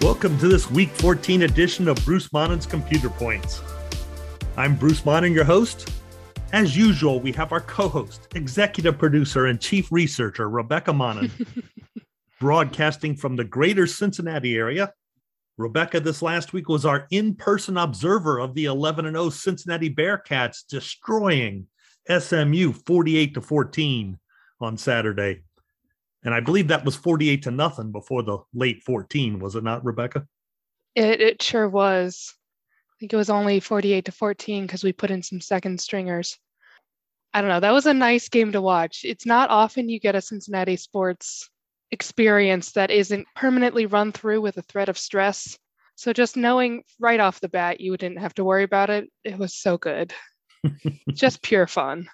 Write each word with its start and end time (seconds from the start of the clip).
Welcome 0.00 0.38
to 0.40 0.48
this 0.48 0.70
week 0.70 0.90
14 0.90 1.42
edition 1.42 1.88
of 1.88 1.96
Bruce 2.04 2.30
Monnin's 2.30 2.66
Computer 2.66 3.08
Points. 3.08 3.62
I'm 4.54 4.76
Bruce 4.76 5.06
Monnin, 5.06 5.32
your 5.32 5.44
host. 5.44 5.90
As 6.52 6.76
usual, 6.76 7.18
we 7.18 7.32
have 7.32 7.50
our 7.50 7.62
co 7.62 7.88
host, 7.88 8.28
executive 8.34 8.98
producer, 8.98 9.46
and 9.46 9.58
chief 9.58 9.90
researcher, 9.90 10.50
Rebecca 10.50 10.92
Monnin, 10.92 11.30
broadcasting 12.40 13.16
from 13.16 13.36
the 13.36 13.44
greater 13.44 13.86
Cincinnati 13.86 14.54
area. 14.56 14.92
Rebecca, 15.56 15.98
this 15.98 16.20
last 16.20 16.52
week 16.52 16.68
was 16.68 16.84
our 16.84 17.06
in 17.10 17.34
person 17.34 17.78
observer 17.78 18.38
of 18.38 18.52
the 18.52 18.66
11 18.66 19.06
0 19.06 19.30
Cincinnati 19.30 19.88
Bearcats 19.88 20.66
destroying 20.68 21.68
SMU 22.06 22.72
48 22.72 23.32
to 23.32 23.40
14 23.40 24.18
on 24.60 24.76
Saturday. 24.76 25.40
And 26.24 26.34
I 26.34 26.40
believe 26.40 26.68
that 26.68 26.84
was 26.84 26.96
48 26.96 27.42
to 27.42 27.50
nothing 27.50 27.92
before 27.92 28.22
the 28.22 28.38
late 28.52 28.82
14, 28.82 29.38
was 29.38 29.54
it 29.54 29.64
not, 29.64 29.84
Rebecca? 29.84 30.26
It, 30.94 31.20
it 31.20 31.42
sure 31.42 31.68
was. 31.68 32.34
I 32.90 32.94
think 32.98 33.12
it 33.12 33.16
was 33.16 33.30
only 33.30 33.60
48 33.60 34.06
to 34.06 34.12
14 34.12 34.66
because 34.66 34.82
we 34.82 34.92
put 34.92 35.10
in 35.10 35.22
some 35.22 35.40
second 35.40 35.80
stringers. 35.80 36.38
I 37.34 37.42
don't 37.42 37.50
know. 37.50 37.60
That 37.60 37.72
was 37.72 37.86
a 37.86 37.94
nice 37.94 38.28
game 38.28 38.52
to 38.52 38.62
watch. 38.62 39.02
It's 39.04 39.26
not 39.26 39.50
often 39.50 39.88
you 39.88 40.00
get 40.00 40.14
a 40.14 40.22
Cincinnati 40.22 40.76
sports 40.76 41.50
experience 41.90 42.72
that 42.72 42.90
isn't 42.90 43.26
permanently 43.36 43.86
run 43.86 44.10
through 44.10 44.40
with 44.40 44.56
a 44.56 44.62
threat 44.62 44.88
of 44.88 44.98
stress. 44.98 45.58
So 45.96 46.12
just 46.12 46.36
knowing 46.36 46.82
right 46.98 47.20
off 47.20 47.40
the 47.40 47.48
bat 47.48 47.80
you 47.80 47.96
didn't 47.96 48.18
have 48.18 48.34
to 48.34 48.44
worry 48.44 48.64
about 48.64 48.90
it, 48.90 49.10
it 49.22 49.38
was 49.38 49.54
so 49.54 49.76
good. 49.76 50.14
just 51.12 51.42
pure 51.42 51.66
fun 51.66 52.08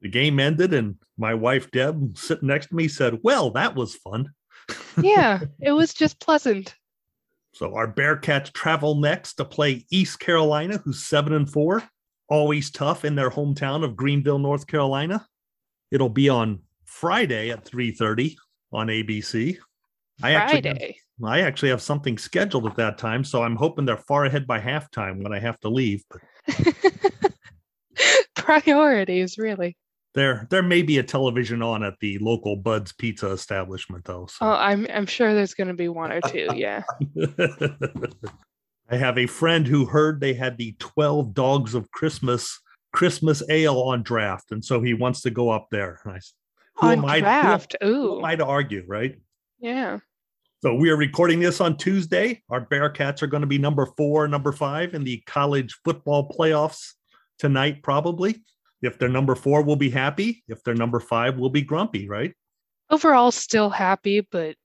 the 0.00 0.08
game 0.08 0.38
ended 0.38 0.72
and 0.74 0.96
my 1.16 1.34
wife 1.34 1.70
deb 1.70 2.16
sitting 2.16 2.48
next 2.48 2.68
to 2.68 2.74
me 2.74 2.88
said 2.88 3.18
well 3.22 3.50
that 3.50 3.74
was 3.74 3.94
fun 3.96 4.32
yeah 5.00 5.40
it 5.60 5.72
was 5.72 5.94
just 5.94 6.20
pleasant 6.20 6.74
so 7.52 7.74
our 7.74 7.92
bearcats 7.92 8.52
travel 8.52 8.94
next 8.94 9.34
to 9.34 9.44
play 9.44 9.84
east 9.90 10.20
carolina 10.20 10.78
who's 10.78 11.04
seven 11.04 11.32
and 11.32 11.50
four 11.50 11.82
always 12.28 12.70
tough 12.70 13.04
in 13.04 13.14
their 13.14 13.30
hometown 13.30 13.84
of 13.84 13.96
greenville 13.96 14.38
north 14.38 14.66
carolina 14.66 15.26
it'll 15.90 16.08
be 16.08 16.28
on 16.28 16.60
friday 16.84 17.50
at 17.50 17.64
3.30 17.64 18.36
on 18.72 18.88
abc 18.88 19.58
I 20.22 20.32
actually, 20.32 20.68
have, 20.68 20.78
I 21.24 21.40
actually 21.42 21.68
have 21.68 21.82
something 21.82 22.18
scheduled 22.18 22.66
at 22.66 22.76
that 22.76 22.98
time, 22.98 23.22
so 23.22 23.42
I'm 23.42 23.56
hoping 23.56 23.84
they're 23.84 23.96
far 23.96 24.24
ahead 24.24 24.46
by 24.46 24.60
halftime 24.60 25.22
when 25.22 25.32
I 25.32 25.38
have 25.38 25.60
to 25.60 25.68
leave. 25.68 26.02
Priorities, 28.34 29.38
really. 29.38 29.76
There, 30.18 30.48
there 30.50 30.64
may 30.64 30.82
be 30.82 30.98
a 30.98 31.04
television 31.04 31.62
on 31.62 31.84
at 31.84 31.94
the 32.00 32.18
local 32.18 32.56
Bud's 32.56 32.92
Pizza 32.92 33.30
establishment, 33.30 34.04
though. 34.04 34.26
So. 34.26 34.46
Oh, 34.46 34.50
I'm 34.50 34.84
I'm 34.92 35.06
sure 35.06 35.32
there's 35.32 35.54
going 35.54 35.68
to 35.68 35.74
be 35.74 35.88
one 35.88 36.10
or 36.10 36.20
two. 36.20 36.48
Yeah. 36.56 36.82
I 38.90 38.96
have 38.96 39.16
a 39.16 39.26
friend 39.26 39.64
who 39.64 39.84
heard 39.84 40.20
they 40.20 40.34
had 40.34 40.58
the 40.58 40.74
Twelve 40.80 41.34
Dogs 41.34 41.76
of 41.76 41.88
Christmas 41.92 42.58
Christmas 42.92 43.48
Ale 43.48 43.80
on 43.80 44.02
draft, 44.02 44.50
and 44.50 44.64
so 44.64 44.82
he 44.82 44.92
wants 44.92 45.20
to 45.20 45.30
go 45.30 45.50
up 45.50 45.68
there. 45.70 46.00
I, 46.04 46.18
who 46.74 46.86
on 46.88 47.04
am 47.04 47.20
draft? 47.20 47.76
I, 47.80 47.84
who, 47.84 47.90
Ooh. 47.92 48.10
Who 48.14 48.18
am 48.18 48.24
I 48.24 48.34
to 48.34 48.44
argue, 48.44 48.82
right? 48.88 49.20
Yeah. 49.60 49.98
So 50.62 50.74
we 50.74 50.90
are 50.90 50.96
recording 50.96 51.38
this 51.38 51.60
on 51.60 51.76
Tuesday. 51.76 52.42
Our 52.50 52.66
Bearcats 52.66 53.22
are 53.22 53.28
going 53.28 53.42
to 53.42 53.46
be 53.46 53.58
number 53.58 53.86
four, 53.96 54.26
number 54.26 54.50
five 54.50 54.94
in 54.94 55.04
the 55.04 55.22
college 55.28 55.78
football 55.84 56.28
playoffs 56.28 56.94
tonight, 57.38 57.84
probably. 57.84 58.42
If 58.82 58.98
they're 58.98 59.08
number 59.08 59.34
four, 59.34 59.62
we'll 59.62 59.76
be 59.76 59.90
happy. 59.90 60.44
If 60.48 60.62
they're 60.62 60.74
number 60.74 61.00
five, 61.00 61.38
we'll 61.38 61.50
be 61.50 61.62
grumpy, 61.62 62.08
right? 62.08 62.34
Overall, 62.90 63.30
still 63.30 63.70
happy, 63.70 64.20
but 64.20 64.56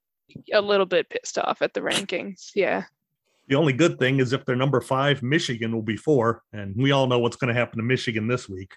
a 0.54 0.62
little 0.62 0.86
bit 0.86 1.10
pissed 1.10 1.38
off 1.38 1.62
at 1.62 1.74
the 1.74 1.82
rankings. 1.82 2.52
Yeah. 2.56 2.84
The 3.48 3.56
only 3.56 3.74
good 3.74 4.00
thing 4.00 4.20
is 4.20 4.32
if 4.32 4.46
they're 4.46 4.56
number 4.56 4.82
five, 4.82 5.22
Michigan 5.22 5.74
will 5.74 5.82
be 5.82 5.98
four. 5.98 6.44
And 6.54 6.76
we 6.76 6.92
all 6.92 7.08
know 7.08 7.20
what's 7.20 7.36
going 7.36 7.54
to 7.54 7.60
happen 7.60 7.78
to 7.78 7.84
Michigan 7.84 8.28
this 8.28 8.48
week. 8.48 8.74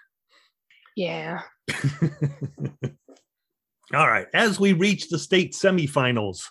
Yeah. 0.97 1.43
all 3.95 4.09
right. 4.09 4.27
As 4.35 4.59
we 4.59 4.73
reach 4.73 5.09
the 5.09 5.19
state 5.19 5.53
semifinals, 5.53 6.43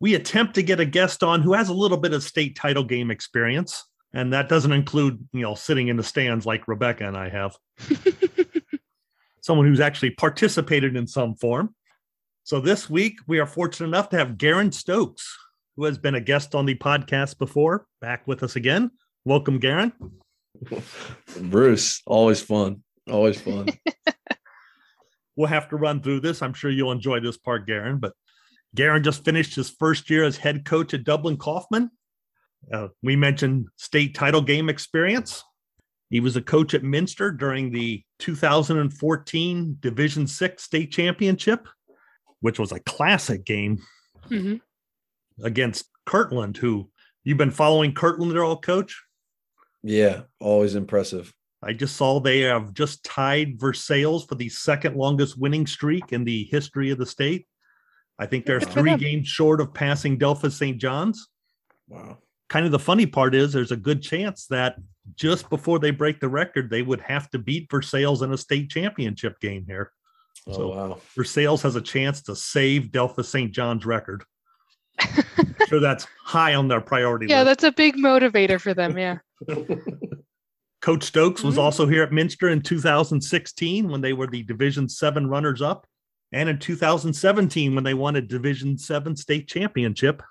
we 0.00 0.14
attempt 0.14 0.54
to 0.54 0.62
get 0.62 0.80
a 0.80 0.84
guest 0.84 1.22
on 1.22 1.42
who 1.42 1.54
has 1.54 1.68
a 1.68 1.74
little 1.74 1.96
bit 1.96 2.12
of 2.12 2.22
state 2.22 2.56
title 2.56 2.84
game 2.84 3.10
experience 3.10 3.84
and 4.12 4.32
that 4.32 4.48
doesn't 4.48 4.72
include 4.72 5.26
you 5.32 5.42
know 5.42 5.54
sitting 5.54 5.88
in 5.88 5.96
the 5.96 6.02
stands 6.02 6.46
like 6.46 6.68
rebecca 6.68 7.06
and 7.06 7.16
i 7.16 7.28
have 7.28 7.56
someone 9.40 9.66
who's 9.66 9.80
actually 9.80 10.10
participated 10.10 10.96
in 10.96 11.06
some 11.06 11.34
form 11.34 11.74
so 12.48 12.62
this 12.62 12.88
week 12.88 13.18
we 13.26 13.40
are 13.40 13.46
fortunate 13.46 13.88
enough 13.88 14.08
to 14.08 14.16
have 14.16 14.38
Garen 14.38 14.72
Stokes, 14.72 15.36
who 15.76 15.84
has 15.84 15.98
been 15.98 16.14
a 16.14 16.20
guest 16.22 16.54
on 16.54 16.64
the 16.64 16.74
podcast 16.76 17.36
before, 17.36 17.84
back 18.00 18.26
with 18.26 18.42
us 18.42 18.56
again. 18.56 18.90
Welcome, 19.26 19.58
Garen. 19.58 19.92
Bruce, 21.42 22.00
always 22.06 22.40
fun. 22.40 22.82
Always 23.06 23.38
fun. 23.38 23.68
we'll 25.36 25.48
have 25.48 25.68
to 25.68 25.76
run 25.76 26.00
through 26.00 26.20
this. 26.20 26.40
I'm 26.40 26.54
sure 26.54 26.70
you'll 26.70 26.90
enjoy 26.90 27.20
this 27.20 27.36
part, 27.36 27.66
Garen. 27.66 27.98
But 27.98 28.14
Garen 28.74 29.02
just 29.02 29.26
finished 29.26 29.54
his 29.54 29.68
first 29.68 30.08
year 30.08 30.24
as 30.24 30.38
head 30.38 30.64
coach 30.64 30.94
at 30.94 31.04
Dublin 31.04 31.36
Coffman 31.36 31.90
uh, 32.72 32.88
we 33.02 33.16
mentioned 33.16 33.68
state 33.76 34.14
title 34.14 34.42
game 34.42 34.68
experience. 34.68 35.42
He 36.10 36.20
was 36.20 36.36
a 36.36 36.42
coach 36.42 36.74
at 36.74 36.82
Minster 36.82 37.30
during 37.30 37.70
the 37.70 38.02
2014 38.18 39.76
Division 39.80 40.26
Six 40.26 40.62
state 40.62 40.90
championship, 40.90 41.68
which 42.40 42.58
was 42.58 42.72
a 42.72 42.80
classic 42.80 43.44
game 43.44 43.78
mm-hmm. 44.28 44.56
against 45.44 45.86
Kirtland, 46.06 46.56
who 46.56 46.90
you've 47.24 47.38
been 47.38 47.50
following 47.50 47.92
Kirtland 47.92 48.32
at 48.32 48.38
all, 48.38 48.58
coach? 48.58 49.02
Yeah, 49.82 50.22
always 50.40 50.74
impressive. 50.74 51.32
I 51.62 51.72
just 51.72 51.96
saw 51.96 52.20
they 52.20 52.40
have 52.40 52.72
just 52.72 53.04
tied 53.04 53.60
Versailles 53.60 54.24
for 54.28 54.36
the 54.36 54.48
second 54.48 54.96
longest 54.96 55.36
winning 55.36 55.66
streak 55.66 56.12
in 56.12 56.24
the 56.24 56.44
history 56.44 56.90
of 56.90 56.98
the 56.98 57.06
state. 57.06 57.46
I 58.18 58.26
think 58.26 58.46
they're 58.46 58.60
three 58.60 58.96
games 58.96 59.28
short 59.28 59.60
of 59.60 59.74
passing 59.74 60.18
Delphos 60.18 60.52
St. 60.52 60.78
John's. 60.78 61.28
Wow 61.88 62.18
kind 62.48 62.66
of 62.66 62.72
the 62.72 62.78
funny 62.78 63.06
part 63.06 63.34
is 63.34 63.52
there's 63.52 63.72
a 63.72 63.76
good 63.76 64.02
chance 64.02 64.46
that 64.46 64.76
just 65.14 65.48
before 65.50 65.78
they 65.78 65.90
break 65.90 66.20
the 66.20 66.28
record, 66.28 66.70
they 66.70 66.82
would 66.82 67.00
have 67.00 67.30
to 67.30 67.38
beat 67.38 67.70
Versailles 67.70 68.22
in 68.22 68.32
a 68.32 68.38
state 68.38 68.70
championship 68.70 69.38
game 69.40 69.64
here. 69.66 69.92
Oh, 70.46 70.52
so 70.52 70.68
wow. 70.68 71.00
Versailles 71.14 71.62
has 71.62 71.76
a 71.76 71.80
chance 71.80 72.22
to 72.22 72.36
save 72.36 72.90
Delphos 72.90 73.26
St. 73.26 73.52
John's 73.52 73.84
record. 73.84 74.24
sure 75.68 75.80
that's 75.80 76.06
high 76.24 76.54
on 76.54 76.68
their 76.68 76.80
priority 76.80 77.26
yeah, 77.26 77.42
list. 77.42 77.60
that's 77.60 77.64
a 77.64 77.72
big 77.72 77.96
motivator 77.96 78.60
for 78.60 78.74
them. 78.74 78.98
Yeah. 78.98 79.18
Coach 80.80 81.04
Stokes 81.04 81.42
was 81.42 81.54
mm-hmm. 81.54 81.64
also 81.64 81.86
here 81.86 82.02
at 82.02 82.12
Minster 82.12 82.48
in 82.48 82.62
2016 82.62 83.88
when 83.88 84.00
they 84.00 84.12
were 84.12 84.26
the 84.26 84.42
Division 84.42 84.88
Seven 84.88 85.28
runners 85.28 85.60
up, 85.60 85.86
and 86.32 86.48
in 86.48 86.58
2017 86.58 87.74
when 87.74 87.84
they 87.84 87.94
won 87.94 88.16
a 88.16 88.20
Division 88.20 88.78
Seven 88.78 89.16
state 89.16 89.48
championship. 89.48 90.22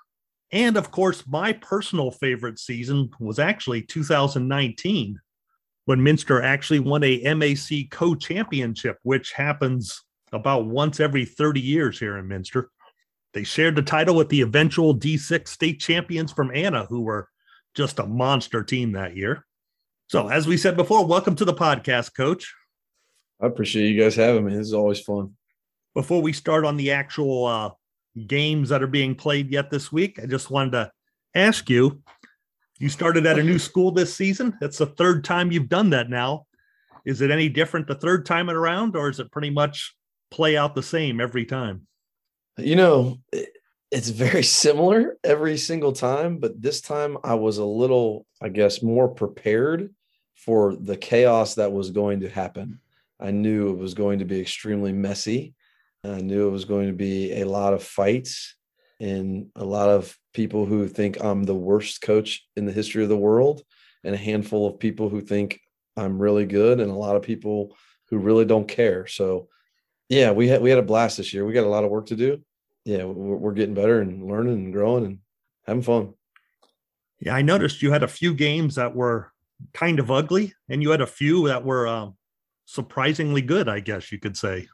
And 0.50 0.76
of 0.76 0.90
course, 0.90 1.26
my 1.26 1.52
personal 1.52 2.10
favorite 2.10 2.58
season 2.58 3.10
was 3.20 3.38
actually 3.38 3.82
2019 3.82 5.20
when 5.84 6.02
Minster 6.02 6.42
actually 6.42 6.80
won 6.80 7.04
a 7.04 7.34
MAC 7.34 7.90
co 7.90 8.14
championship, 8.14 8.98
which 9.02 9.32
happens 9.32 10.02
about 10.32 10.66
once 10.66 11.00
every 11.00 11.24
30 11.24 11.60
years 11.60 11.98
here 11.98 12.16
in 12.18 12.28
Minster. 12.28 12.70
They 13.34 13.44
shared 13.44 13.76
the 13.76 13.82
title 13.82 14.16
with 14.16 14.30
the 14.30 14.40
eventual 14.40 14.94
D6 14.94 15.48
state 15.48 15.80
champions 15.80 16.32
from 16.32 16.50
Anna, 16.54 16.86
who 16.86 17.02
were 17.02 17.28
just 17.74 17.98
a 17.98 18.06
monster 18.06 18.62
team 18.64 18.92
that 18.92 19.16
year. 19.16 19.44
So, 20.08 20.28
as 20.28 20.46
we 20.46 20.56
said 20.56 20.76
before, 20.76 21.04
welcome 21.04 21.36
to 21.36 21.44
the 21.44 21.52
podcast, 21.52 22.14
Coach. 22.14 22.54
I 23.40 23.46
appreciate 23.46 23.90
you 23.90 24.02
guys 24.02 24.16
having 24.16 24.46
me. 24.46 24.56
This 24.56 24.68
is 24.68 24.74
always 24.74 25.00
fun. 25.00 25.36
Before 25.94 26.22
we 26.22 26.32
start 26.32 26.64
on 26.64 26.76
the 26.76 26.92
actual 26.92 27.46
uh, 27.46 27.70
games 28.26 28.68
that 28.70 28.82
are 28.82 28.88
being 28.88 29.14
played 29.14 29.50
yet 29.50 29.70
this 29.70 29.92
week. 29.92 30.18
I 30.22 30.26
just 30.26 30.50
wanted 30.50 30.72
to 30.72 30.92
ask 31.34 31.68
you 31.68 32.02
you 32.78 32.88
started 32.88 33.26
at 33.26 33.38
a 33.38 33.42
new 33.42 33.58
school 33.58 33.90
this 33.90 34.14
season. 34.14 34.56
That's 34.60 34.78
the 34.78 34.86
third 34.86 35.24
time 35.24 35.50
you've 35.50 35.68
done 35.68 35.90
that 35.90 36.08
now. 36.08 36.46
Is 37.04 37.20
it 37.20 37.30
any 37.30 37.48
different 37.48 37.86
the 37.86 37.94
third 37.94 38.24
time 38.24 38.48
around, 38.50 38.94
or 38.94 39.08
is 39.08 39.18
it 39.18 39.32
pretty 39.32 39.50
much 39.50 39.96
play 40.30 40.56
out 40.56 40.74
the 40.74 40.82
same 40.82 41.20
every 41.20 41.44
time? 41.44 41.86
You 42.56 42.76
know, 42.76 43.18
it's 43.90 44.10
very 44.10 44.42
similar 44.42 45.16
every 45.24 45.56
single 45.56 45.92
time, 45.92 46.38
but 46.38 46.60
this 46.60 46.80
time 46.80 47.16
I 47.24 47.34
was 47.34 47.58
a 47.58 47.64
little, 47.64 48.26
I 48.40 48.48
guess, 48.48 48.82
more 48.82 49.08
prepared 49.08 49.94
for 50.34 50.76
the 50.76 50.96
chaos 50.96 51.54
that 51.56 51.72
was 51.72 51.90
going 51.90 52.20
to 52.20 52.28
happen. 52.28 52.80
I 53.18 53.32
knew 53.32 53.70
it 53.70 53.78
was 53.78 53.94
going 53.94 54.20
to 54.20 54.24
be 54.24 54.40
extremely 54.40 54.92
messy. 54.92 55.54
I 56.08 56.20
knew 56.20 56.48
it 56.48 56.52
was 56.52 56.64
going 56.64 56.88
to 56.88 56.92
be 56.92 57.40
a 57.40 57.44
lot 57.44 57.74
of 57.74 57.82
fights 57.82 58.56
and 59.00 59.50
a 59.54 59.64
lot 59.64 59.88
of 59.88 60.16
people 60.34 60.66
who 60.66 60.88
think 60.88 61.22
I'm 61.22 61.44
the 61.44 61.54
worst 61.54 62.02
coach 62.02 62.46
in 62.56 62.66
the 62.66 62.72
history 62.72 63.02
of 63.02 63.08
the 63.08 63.16
world, 63.16 63.62
and 64.04 64.14
a 64.14 64.18
handful 64.18 64.66
of 64.66 64.78
people 64.78 65.08
who 65.08 65.20
think 65.20 65.60
I'm 65.96 66.18
really 66.18 66.46
good, 66.46 66.80
and 66.80 66.90
a 66.90 66.94
lot 66.94 67.16
of 67.16 67.22
people 67.22 67.76
who 68.08 68.18
really 68.18 68.44
don't 68.44 68.68
care. 68.68 69.06
So, 69.06 69.48
yeah, 70.08 70.30
we 70.30 70.48
had 70.48 70.62
we 70.62 70.70
had 70.70 70.78
a 70.78 70.82
blast 70.82 71.16
this 71.16 71.32
year. 71.32 71.44
We 71.44 71.52
got 71.52 71.66
a 71.66 71.68
lot 71.68 71.84
of 71.84 71.90
work 71.90 72.06
to 72.06 72.16
do. 72.16 72.40
Yeah, 72.84 73.04
we're, 73.04 73.36
we're 73.36 73.52
getting 73.52 73.74
better 73.74 74.00
and 74.00 74.24
learning 74.26 74.54
and 74.54 74.72
growing 74.72 75.04
and 75.04 75.18
having 75.66 75.82
fun. 75.82 76.14
Yeah, 77.20 77.34
I 77.34 77.42
noticed 77.42 77.82
you 77.82 77.90
had 77.90 78.04
a 78.04 78.08
few 78.08 78.32
games 78.32 78.76
that 78.76 78.94
were 78.94 79.32
kind 79.74 79.98
of 79.98 80.10
ugly, 80.10 80.54
and 80.68 80.82
you 80.82 80.90
had 80.90 81.00
a 81.00 81.06
few 81.06 81.48
that 81.48 81.64
were 81.64 81.86
um, 81.86 82.16
surprisingly 82.64 83.42
good. 83.42 83.68
I 83.68 83.80
guess 83.80 84.10
you 84.10 84.18
could 84.18 84.36
say. 84.36 84.68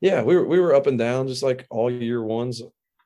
Yeah, 0.00 0.22
we 0.22 0.36
were 0.36 0.46
we 0.46 0.60
were 0.60 0.74
up 0.74 0.86
and 0.86 0.98
down, 0.98 1.28
just 1.28 1.42
like 1.42 1.66
all 1.70 1.90
year 1.90 2.22
ones 2.22 2.62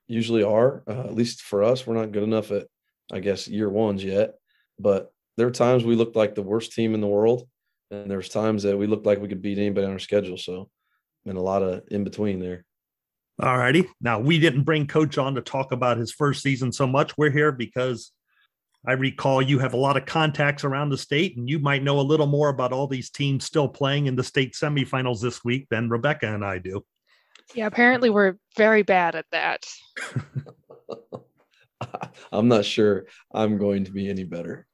usually 0.06 0.42
are. 0.42 0.82
Uh, 0.86 1.00
at 1.00 1.14
least 1.14 1.42
for 1.42 1.62
us, 1.62 1.86
we're 1.86 1.94
not 1.94 2.12
good 2.12 2.22
enough 2.22 2.50
at, 2.50 2.66
I 3.10 3.20
guess, 3.20 3.48
year 3.48 3.70
ones 3.70 4.04
yet. 4.04 4.34
But 4.78 5.12
there 5.36 5.46
were 5.46 5.52
times 5.52 5.84
we 5.84 5.96
looked 5.96 6.16
like 6.16 6.34
the 6.34 6.42
worst 6.42 6.72
team 6.72 6.94
in 6.94 7.00
the 7.00 7.06
world, 7.06 7.48
and 7.90 8.10
there 8.10 8.18
was 8.18 8.28
times 8.28 8.62
that 8.64 8.76
we 8.76 8.86
looked 8.86 9.06
like 9.06 9.20
we 9.20 9.28
could 9.28 9.42
beat 9.42 9.58
anybody 9.58 9.86
on 9.86 9.92
our 9.92 9.98
schedule. 9.98 10.36
So, 10.36 10.68
and 11.24 11.38
a 11.38 11.42
lot 11.42 11.62
of 11.62 11.82
in 11.90 12.04
between 12.04 12.40
there. 12.40 12.64
All 13.40 13.56
righty. 13.56 13.88
Now 14.00 14.20
we 14.20 14.38
didn't 14.38 14.64
bring 14.64 14.86
Coach 14.86 15.16
on 15.16 15.34
to 15.36 15.40
talk 15.40 15.72
about 15.72 15.96
his 15.96 16.12
first 16.12 16.42
season 16.42 16.72
so 16.72 16.86
much. 16.86 17.16
We're 17.16 17.30
here 17.30 17.52
because 17.52 18.12
I 18.86 18.92
recall 18.92 19.40
you 19.40 19.60
have 19.60 19.74
a 19.74 19.78
lot 19.78 19.96
of 19.96 20.06
contacts 20.06 20.64
around 20.64 20.90
the 20.90 20.98
state, 20.98 21.36
and 21.36 21.48
you 21.48 21.60
might 21.60 21.84
know 21.84 22.00
a 22.00 22.02
little 22.02 22.26
more 22.26 22.48
about 22.48 22.72
all 22.72 22.88
these 22.88 23.10
teams 23.10 23.44
still 23.44 23.68
playing 23.68 24.06
in 24.06 24.16
the 24.16 24.24
state 24.24 24.54
semifinals 24.54 25.20
this 25.20 25.44
week 25.44 25.68
than 25.70 25.88
Rebecca 25.88 26.32
and 26.32 26.44
I 26.44 26.58
do. 26.58 26.84
Yeah, 27.54 27.66
apparently 27.66 28.10
we're 28.10 28.36
very 28.56 28.82
bad 28.82 29.14
at 29.14 29.26
that. 29.30 29.64
I'm 32.32 32.48
not 32.48 32.64
sure 32.64 33.06
I'm 33.32 33.58
going 33.58 33.84
to 33.84 33.92
be 33.92 34.08
any 34.08 34.24
better. 34.24 34.66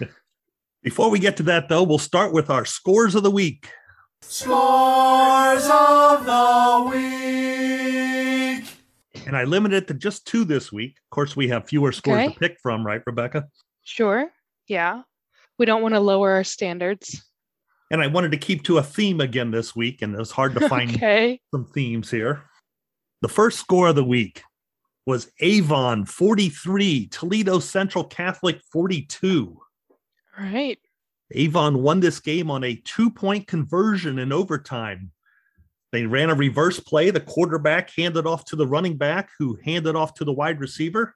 Before 0.82 1.10
we 1.10 1.18
get 1.18 1.36
to 1.38 1.44
that, 1.44 1.68
though, 1.68 1.82
we'll 1.82 1.98
start 1.98 2.32
with 2.32 2.50
our 2.50 2.64
scores 2.64 3.14
of 3.14 3.22
the 3.22 3.30
week. 3.30 3.68
Scores 4.22 5.68
of 5.70 6.24
the 6.24 6.90
week. 6.90 7.63
And 9.26 9.36
I 9.36 9.44
limited 9.44 9.84
it 9.84 9.86
to 9.88 9.94
just 9.94 10.26
two 10.26 10.44
this 10.44 10.70
week. 10.72 10.96
Of 10.98 11.14
course, 11.14 11.36
we 11.36 11.48
have 11.48 11.66
fewer 11.68 11.92
scores 11.92 12.18
Okay. 12.24 12.32
to 12.32 12.38
pick 12.38 12.58
from, 12.62 12.84
right, 12.86 13.02
Rebecca? 13.06 13.48
Sure. 13.82 14.30
Yeah. 14.68 15.02
We 15.58 15.66
don't 15.66 15.82
want 15.82 15.94
to 15.94 16.00
lower 16.00 16.32
our 16.32 16.44
standards. 16.44 17.24
And 17.90 18.02
I 18.02 18.06
wanted 18.08 18.32
to 18.32 18.38
keep 18.38 18.64
to 18.64 18.78
a 18.78 18.82
theme 18.82 19.20
again 19.20 19.50
this 19.50 19.76
week, 19.76 20.02
and 20.02 20.14
it 20.14 20.18
was 20.18 20.30
hard 20.30 20.54
to 20.54 20.68
find 20.68 20.90
okay. 20.94 21.40
some 21.52 21.66
themes 21.66 22.10
here. 22.10 22.42
The 23.22 23.28
first 23.28 23.58
score 23.58 23.88
of 23.88 23.94
the 23.94 24.04
week 24.04 24.42
was 25.06 25.30
Avon 25.40 26.04
43, 26.04 27.08
Toledo 27.08 27.58
Central 27.58 28.04
Catholic 28.04 28.60
42. 28.72 29.58
All 30.38 30.44
right. 30.44 30.78
Avon 31.32 31.82
won 31.82 32.00
this 32.00 32.20
game 32.20 32.50
on 32.50 32.64
a 32.64 32.74
two 32.84 33.10
point 33.10 33.46
conversion 33.46 34.18
in 34.18 34.32
overtime. 34.32 35.10
They 35.94 36.06
ran 36.06 36.28
a 36.28 36.34
reverse 36.34 36.80
play. 36.80 37.10
The 37.10 37.20
quarterback 37.20 37.88
handed 37.96 38.26
off 38.26 38.44
to 38.46 38.56
the 38.56 38.66
running 38.66 38.96
back, 38.96 39.30
who 39.38 39.56
handed 39.64 39.94
off 39.94 40.12
to 40.14 40.24
the 40.24 40.32
wide 40.32 40.58
receiver. 40.58 41.14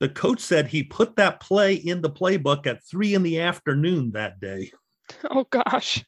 The 0.00 0.08
coach 0.08 0.40
said 0.40 0.66
he 0.66 0.82
put 0.82 1.14
that 1.14 1.38
play 1.38 1.74
in 1.74 2.02
the 2.02 2.10
playbook 2.10 2.66
at 2.66 2.84
three 2.84 3.14
in 3.14 3.22
the 3.22 3.40
afternoon 3.40 4.10
that 4.12 4.40
day. 4.40 4.72
Oh 5.30 5.46
gosh. 5.48 6.04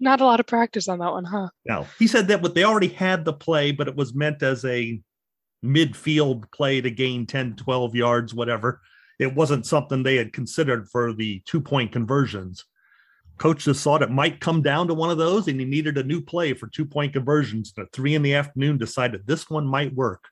Not 0.00 0.22
a 0.22 0.24
lot 0.24 0.40
of 0.40 0.46
practice 0.46 0.88
on 0.88 1.00
that 1.00 1.12
one, 1.12 1.24
huh? 1.24 1.48
No. 1.66 1.86
he 1.98 2.06
said 2.06 2.28
that 2.28 2.40
what 2.40 2.54
they 2.54 2.64
already 2.64 2.88
had 2.88 3.26
the 3.26 3.34
play, 3.34 3.70
but 3.70 3.86
it 3.86 3.94
was 3.94 4.14
meant 4.14 4.42
as 4.42 4.64
a 4.64 4.98
midfield 5.62 6.50
play 6.52 6.80
to 6.80 6.90
gain 6.90 7.26
10, 7.26 7.56
12 7.56 7.94
yards, 7.94 8.32
whatever. 8.32 8.80
It 9.18 9.34
wasn't 9.34 9.66
something 9.66 10.02
they 10.02 10.16
had 10.16 10.32
considered 10.32 10.88
for 10.88 11.12
the 11.12 11.42
two 11.44 11.60
point 11.60 11.92
conversions. 11.92 12.64
Coach 13.42 13.64
just 13.64 13.82
thought 13.82 14.02
it 14.02 14.10
might 14.12 14.38
come 14.38 14.62
down 14.62 14.86
to 14.86 14.94
one 14.94 15.10
of 15.10 15.18
those, 15.18 15.48
and 15.48 15.58
he 15.58 15.66
needed 15.66 15.98
a 15.98 16.04
new 16.04 16.20
play 16.20 16.52
for 16.52 16.68
two 16.68 16.84
point 16.84 17.12
conversions. 17.12 17.72
And 17.76 17.84
At 17.84 17.92
three 17.92 18.14
in 18.14 18.22
the 18.22 18.34
afternoon, 18.34 18.78
decided 18.78 19.26
this 19.26 19.50
one 19.50 19.66
might 19.66 19.92
work. 19.96 20.28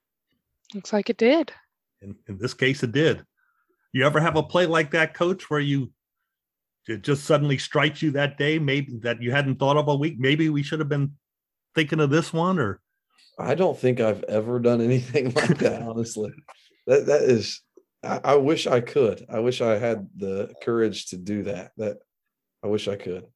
Looks 0.75 0.93
like 0.93 1.11
it 1.11 1.17
did. 1.17 1.51
In, 2.03 2.15
in 2.29 2.39
this 2.39 2.55
case, 2.55 2.85
it 2.85 2.93
did. 2.93 3.25
You 3.93 4.07
ever 4.07 4.21
have 4.21 4.37
a 4.37 4.45
play 4.45 4.67
like 4.67 4.93
that, 4.93 5.12
coach, 5.12 5.51
where 5.51 5.59
you 5.59 5.91
it 6.87 7.03
just 7.03 7.25
suddenly 7.25 7.59
strikes 7.59 8.01
you 8.01 8.12
that 8.12 8.39
day, 8.39 8.61
maybe 8.61 8.99
that 9.03 9.21
you 9.21 9.33
hadn't 9.33 9.57
thought 9.57 9.77
of 9.77 9.89
a 9.89 9.97
week? 9.97 10.15
Maybe 10.17 10.49
we 10.49 10.62
should 10.62 10.79
have 10.79 10.89
been 10.89 11.15
thinking 11.75 11.99
of 11.99 12.11
this 12.11 12.33
one, 12.33 12.61
or 12.61 12.81
I 13.37 13.57
don't 13.57 13.77
think 13.77 13.99
I've 13.99 14.23
ever 14.23 14.61
done 14.61 14.81
anything 14.81 15.33
like 15.35 15.59
that, 15.59 15.83
honestly. 15.83 16.33
That 16.87 17.07
that 17.07 17.23
is 17.23 17.61
I, 18.05 18.21
I 18.23 18.35
wish 18.37 18.69
I 18.69 18.81
could. 18.81 19.27
I 19.29 19.41
wish 19.41 19.61
I 19.61 19.79
had 19.79 20.09
the 20.17 20.55
courage 20.62 21.07
to 21.07 21.17
do 21.17 21.43
that. 21.43 21.73
That 21.77 21.99
I 22.62 22.67
wish 22.67 22.89
I 22.89 22.97
could. 22.97 23.27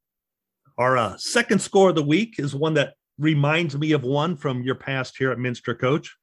Our 0.76 0.96
uh, 0.96 1.16
second 1.16 1.60
score 1.60 1.90
of 1.90 1.94
the 1.94 2.02
week 2.02 2.38
is 2.38 2.54
one 2.54 2.74
that 2.74 2.94
reminds 3.18 3.76
me 3.76 3.92
of 3.92 4.02
one 4.02 4.36
from 4.36 4.62
your 4.62 4.74
past 4.74 5.16
here 5.16 5.30
at 5.30 5.38
Minster, 5.38 5.74
Coach. 5.74 6.16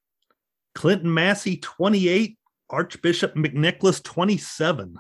Clinton 0.76 1.14
Massie, 1.14 1.58
28, 1.58 2.38
Archbishop 2.70 3.36
McNicholas, 3.36 4.04
27. 4.04 4.98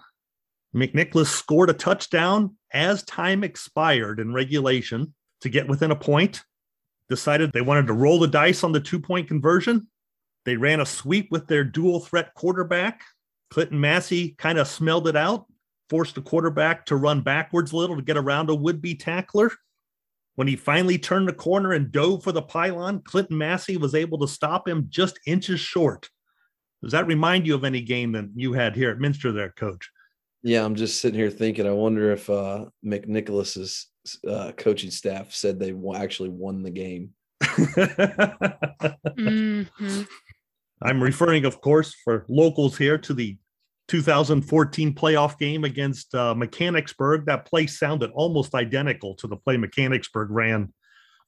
McNicholas 0.75 1.27
scored 1.27 1.69
a 1.69 1.73
touchdown 1.73 2.55
as 2.73 3.03
time 3.03 3.43
expired 3.43 4.19
in 4.19 4.33
regulation 4.33 5.13
to 5.41 5.49
get 5.49 5.67
within 5.67 5.91
a 5.91 5.95
point. 5.95 6.43
Decided 7.09 7.51
they 7.51 7.61
wanted 7.61 7.87
to 7.87 7.93
roll 7.93 8.19
the 8.19 8.27
dice 8.27 8.63
on 8.63 8.71
the 8.71 8.79
two 8.79 8.99
point 8.99 9.27
conversion. 9.27 9.87
They 10.45 10.55
ran 10.55 10.79
a 10.79 10.85
sweep 10.85 11.29
with 11.29 11.47
their 11.47 11.65
dual 11.65 11.99
threat 11.99 12.33
quarterback. 12.35 13.01
Clinton 13.49 13.81
Massie 13.81 14.29
kind 14.37 14.57
of 14.57 14.67
smelled 14.67 15.09
it 15.09 15.17
out, 15.17 15.45
forced 15.91 16.15
the 16.15 16.21
quarterback 16.21 16.85
to 16.85 16.95
run 16.95 17.19
backwards 17.19 17.73
a 17.73 17.75
little 17.75 17.97
to 17.97 18.01
get 18.01 18.15
around 18.15 18.49
a 18.49 18.55
would 18.55 18.81
be 18.81 18.95
tackler. 18.95 19.51
When 20.35 20.47
he 20.47 20.55
finally 20.55 20.97
turned 20.97 21.27
the 21.27 21.33
corner 21.33 21.73
and 21.73 21.91
dove 21.91 22.23
for 22.23 22.31
the 22.31 22.41
pylon, 22.41 23.01
Clinton 23.01 23.37
Massie 23.37 23.75
was 23.75 23.93
able 23.93 24.17
to 24.19 24.27
stop 24.27 24.65
him 24.69 24.85
just 24.87 25.19
inches 25.27 25.59
short. 25.59 26.09
Does 26.81 26.93
that 26.93 27.07
remind 27.07 27.45
you 27.45 27.55
of 27.55 27.65
any 27.65 27.81
game 27.81 28.13
that 28.13 28.29
you 28.33 28.53
had 28.53 28.73
here 28.73 28.89
at 28.89 28.99
Minster 28.99 29.33
there, 29.33 29.51
coach? 29.51 29.91
Yeah, 30.43 30.63
I'm 30.63 30.75
just 30.75 31.01
sitting 31.01 31.19
here 31.19 31.29
thinking. 31.29 31.67
I 31.67 31.71
wonder 31.71 32.13
if 32.13 32.29
uh, 32.29 32.67
McNicholas's 32.85 33.87
uh, 34.25 34.53
coaching 34.53 34.91
staff 34.91 35.33
said 35.33 35.59
they 35.59 35.75
actually 35.93 36.29
won 36.29 36.63
the 36.63 36.71
game. 36.71 37.09
Mhm. 39.19 40.07
I'm 40.81 41.03
referring, 41.03 41.45
of 41.45 41.59
course, 41.61 41.93
for 42.03 42.25
locals 42.29 42.77
here 42.77 42.97
to 42.97 43.13
the 43.13 43.37
2014 43.91 44.93
playoff 44.93 45.37
game 45.37 45.65
against 45.65 46.15
uh, 46.15 46.33
Mechanicsburg. 46.33 47.25
That 47.25 47.43
play 47.43 47.67
sounded 47.67 48.09
almost 48.11 48.55
identical 48.55 49.15
to 49.15 49.27
the 49.27 49.35
play 49.35 49.57
Mechanicsburg 49.57 50.29
ran 50.31 50.73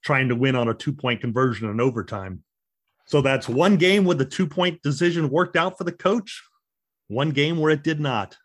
trying 0.02 0.30
to 0.30 0.36
win 0.36 0.56
on 0.56 0.70
a 0.70 0.74
two 0.74 0.94
point 0.94 1.20
conversion 1.20 1.70
in 1.70 1.82
overtime. 1.82 2.42
So 3.06 3.22
that's 3.22 3.50
one 3.50 3.76
game 3.76 4.06
where 4.06 4.16
the 4.16 4.24
two 4.24 4.48
point 4.48 4.82
decision 4.82 5.30
worked 5.30 5.58
out 5.58 5.78
for 5.78 5.84
the 5.84 5.92
coach, 5.92 6.42
one 7.10 7.32
game 7.32 7.60
where 7.60 7.72
it 7.72 7.84
did 7.84 8.00
not. 8.00 8.38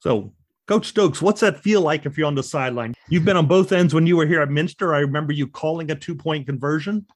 So, 0.00 0.34
Coach 0.66 0.88
Stokes, 0.88 1.22
what's 1.22 1.40
that 1.40 1.62
feel 1.62 1.80
like 1.80 2.04
if 2.04 2.18
you're 2.18 2.26
on 2.26 2.34
the 2.34 2.42
sideline? 2.42 2.92
You've 3.08 3.24
been 3.24 3.38
on 3.38 3.46
both 3.46 3.72
ends 3.72 3.94
when 3.94 4.06
you 4.06 4.18
were 4.18 4.26
here 4.26 4.42
at 4.42 4.50
Minster. 4.50 4.94
I 4.94 4.98
remember 4.98 5.32
you 5.32 5.46
calling 5.46 5.90
a 5.90 5.94
two 5.94 6.14
point 6.14 6.44
conversion. 6.44 7.06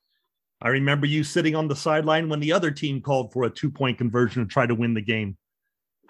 I 0.63 0.69
remember 0.69 1.05
you 1.05 1.25
sitting 1.25 1.55
on 1.55 1.69
the 1.69 1.77
sideline 1.77 2.31
when 2.31 2.41
the 2.41 2.53
other 2.53 2.71
team 2.71 3.03
called 3.03 3.35
for 3.35 3.45
a 3.45 3.51
two 3.51 3.71
point 3.71 3.99
conversion 3.99 4.43
to 4.43 4.49
try 4.49 4.65
to 4.65 4.75
win 4.75 4.95
the 4.95 5.03
game. 5.03 5.37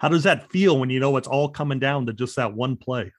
How 0.03 0.09
does 0.09 0.23
that 0.23 0.51
feel 0.51 0.77
when 0.77 0.89
you 0.89 0.99
know 0.99 1.15
it's 1.15 1.29
all 1.29 1.47
coming 1.47 1.79
down 1.79 2.07
to 2.07 2.13
just 2.13 2.35
that 2.35 2.53
one 2.53 2.75
play? 2.75 3.13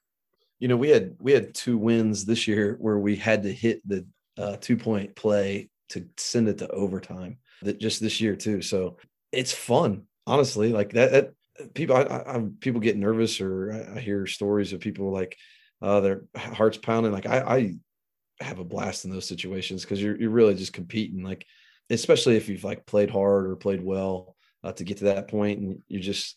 You 0.59 0.69
know, 0.69 0.76
we 0.76 0.91
had 0.91 1.17
we 1.19 1.33
had 1.33 1.55
two 1.55 1.79
wins 1.79 2.26
this 2.26 2.47
year 2.47 2.76
where 2.79 2.99
we 2.99 3.17
had 3.17 3.45
to 3.45 3.53
hit 3.55 3.81
the 3.88 4.07
uh, 4.37 4.59
two 4.61 4.76
point 4.76 5.17
play 5.17 5.71
to 5.88 6.07
send 6.19 6.47
it 6.47 6.59
to 6.59 6.69
overtime. 6.69 7.38
That 7.62 7.81
just 7.81 8.03
this 8.03 8.21
year 8.21 8.37
too. 8.37 8.61
So 8.61 8.99
it's 9.33 9.50
fun, 9.50 10.03
honestly. 10.26 10.75
Like 10.75 10.93
that. 10.93 11.12
that 11.12 11.33
people, 11.73 11.97
I, 11.97 12.03
I, 12.03 12.45
people 12.61 12.83
get 12.83 12.99
nervous, 12.99 13.41
or 13.41 13.73
I, 13.73 13.97
I 13.97 14.00
hear 14.00 14.26
stories 14.26 14.75
of 14.75 14.81
people 14.81 15.11
like 15.11 15.38
uh, 15.81 16.00
their 16.00 16.25
hearts 16.37 16.76
pounding. 16.76 17.12
Like 17.12 17.25
I, 17.25 17.38
I 17.41 17.75
have 18.45 18.59
a 18.59 18.64
blast 18.64 19.07
in 19.07 19.11
those 19.11 19.26
situations 19.26 19.85
because 19.85 20.03
you're 20.03 20.21
you're 20.21 20.29
really 20.29 20.55
just 20.55 20.75
competing. 20.75 21.23
Like 21.23 21.47
especially 21.88 22.37
if 22.37 22.50
you've 22.50 22.62
like 22.62 22.85
played 22.85 23.09
hard 23.09 23.47
or 23.47 23.57
played 23.57 23.83
well 23.83 24.37
uh, 24.62 24.73
to 24.73 24.85
get 24.85 24.99
to 24.99 25.05
that 25.05 25.29
point, 25.29 25.61
and 25.61 25.83
you're 25.88 26.03
just 26.03 26.37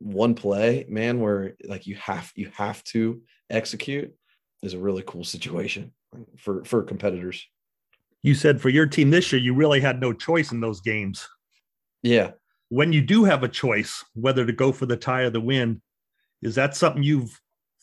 one 0.00 0.34
play, 0.34 0.86
man, 0.88 1.20
where 1.20 1.54
like 1.64 1.86
you 1.86 1.94
have 1.96 2.32
you 2.34 2.50
have 2.54 2.82
to 2.84 3.22
execute 3.48 4.12
is 4.62 4.74
a 4.74 4.78
really 4.78 5.02
cool 5.06 5.24
situation 5.24 5.92
for 6.38 6.64
for 6.64 6.82
competitors. 6.82 7.46
You 8.22 8.34
said 8.34 8.60
for 8.60 8.68
your 8.68 8.86
team 8.86 9.10
this 9.10 9.32
year, 9.32 9.40
you 9.40 9.54
really 9.54 9.80
had 9.80 10.00
no 10.00 10.12
choice 10.12 10.52
in 10.52 10.60
those 10.60 10.80
games. 10.80 11.26
Yeah, 12.02 12.32
When 12.70 12.92
you 12.92 13.02
do 13.02 13.24
have 13.24 13.42
a 13.42 13.48
choice 13.48 14.04
whether 14.14 14.46
to 14.46 14.52
go 14.52 14.72
for 14.72 14.86
the 14.86 14.96
tie 14.96 15.22
or 15.22 15.30
the 15.30 15.40
win, 15.40 15.82
is 16.42 16.54
that 16.54 16.76
something 16.76 17.02
you've 17.02 17.38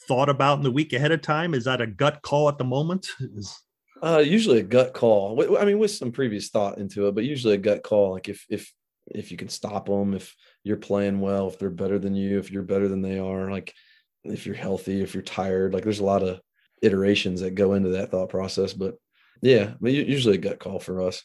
thought 0.08 0.30
about 0.30 0.58
in 0.58 0.64
the 0.64 0.72
week 0.72 0.94
ahead 0.94 1.12
of 1.12 1.22
time? 1.22 1.54
Is 1.54 1.66
that 1.66 1.82
a 1.82 1.88
gut 1.88 2.22
call 2.24 2.50
at 2.50 2.58
the 2.58 2.64
moment? 2.64 3.08
Is 3.20 3.60
uh, 4.02 4.24
usually 4.26 4.60
a 4.60 4.64
gut 4.64 4.94
call. 4.94 5.58
I 5.58 5.66
mean, 5.66 5.80
with 5.80 5.92
some 5.92 6.12
previous 6.12 6.50
thought 6.50 6.78
into 6.78 7.08
it, 7.08 7.16
but 7.16 7.24
usually 7.24 7.56
a 7.56 7.60
gut 7.60 7.84
call. 7.84 8.12
Like 8.14 8.30
if 8.30 8.46
if 8.50 8.74
if 9.12 9.32
you 9.32 9.38
can 9.38 9.50
stop 9.50 9.88
them, 9.88 10.14
if 10.14 10.36
you're 10.64 10.78
playing 10.78 11.20
well, 11.20 11.48
if 11.48 11.60
they're 11.60 11.70
better 11.70 12.00
than 12.00 12.16
you, 12.16 12.40
if 12.40 12.52
you're 12.52 12.64
better 12.64 12.88
than 12.88 13.02
they 13.02 13.20
are, 13.20 13.50
like 13.50 13.74
if 14.24 14.46
you're 14.46 14.56
healthy, 14.56 15.02
if 15.02 15.14
you're 15.14 15.24
tired, 15.24 15.74
like 15.74 15.84
there's 15.84 16.00
a 16.00 16.06
lot 16.06 16.24
of 16.24 16.40
iterations 16.82 17.42
that 17.42 17.56
go 17.56 17.74
into 17.74 17.90
that 17.90 18.12
thought 18.12 18.30
process. 18.30 18.74
But 18.74 18.96
yeah, 19.42 19.74
but 19.80 19.92
usually 19.92 20.36
a 20.36 20.40
gut 20.40 20.60
call 20.60 20.80
for 20.80 21.02
us. 21.02 21.24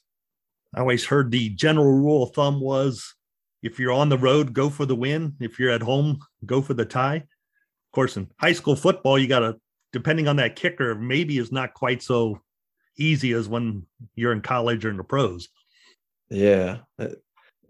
I 0.75 0.81
always 0.81 1.05
heard 1.05 1.31
the 1.31 1.51
general 1.51 1.93
rule 1.93 2.23
of 2.23 2.33
thumb 2.35 2.61
was 2.61 3.15
If 3.63 3.79
you're 3.79 3.93
on 3.93 4.09
the 4.09 4.19
road, 4.19 4.53
go 4.53 4.69
for 4.69 4.87
the 4.87 4.97
win. 4.97 5.35
If 5.41 5.59
you're 5.59 5.71
at 5.71 5.83
home, 5.83 6.19
go 6.45 6.61
for 6.61 6.75
the 6.75 6.85
tie. 6.85 7.17
Of 7.17 7.95
course, 7.95 8.17
in 8.17 8.29
high 8.39 8.53
school 8.53 8.75
football, 8.75 9.19
you 9.19 9.29
got 9.29 9.41
to, 9.41 9.57
depending 9.93 10.27
on 10.27 10.37
that 10.37 10.57
kicker, 10.57 10.95
maybe 10.95 11.39
is 11.39 11.53
not 11.53 11.75
quite 11.75 12.03
so 12.03 12.41
easy 12.99 13.33
as 13.33 13.49
when 13.49 13.87
you're 14.17 14.33
in 14.33 14.41
college 14.41 14.85
or 14.85 14.91
in 14.91 14.97
the 14.97 15.05
pros. 15.05 15.49
Yeah. 16.29 16.79
Uh, 16.99 17.09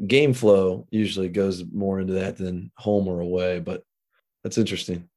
Game 0.07 0.33
flow 0.35 0.87
usually 0.91 1.29
goes 1.29 1.65
more 1.73 2.01
into 2.01 2.15
that 2.15 2.37
than 2.37 2.71
home 2.77 3.09
or 3.09 3.21
away, 3.21 3.61
but 3.61 3.83
that's 4.43 4.59
interesting. 4.59 5.09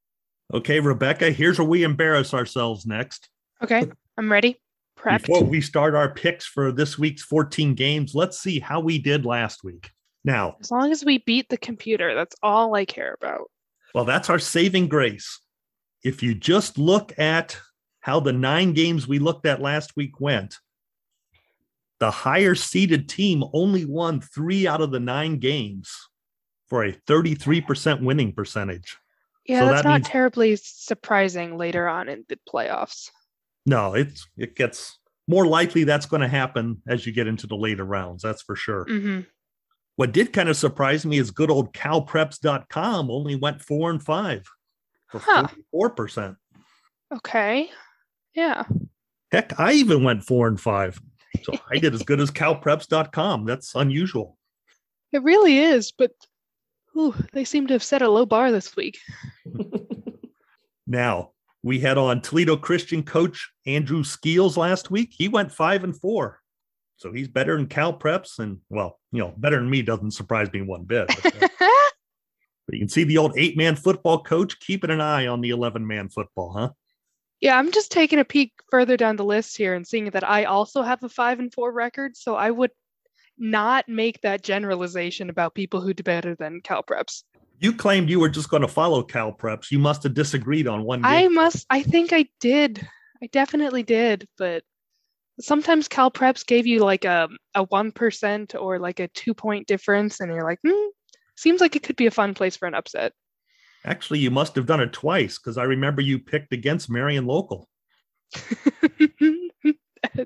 Okay, 0.53 0.79
Rebecca, 0.79 1.31
here's 1.31 1.57
where 1.57 1.67
we 1.67 1.83
embarrass 1.83 2.33
ourselves 2.33 2.85
next. 2.85 3.29
Okay, 3.63 3.83
I'm 4.17 4.31
ready. 4.31 4.59
Prepped. 4.99 5.21
Before 5.25 5.43
we 5.43 5.59
start 5.61 5.95
our 5.95 6.13
picks 6.13 6.45
for 6.45 6.71
this 6.71 6.97
week's 6.99 7.23
14 7.23 7.73
games, 7.73 8.13
let's 8.15 8.39
see 8.39 8.59
how 8.59 8.79
we 8.79 8.99
did 8.99 9.25
last 9.25 9.63
week. 9.63 9.91
Now, 10.23 10.55
As 10.59 10.71
long 10.71 10.91
as 10.91 11.03
we 11.05 11.19
beat 11.19 11.49
the 11.49 11.57
computer, 11.57 12.15
that's 12.15 12.35
all 12.43 12.75
I 12.75 12.85
care 12.85 13.13
about. 13.19 13.49
well, 13.93 14.05
that's 14.05 14.29
our 14.29 14.39
saving 14.39 14.87
grace. 14.87 15.39
If 16.03 16.21
you 16.21 16.35
just 16.35 16.77
look 16.77 17.17
at 17.17 17.57
how 18.01 18.19
the 18.19 18.33
nine 18.33 18.73
games 18.73 19.07
we 19.07 19.19
looked 19.19 19.45
at 19.45 19.61
last 19.61 19.95
week 19.95 20.19
went, 20.19 20.57
the 21.99 22.11
higher 22.11 22.55
seeded 22.55 23.07
team 23.09 23.43
only 23.53 23.85
won 23.85 24.21
three 24.21 24.67
out 24.67 24.81
of 24.81 24.91
the 24.91 24.99
nine 24.99 25.37
games 25.39 25.91
for 26.67 26.83
a 26.83 26.91
33% 26.93 28.01
winning 28.03 28.33
percentage. 28.33 28.97
Yeah, 29.45 29.59
So 29.59 29.65
that's 29.67 29.83
that 29.83 29.87
not 29.89 29.95
means- 30.01 30.07
terribly 30.09 30.55
surprising 30.55 31.57
later 31.57 31.87
on 31.87 32.09
in 32.09 32.25
the 32.27 32.39
playoffs. 32.49 33.11
No, 33.65 33.93
it's 33.93 34.27
it 34.37 34.55
gets 34.55 34.99
more 35.27 35.47
likely 35.47 35.83
that's 35.85 36.05
going 36.05 36.21
to 36.21 36.27
happen 36.27 36.81
as 36.87 37.05
you 37.05 37.13
get 37.13 37.27
into 37.27 37.47
the 37.47 37.55
later 37.55 37.83
rounds. 37.83 38.21
That's 38.23 38.41
for 38.43 38.55
sure. 38.55 38.85
hmm 38.87 39.21
What 39.95 40.11
did 40.11 40.33
kind 40.33 40.49
of 40.49 40.57
surprise 40.57 41.05
me 41.05 41.17
is 41.17 41.31
good 41.31 41.49
old 41.49 41.73
calpreps.com 41.73 43.09
only 43.09 43.35
went 43.35 43.61
four 43.61 43.89
and 43.89 44.03
five 44.03 44.45
for 45.09 45.19
Huh. 45.19 45.47
44%. 45.73 46.35
Okay. 47.13 47.69
Yeah. 48.33 48.65
Heck, 49.31 49.59
I 49.59 49.73
even 49.73 50.03
went 50.03 50.23
four 50.23 50.47
and 50.47 50.59
five. 50.59 50.99
So 51.43 51.53
I 51.71 51.77
did 51.77 51.93
as 51.93 52.03
good 52.03 52.19
as 52.19 52.31
calpreps.com. 52.31 53.45
That's 53.45 53.75
unusual. 53.75 54.37
It 55.11 55.23
really 55.23 55.59
is, 55.59 55.91
but 55.91 56.11
ooh, 56.97 57.15
they 57.33 57.43
seem 57.43 57.67
to 57.67 57.73
have 57.73 57.83
set 57.83 58.01
a 58.01 58.09
low 58.09 58.25
bar 58.25 58.51
this 58.51 58.75
week. 58.75 58.97
Now 60.87 61.31
we 61.63 61.79
had 61.79 61.97
on 61.97 62.21
Toledo 62.21 62.57
Christian 62.57 63.03
coach 63.03 63.49
Andrew 63.65 64.03
Skeels 64.03 64.57
last 64.57 64.91
week. 64.91 65.13
He 65.17 65.27
went 65.27 65.51
five 65.51 65.83
and 65.83 65.99
four. 65.99 66.39
So 66.97 67.11
he's 67.11 67.27
better 67.27 67.57
than 67.57 67.67
Cal 67.67 67.97
Preps. 67.97 68.39
And 68.39 68.59
well, 68.69 68.99
you 69.11 69.19
know, 69.19 69.33
better 69.37 69.57
than 69.57 69.69
me 69.69 69.81
doesn't 69.81 70.11
surprise 70.11 70.51
me 70.53 70.61
one 70.61 70.83
bit. 70.83 71.07
But, 71.07 71.43
uh, 71.43 71.47
but 71.59 72.73
you 72.73 72.79
can 72.79 72.89
see 72.89 73.03
the 73.03 73.17
old 73.17 73.33
eight 73.35 73.57
man 73.57 73.75
football 73.75 74.21
coach 74.23 74.59
keeping 74.59 74.91
an 74.91 75.01
eye 75.01 75.27
on 75.27 75.41
the 75.41 75.49
11 75.49 75.85
man 75.85 76.09
football, 76.09 76.53
huh? 76.53 76.69
Yeah, 77.41 77.57
I'm 77.57 77.71
just 77.71 77.91
taking 77.91 78.19
a 78.19 78.25
peek 78.25 78.53
further 78.69 78.97
down 78.97 79.17
the 79.17 79.25
list 79.25 79.57
here 79.57 79.73
and 79.73 79.85
seeing 79.85 80.09
that 80.11 80.27
I 80.27 80.45
also 80.45 80.81
have 80.81 81.03
a 81.03 81.09
five 81.09 81.39
and 81.39 81.53
four 81.53 81.71
record. 81.71 82.15
So 82.15 82.35
I 82.35 82.51
would 82.51 82.71
not 83.37 83.87
make 83.89 84.21
that 84.21 84.43
generalization 84.43 85.29
about 85.29 85.55
people 85.55 85.81
who 85.81 85.93
do 85.93 86.03
better 86.03 86.35
than 86.35 86.61
Cal 86.61 86.83
Preps. 86.83 87.23
You 87.59 87.73
claimed 87.73 88.09
you 88.09 88.19
were 88.19 88.29
just 88.29 88.49
going 88.49 88.61
to 88.61 88.67
follow 88.67 89.03
Cal 89.03 89.31
Preps. 89.31 89.71
You 89.71 89.79
must 89.79 90.03
have 90.03 90.13
disagreed 90.13 90.67
on 90.67 90.83
one 90.83 91.03
I 91.03 91.27
must, 91.27 91.65
I 91.69 91.83
think 91.83 92.13
I 92.13 92.27
did. 92.39 92.85
I 93.23 93.27
definitely 93.27 93.83
did, 93.83 94.27
but 94.37 94.63
sometimes 95.39 95.87
Cal 95.87 96.11
Preps 96.11 96.45
gave 96.45 96.67
you 96.67 96.79
like 96.79 97.05
a, 97.05 97.29
a 97.53 97.65
1% 97.65 98.61
or 98.61 98.79
like 98.79 98.99
a 98.99 99.07
two 99.09 99.33
point 99.33 99.67
difference, 99.67 100.19
and 100.19 100.31
you're 100.33 100.43
like, 100.43 100.59
hmm, 100.65 100.89
seems 101.37 101.61
like 101.61 101.75
it 101.75 101.83
could 101.83 101.95
be 101.95 102.07
a 102.07 102.11
fun 102.11 102.33
place 102.33 102.55
for 102.57 102.67
an 102.67 102.75
upset. 102.75 103.13
Actually, 103.85 104.19
you 104.19 104.31
must 104.31 104.55
have 104.55 104.65
done 104.65 104.81
it 104.81 104.91
twice 104.91 105.37
because 105.37 105.57
I 105.57 105.63
remember 105.63 106.01
you 106.01 106.17
picked 106.19 106.51
against 106.53 106.89
Marion 106.89 107.25
Local. 107.25 107.69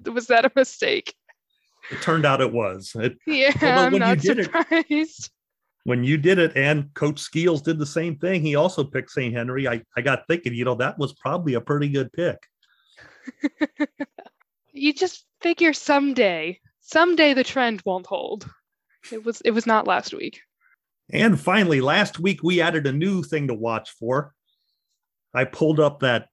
Was 0.05 0.27
that 0.27 0.45
a 0.45 0.51
mistake? 0.55 1.13
It 1.91 2.01
turned 2.01 2.25
out 2.25 2.41
it 2.41 2.53
was. 2.53 2.91
It, 2.95 3.17
Yeah, 3.25 3.51
I'm 3.61 3.91
when 3.91 3.93
you 3.93 3.99
not 3.99 4.19
did 4.19 4.39
it- 4.39 4.45
surprised. 4.45 5.31
when 5.83 6.03
you 6.03 6.17
did 6.17 6.37
it 6.37 6.55
and 6.55 6.93
Coach 6.93 7.19
Skeels 7.19 7.61
did 7.61 7.79
the 7.79 7.85
same 7.85 8.15
thing, 8.17 8.41
he 8.43 8.55
also 8.55 8.83
picked 8.83 9.11
St. 9.11 9.33
Henry. 9.33 9.67
I, 9.67 9.81
I 9.97 10.01
got 10.01 10.27
thinking, 10.27 10.53
you 10.53 10.65
know, 10.65 10.75
that 10.75 10.97
was 10.99 11.13
probably 11.13 11.55
a 11.55 11.61
pretty 11.61 11.89
good 11.89 12.11
pick. 12.13 12.37
You 14.71 14.93
just 14.93 15.25
figure 15.41 15.73
someday, 15.73 16.59
someday 16.79 17.33
the 17.33 17.43
trend 17.43 17.81
won't 17.85 18.05
hold. 18.05 18.49
It 19.11 19.25
was 19.25 19.41
it 19.41 19.51
was 19.51 19.65
not 19.65 19.87
last 19.87 20.13
week. 20.13 20.41
And 21.11 21.39
finally, 21.39 21.81
last 21.81 22.19
week 22.19 22.43
we 22.43 22.61
added 22.61 22.85
a 22.85 22.91
new 22.91 23.23
thing 23.23 23.47
to 23.47 23.53
watch 23.53 23.91
for. 23.91 24.33
I 25.33 25.45
pulled 25.45 25.79
up 25.79 25.99
that 26.01 26.29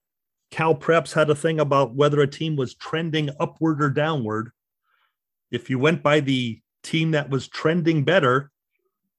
Cal 0.50 0.74
Preps 0.74 1.12
had 1.12 1.30
a 1.30 1.34
thing 1.34 1.60
about 1.60 1.94
whether 1.94 2.20
a 2.20 2.26
team 2.26 2.56
was 2.56 2.74
trending 2.74 3.30
upward 3.40 3.82
or 3.82 3.90
downward. 3.90 4.50
If 5.50 5.70
you 5.70 5.78
went 5.78 6.02
by 6.02 6.20
the 6.20 6.60
team 6.82 7.12
that 7.12 7.30
was 7.30 7.48
trending 7.48 8.04
better, 8.04 8.50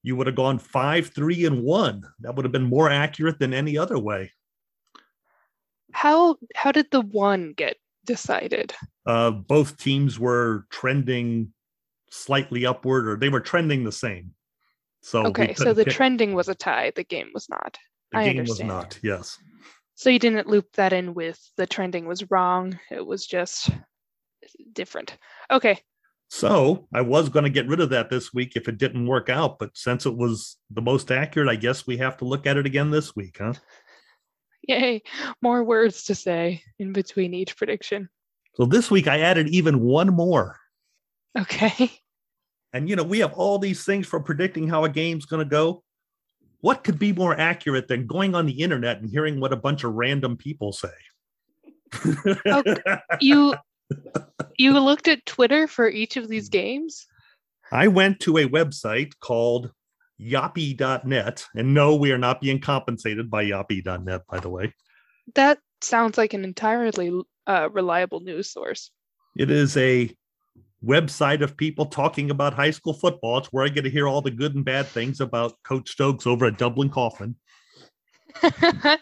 you 0.03 0.15
would 0.15 0.27
have 0.27 0.35
gone 0.35 0.59
five, 0.59 1.07
three, 1.13 1.45
and 1.45 1.63
one. 1.63 2.03
That 2.21 2.35
would 2.35 2.45
have 2.45 2.51
been 2.51 2.63
more 2.63 2.89
accurate 2.89 3.39
than 3.39 3.53
any 3.53 3.77
other 3.77 3.99
way. 3.99 4.31
How 5.91 6.37
how 6.55 6.71
did 6.71 6.91
the 6.91 7.01
one 7.01 7.53
get 7.57 7.77
decided? 8.05 8.73
Uh, 9.05 9.31
both 9.31 9.77
teams 9.77 10.19
were 10.19 10.65
trending 10.69 11.53
slightly 12.09 12.65
upward, 12.65 13.07
or 13.07 13.17
they 13.17 13.29
were 13.29 13.39
trending 13.39 13.83
the 13.83 13.91
same. 13.91 14.31
So 15.07 15.25
Okay, 15.27 15.53
so 15.53 15.71
the 15.73 15.85
pick- 15.85 15.93
trending 15.93 16.33
was 16.33 16.49
a 16.49 16.53
tie, 16.55 16.91
the 16.93 17.03
game 17.05 17.29
was 17.33 17.47
not. 17.49 17.77
the 18.11 18.17
I 18.19 18.23
game 18.25 18.41
was 18.41 18.59
understand. 18.59 18.67
not. 18.67 18.99
Yes. 19.01 19.37
So 19.95 20.09
you 20.09 20.19
didn't 20.19 20.47
loop 20.47 20.65
that 20.73 20.91
in 20.91 21.13
with 21.13 21.39
the 21.55 21.65
trending 21.65 22.05
was 22.07 22.29
wrong. 22.29 22.77
It 22.91 23.05
was 23.05 23.25
just 23.25 23.69
different. 24.73 25.17
Okay. 25.49 25.79
So 26.29 26.89
I 26.93 27.01
was 27.01 27.29
going 27.29 27.43
to 27.45 27.49
get 27.49 27.69
rid 27.69 27.79
of 27.79 27.89
that 27.91 28.09
this 28.09 28.33
week 28.33 28.57
if 28.57 28.67
it 28.67 28.77
didn't 28.77 29.07
work 29.07 29.29
out, 29.29 29.59
but 29.59 29.77
since 29.77 30.05
it 30.05 30.17
was 30.17 30.57
the 30.71 30.81
most 30.81 31.09
accurate, 31.09 31.47
I 31.47 31.55
guess 31.55 31.87
we 31.87 31.95
have 31.97 32.17
to 32.17 32.25
look 32.25 32.45
at 32.45 32.57
it 32.57 32.65
again 32.65 32.91
this 32.91 33.15
week, 33.15 33.37
huh? 33.39 33.53
Yay. 34.67 35.03
More 35.41 35.63
words 35.63 36.03
to 36.05 36.15
say 36.15 36.61
in 36.79 36.91
between 36.91 37.33
each 37.33 37.55
prediction. 37.55 38.09
So 38.55 38.65
this 38.65 38.91
week 38.91 39.07
I 39.07 39.21
added 39.21 39.47
even 39.47 39.79
one 39.79 40.09
more. 40.13 40.59
Okay. 41.39 41.89
And 42.73 42.89
you 42.89 42.95
know, 42.95 43.03
we 43.03 43.19
have 43.19 43.33
all 43.33 43.59
these 43.59 43.83
things 43.83 44.07
for 44.07 44.19
predicting 44.19 44.67
how 44.67 44.83
a 44.83 44.89
game's 44.89 45.25
going 45.25 45.43
to 45.43 45.49
go. 45.49 45.83
What 46.61 46.83
could 46.83 46.99
be 46.99 47.13
more 47.13 47.39
accurate 47.39 47.87
than 47.87 48.07
going 48.07 48.35
on 48.35 48.45
the 48.45 48.61
internet 48.61 48.99
and 48.99 49.09
hearing 49.09 49.39
what 49.39 49.53
a 49.53 49.57
bunch 49.57 49.83
of 49.83 49.93
random 49.93 50.37
people 50.37 50.73
say? 50.73 50.89
You 53.21 53.55
you 54.57 54.77
looked 54.79 55.07
at 55.07 55.25
Twitter 55.25 55.67
for 55.67 55.89
each 55.89 56.17
of 56.17 56.27
these 56.27 56.49
games? 56.49 57.07
I 57.71 57.87
went 57.87 58.19
to 58.21 58.37
a 58.37 58.49
website 58.49 59.13
called 59.19 59.71
yappi.net. 60.19 61.45
And 61.55 61.73
no, 61.73 61.95
we 61.95 62.11
are 62.11 62.17
not 62.17 62.41
being 62.41 62.59
compensated 62.59 63.29
by 63.29 63.45
yappi.net, 63.45 64.21
by 64.29 64.39
the 64.39 64.49
way. 64.49 64.73
That 65.35 65.59
sounds 65.81 66.17
like 66.17 66.33
an 66.33 66.43
entirely 66.43 67.21
uh, 67.45 67.69
reliable 67.71 68.21
news 68.21 68.51
source. 68.51 68.91
It 69.37 69.51
is 69.51 69.77
a 69.77 70.11
website 70.85 71.41
of 71.41 71.57
people 71.57 71.85
talking 71.87 72.29
about 72.31 72.53
high 72.53 72.71
school 72.71 72.93
football. 72.93 73.39
It's 73.39 73.47
where 73.51 73.65
I 73.65 73.69
get 73.69 73.83
to 73.83 73.89
hear 73.89 74.07
all 74.07 74.21
the 74.21 74.31
good 74.31 74.55
and 74.55 74.63
bad 74.63 74.85
things 74.87 75.19
about 75.21 75.53
Coach 75.63 75.89
Stokes 75.89 76.27
over 76.27 76.45
at 76.45 76.57
Dublin 76.57 76.89
Coffman. 76.89 77.35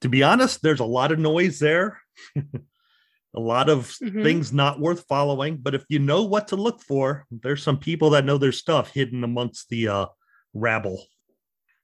To 0.00 0.08
be 0.10 0.22
honest, 0.22 0.60
there's 0.60 0.80
a 0.80 0.84
lot 0.84 1.12
of 1.12 1.18
noise 1.18 1.58
there, 1.58 1.98
a 2.36 3.40
lot 3.40 3.70
of 3.70 3.86
Mhm. 4.02 4.22
things 4.22 4.52
not 4.52 4.78
worth 4.78 5.06
following. 5.08 5.56
But 5.56 5.74
if 5.74 5.82
you 5.88 5.98
know 5.98 6.24
what 6.24 6.48
to 6.48 6.56
look 6.56 6.82
for, 6.82 7.24
there's 7.30 7.62
some 7.62 7.78
people 7.78 8.10
that 8.10 8.26
know 8.26 8.36
their 8.36 8.52
stuff 8.52 8.92
hidden 8.92 9.24
amongst 9.24 9.70
the 9.70 9.88
uh, 9.88 10.06
rabble. 10.52 11.06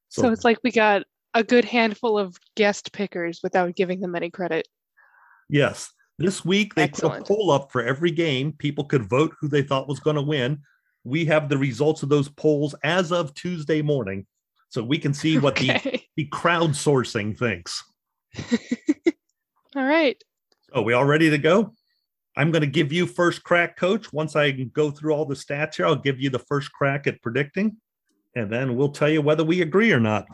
so 0.09 0.31
it's 0.31 0.45
like 0.45 0.59
we 0.63 0.71
got 0.71 1.05
a 1.33 1.43
good 1.43 1.65
handful 1.65 2.19
of 2.19 2.37
guest 2.57 2.93
pickers 2.93 3.41
without 3.43 3.75
giving 3.75 4.01
them 4.01 4.15
any 4.15 4.29
credit. 4.31 4.69
Yes. 5.49 5.91
This 6.21 6.45
week 6.45 6.75
they 6.75 6.83
Excellent. 6.83 7.27
put 7.27 7.33
a 7.35 7.37
poll 7.37 7.51
up 7.51 7.73
for 7.73 7.83
every 7.83 8.11
game. 8.11 8.53
People 8.53 8.85
could 8.85 9.09
vote 9.09 9.35
who 9.41 9.49
they 9.49 9.63
thought 9.63 9.89
was 9.89 10.01
going 10.01 10.17
to 10.17 10.23
win. 10.23 10.61
We 11.03 11.25
have 11.25 11.49
the 11.49 11.57
results 11.57 12.03
of 12.03 12.11
those 12.11 12.29
polls 12.29 12.75
as 12.85 13.11
of 13.11 13.33
Tuesday 13.35 13.81
morning. 13.81 14.27
So 14.69 14.85
we 14.85 14.99
can 14.99 15.15
see 15.15 15.39
what 15.39 15.57
the, 15.57 15.71
Okay. 15.77 16.05
the 16.17 16.29
crowdsourcing 16.29 17.39
thinks. 17.39 17.83
All 19.75 19.85
right. 19.87 20.23
Oh, 20.75 20.83
we 20.83 20.93
all 20.93 21.05
ready 21.07 21.31
to 21.31 21.39
go? 21.39 21.73
I'm 22.37 22.53
going 22.53 22.61
to 22.63 22.69
give 22.69 22.93
you 22.93 23.07
first 23.07 23.43
crack, 23.43 23.77
coach. 23.79 24.13
Once 24.13 24.37
I 24.37 24.51
go 24.51 24.91
through 24.91 25.15
all 25.15 25.25
the 25.25 25.35
stats 25.35 25.77
here, 25.77 25.87
I'll 25.87 25.97
give 25.97 26.21
you 26.21 26.31
the 26.31 26.39
first 26.39 26.71
crack 26.71 27.07
at 27.09 27.21
predicting, 27.23 27.77
and 28.37 28.53
then 28.53 28.77
we'll 28.77 28.91
tell 28.93 29.09
you 29.09 29.21
whether 29.21 29.43
we 29.43 29.63
agree 29.63 29.93
or 29.93 29.99
not. 29.99 30.27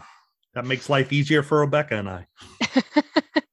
That 0.55 0.67
makes 0.67 0.91
life 0.91 1.11
easier 1.13 1.43
for 1.43 1.61
Rebecca 1.61 1.97
and 1.97 2.09
I. 2.09 2.27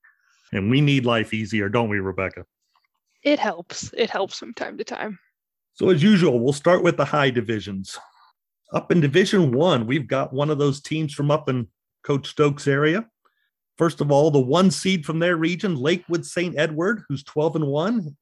and 0.53 0.69
we 0.69 0.81
need 0.81 1.05
life 1.05 1.33
easier, 1.33 1.67
don't 1.67 1.89
we, 1.89 2.00
Rebecca? 2.00 2.45
It 3.24 3.39
helps. 3.39 3.91
It 3.98 4.10
helps 4.10 4.38
from 4.38 4.53
time 4.53 4.77
to 4.77 4.83
time. 4.83 5.19
So, 5.74 5.89
as 5.89 6.03
usual, 6.03 6.39
we'll 6.39 6.53
start 6.53 6.83
with 6.83 6.98
the 6.98 7.05
high 7.05 7.29
divisions. 7.29 7.98
Up 8.74 8.91
in 8.91 9.01
Division 9.01 9.51
One, 9.51 9.88
we've 9.88 10.07
got 10.07 10.33
one 10.33 10.50
of 10.50 10.57
those 10.57 10.81
teams 10.81 11.13
from 11.13 11.31
up 11.31 11.50
in 11.50 11.67
Coach 12.03 12.27
Stokes 12.27 12.67
area. 12.67 13.07
First 13.77 14.01
of 14.01 14.12
all, 14.12 14.29
the 14.29 14.39
one 14.39 14.69
seed 14.69 15.05
from 15.05 15.19
their 15.19 15.36
region, 15.36 15.75
Lakewood 15.75 16.25
St. 16.25 16.57
Edward, 16.57 17.03
who's 17.07 17.24
12 17.24 17.57
and 17.57 17.67
1, 17.67 18.15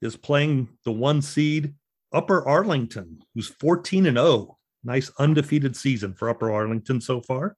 is 0.00 0.16
playing 0.16 0.68
the 0.84 0.92
one 0.92 1.22
seed 1.22 1.74
Upper 2.12 2.46
Arlington, 2.46 3.20
who's 3.34 3.48
14 3.48 4.06
and 4.06 4.16
0. 4.16 4.58
Nice 4.84 5.10
undefeated 5.18 5.76
season 5.76 6.14
for 6.14 6.28
Upper 6.28 6.52
Arlington 6.52 7.00
so 7.00 7.20
far. 7.20 7.56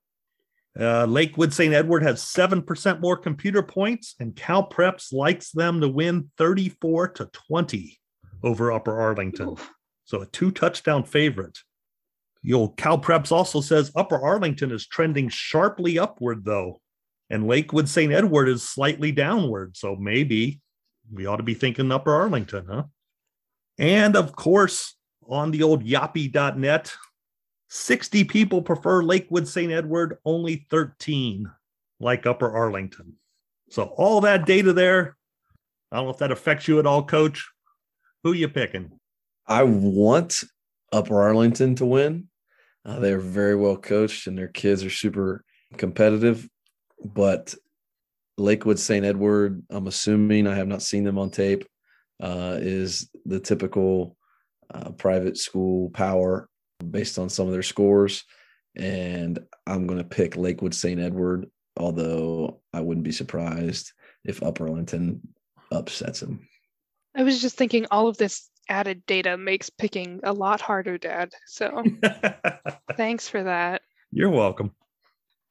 Uh, 0.79 1.05
Lakewood 1.05 1.53
St. 1.53 1.73
Edward 1.73 2.03
has 2.03 2.25
7% 2.25 3.01
more 3.01 3.17
computer 3.17 3.63
points, 3.63 4.17
and 4.19 4.35
Cal 4.35 4.69
Preps 4.69 5.13
likes 5.13 5.53
them 5.53 5.81
to 5.81 5.89
win 5.89 6.31
34 6.37 7.09
to 7.09 7.27
20 7.27 7.99
over 8.43 8.73
Upper 8.73 9.01
Arlington. 9.01 9.51
Oof. 9.51 9.71
So 10.05 10.21
a 10.21 10.27
two 10.27 10.51
touchdown 10.51 11.05
favorite. 11.05 11.59
The 12.43 12.53
old 12.53 12.77
Cal 12.77 12.99
Preps 12.99 13.33
also 13.33 13.61
says 13.61 13.93
Upper 13.97 14.21
Arlington 14.21 14.71
is 14.71 14.87
trending 14.87 15.29
sharply 15.29 15.99
upward, 15.99 16.45
though, 16.45 16.81
and 17.31 17.47
Lakewood 17.47 17.89
St. 17.89 18.13
Edward 18.13 18.49
is 18.49 18.63
slightly 18.63 19.13
downward. 19.13 19.77
So 19.77 19.97
maybe 19.97 20.61
we 21.11 21.27
ought 21.27 21.37
to 21.37 21.43
be 21.43 21.55
thinking 21.55 21.91
Upper 21.91 22.13
Arlington, 22.15 22.67
huh? 22.67 22.83
And 23.79 24.15
of 24.15 24.37
course, 24.37 24.95
on 25.27 25.51
the 25.53 25.63
old 25.63 25.85
yappi.net, 25.85 26.95
60 27.75 28.23
people 28.23 28.63
prefer 28.63 29.03
Lakewood 29.03 29.49
St. 29.49 29.73
Edward, 29.73 30.19
only 30.25 30.65
13 30.71 31.51
like 31.99 32.25
Upper 32.25 32.49
Arlington. 32.49 33.15
So 33.69 33.87
all 33.97 34.21
that 34.21 34.47
data 34.47 34.73
there. 34.73 35.17
I 35.91 35.97
don't 35.97 36.05
know 36.05 36.13
if 36.13 36.19
that 36.19 36.31
affects 36.31 36.69
you 36.69 36.79
at 36.79 36.87
all, 36.87 37.03
coach. 37.03 37.51
Who 38.23 38.33
you 38.33 38.49
picking? 38.49 38.93
I 39.49 39.65
want 39.65 40.45
Upper 40.93 41.21
Arlington 41.21 41.75
to 41.75 41.85
win. 41.85 42.29
Uh, 42.85 43.01
they're 43.01 43.19
very 43.19 43.57
well 43.57 43.77
coached 43.77 44.29
and 44.29 44.39
their 44.39 44.49
kids 44.49 44.85
are 44.85 44.91
super 44.91 45.45
competitive. 45.77 46.49
But 47.05 47.57
Lakewood 48.39 48.79
St. 48.79 49.05
Edward, 49.05 49.65
I'm 49.69 49.89
assuming 49.89 50.47
I 50.47 50.55
have 50.55 50.69
not 50.69 50.83
seen 50.83 51.03
them 51.03 51.19
on 51.19 51.31
tape, 51.31 51.67
uh, 52.23 52.57
is 52.61 53.11
the 53.27 53.41
typical 53.41 54.17
uh, 54.73 54.91
private 54.91 55.37
school 55.37 55.91
power 55.91 56.49
based 56.91 57.19
on 57.19 57.29
some 57.29 57.47
of 57.47 57.53
their 57.53 57.63
scores. 57.63 58.25
And 58.77 59.39
I'm 59.67 59.87
going 59.87 59.99
to 59.99 60.05
pick 60.05 60.37
Lakewood 60.37 60.75
St. 60.75 61.01
Edward, 61.01 61.47
although 61.77 62.61
I 62.73 62.81
wouldn't 62.81 63.05
be 63.05 63.13
surprised 63.13 63.93
if 64.25 64.43
Upper 64.43 64.69
Arlington 64.69 65.21
upsets 65.71 66.21
them. 66.21 66.49
I 67.15 67.23
was 67.23 67.41
just 67.41 67.57
thinking 67.57 67.87
all 67.91 68.09
of 68.09 68.17
this 68.17 68.51
added 68.69 69.05
data 69.07 69.37
makes 69.37 69.71
picking 69.71 70.21
a 70.25 70.33
lot 70.33 70.61
harder, 70.61 70.99
Dad. 70.99 71.33
So 71.47 71.85
thanks 72.97 73.29
for 73.29 73.43
that. 73.45 73.83
You're 74.11 74.31
welcome. 74.31 74.73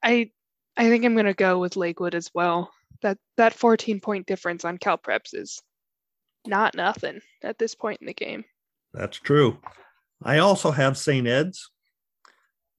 I 0.04 0.32
I 0.76 0.90
think 0.90 1.06
I'm 1.06 1.16
gonna 1.16 1.34
go 1.34 1.60
with 1.60 1.78
Lakewood 1.78 2.16
as 2.16 2.30
well. 2.34 2.72
That 3.02 3.18
that 3.38 3.54
14 3.54 4.00
point 4.00 4.26
difference 4.26 4.66
on 4.66 4.78
Cal 4.78 4.98
Preps 4.98 5.34
is 5.34 5.62
not 6.46 6.76
nothing 6.76 7.22
at 7.42 7.58
this 7.58 7.76
point 7.76 8.02
in 8.02 8.08
the 8.08 8.14
game. 8.14 8.44
That's 8.94 9.18
true. 9.18 9.58
I 10.24 10.38
also 10.38 10.72
have 10.72 10.98
St. 10.98 11.28
Ed's. 11.28 11.70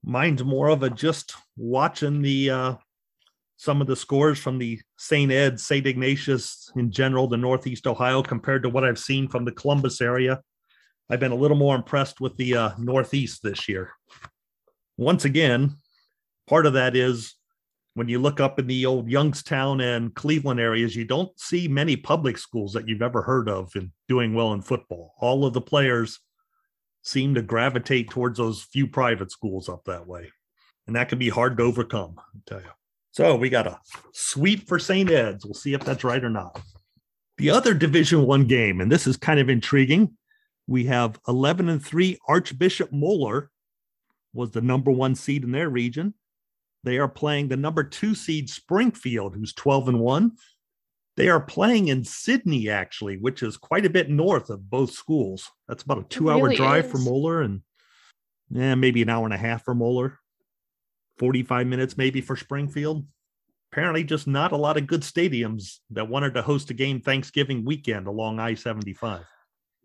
Mine's 0.02 0.42
more 0.42 0.68
of 0.68 0.82
a 0.82 0.90
just 0.90 1.34
watching 1.56 2.22
the 2.22 2.50
uh, 2.50 2.74
some 3.56 3.80
of 3.80 3.86
the 3.86 3.96
scores 3.96 4.38
from 4.38 4.58
the 4.58 4.80
St. 4.98 5.30
Ed's, 5.30 5.66
St. 5.66 5.86
Ignatius 5.86 6.70
in 6.76 6.90
general, 6.90 7.28
the 7.28 7.36
Northeast 7.36 7.86
Ohio, 7.86 8.22
compared 8.22 8.62
to 8.62 8.68
what 8.68 8.84
I've 8.84 8.98
seen 8.98 9.28
from 9.28 9.44
the 9.44 9.52
Columbus 9.52 10.00
area. 10.00 10.42
I've 11.10 11.20
been 11.20 11.32
a 11.32 11.36
little 11.36 11.56
more 11.56 11.76
impressed 11.76 12.20
with 12.20 12.36
the 12.36 12.56
uh, 12.56 12.70
Northeast 12.78 13.42
this 13.42 13.68
year. 13.68 13.92
Once 14.96 15.24
again, 15.24 15.76
part 16.46 16.66
of 16.66 16.72
that 16.74 16.96
is 16.96 17.35
when 17.94 18.09
you 18.09 18.18
look 18.18 18.40
up 18.40 18.59
in 18.59 18.66
the 18.66 18.87
old 18.87 19.09
Youngstown 19.09 19.80
and 19.80 20.14
Cleveland 20.14 20.61
areas, 20.61 20.96
you 20.96 21.04
don't 21.04 21.38
see 21.38 21.68
many 21.68 21.96
public 21.96 22.38
schools 22.38 22.72
that 22.72 22.88
you've 22.88 23.02
ever 23.02 23.22
heard 23.22 23.48
of 23.48 23.74
in 23.76 23.92
doing 24.09 24.35
well 24.35 24.52
in 24.52 24.62
football. 24.62 25.14
All 25.20 25.44
of 25.44 25.52
the 25.52 25.61
players 25.61 26.20
seem 27.05 27.35
to 27.35 27.43
gravitate 27.43 28.11
towards 28.11 28.38
those 28.38 28.62
few 28.62 28.87
private 28.87 29.31
schools 29.31 29.69
up 29.69 29.85
that 29.85 30.07
way. 30.07 30.33
And 30.87 30.97
that 30.97 31.09
can 31.09 31.19
be 31.19 31.29
hard 31.29 31.57
to 31.57 31.62
overcome, 31.62 32.17
I 32.19 32.38
tell 32.47 32.61
you. 32.61 32.71
So 33.12 33.37
we 33.37 33.49
got 33.49 33.69
a 33.69 33.79
sweep 34.12 34.67
for 34.67 34.79
St. 34.79 35.09
Ed's. 35.11 35.45
We'll 35.45 35.55
see 35.55 35.75
if 35.75 35.85
that's 35.85 36.03
right 36.03 36.25
or 36.25 36.31
not. 36.31 36.61
The 37.38 37.51
other 37.51 37.75
Division 37.75 38.27
One 38.27 38.47
game, 38.47 38.81
and 38.81 38.90
this 38.90 39.07
is 39.07 39.17
kind 39.17 39.38
of 39.38 39.49
intriguing. 39.49 40.17
We 40.67 40.85
have 40.85 41.21
11 41.29 41.69
and 41.69 41.85
3 41.85 42.19
Archbishop 42.27 42.90
Moeller 42.90 43.51
was 44.33 44.51
the 44.51 44.62
number 44.62 44.90
one 44.90 45.14
seed 45.14 45.45
in 45.45 45.53
their 45.53 45.69
region. 45.69 46.14
They 46.83 46.99
are 46.99 47.09
playing 47.09 47.49
the 47.49 47.57
number 47.57 47.85
two 47.85 48.14
seed 48.14 48.51
Springfield, 48.51 49.35
who's 49.35 49.53
12 49.53 49.88
and 49.90 50.01
1. 50.01 50.33
They 51.16 51.29
are 51.29 51.40
playing 51.40 51.88
in 51.88 52.05
Sidney, 52.05 52.68
actually, 52.68 53.18
which 53.18 53.42
is 53.42 53.57
quite 53.57 53.87
a 53.87 53.90
bit 53.90 54.11
north 54.11 54.50
of 54.50 54.68
both 54.68 54.90
schools. 54.92 55.48
That's 55.68 55.83
about 55.85 55.98
a 55.98 56.05
two 56.05 56.31
hour 56.31 56.44
really 56.44 56.57
drive 56.57 56.90
for 56.90 56.98
is. 56.98 57.05
Moeller 57.05 57.42
and 57.42 57.61
yeah, 58.50 58.74
maybe 58.74 59.03
an 59.03 59.09
hour 59.09 59.24
and 59.24 59.35
a 59.35 59.38
half 59.38 59.64
for 59.64 59.74
Moeller, 59.74 60.18
45 61.18 61.66
minutes 61.66 61.96
maybe 61.96 62.20
for 62.20 62.37
Springfield. 62.37 63.07
Apparently, 63.72 64.05
just 64.05 64.27
not 64.27 64.53
a 64.53 64.57
lot 64.57 64.77
of 64.77 64.87
good 64.87 65.00
stadiums 65.00 65.79
that 65.90 66.09
wanted 66.09 66.35
to 66.35 66.42
host 66.42 66.70
a 66.70 66.74
game 66.74 67.00
Thanksgiving 67.00 67.64
weekend 67.64 68.07
along 68.07 68.38
I 68.38 68.55
75. 68.55 69.24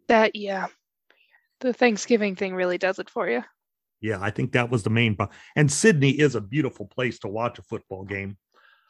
That 0.07 0.35
yeah. 0.35 0.67
The 1.59 1.73
Thanksgiving 1.73 2.35
thing 2.35 2.55
really 2.55 2.77
does 2.77 2.99
it 2.99 3.09
for 3.09 3.29
you. 3.29 3.43
Yeah, 4.01 4.19
I 4.21 4.29
think 4.29 4.53
that 4.53 4.69
was 4.69 4.83
the 4.83 4.89
main. 4.89 5.15
pro- 5.15 5.29
And 5.55 5.71
Sidney 5.71 6.11
is 6.11 6.35
a 6.35 6.41
beautiful 6.41 6.85
place 6.85 7.19
to 7.19 7.27
watch 7.27 7.59
a 7.59 7.63
football 7.63 8.05
game. 8.05 8.37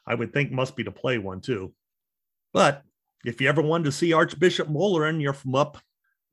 I 0.05 0.15
would 0.15 0.33
think 0.33 0.51
must 0.51 0.75
be 0.75 0.83
to 0.83 0.91
play 0.91 1.17
one 1.17 1.41
too. 1.41 1.73
But 2.53 2.83
if 3.25 3.41
you 3.41 3.49
ever 3.49 3.61
wanted 3.61 3.85
to 3.85 3.91
see 3.91 4.13
Archbishop 4.13 4.69
Moeller 4.69 5.05
and 5.05 5.21
you're 5.21 5.33
from 5.33 5.55
up 5.55 5.77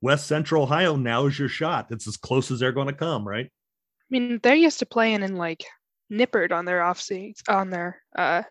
West 0.01 0.27
Central 0.27 0.63
Ohio, 0.63 0.95
now 0.95 1.25
is 1.25 1.37
your 1.37 1.49
shot. 1.49 1.87
It's 1.91 2.07
as 2.07 2.17
close 2.17 2.51
as 2.51 2.59
they're 2.59 2.71
going 2.71 2.87
to 2.87 2.93
come, 2.93 3.27
right? 3.27 3.45
I 3.45 4.05
mean, 4.09 4.39
they're 4.41 4.55
used 4.55 4.79
to 4.79 4.85
playing 4.85 5.23
in 5.23 5.35
like 5.35 5.65
Nippert 6.11 6.51
on 6.51 6.65
their 6.65 6.81
off 6.81 7.01
seats 7.01 7.43
on 7.49 7.69
their 7.69 8.01
uh 8.15 8.43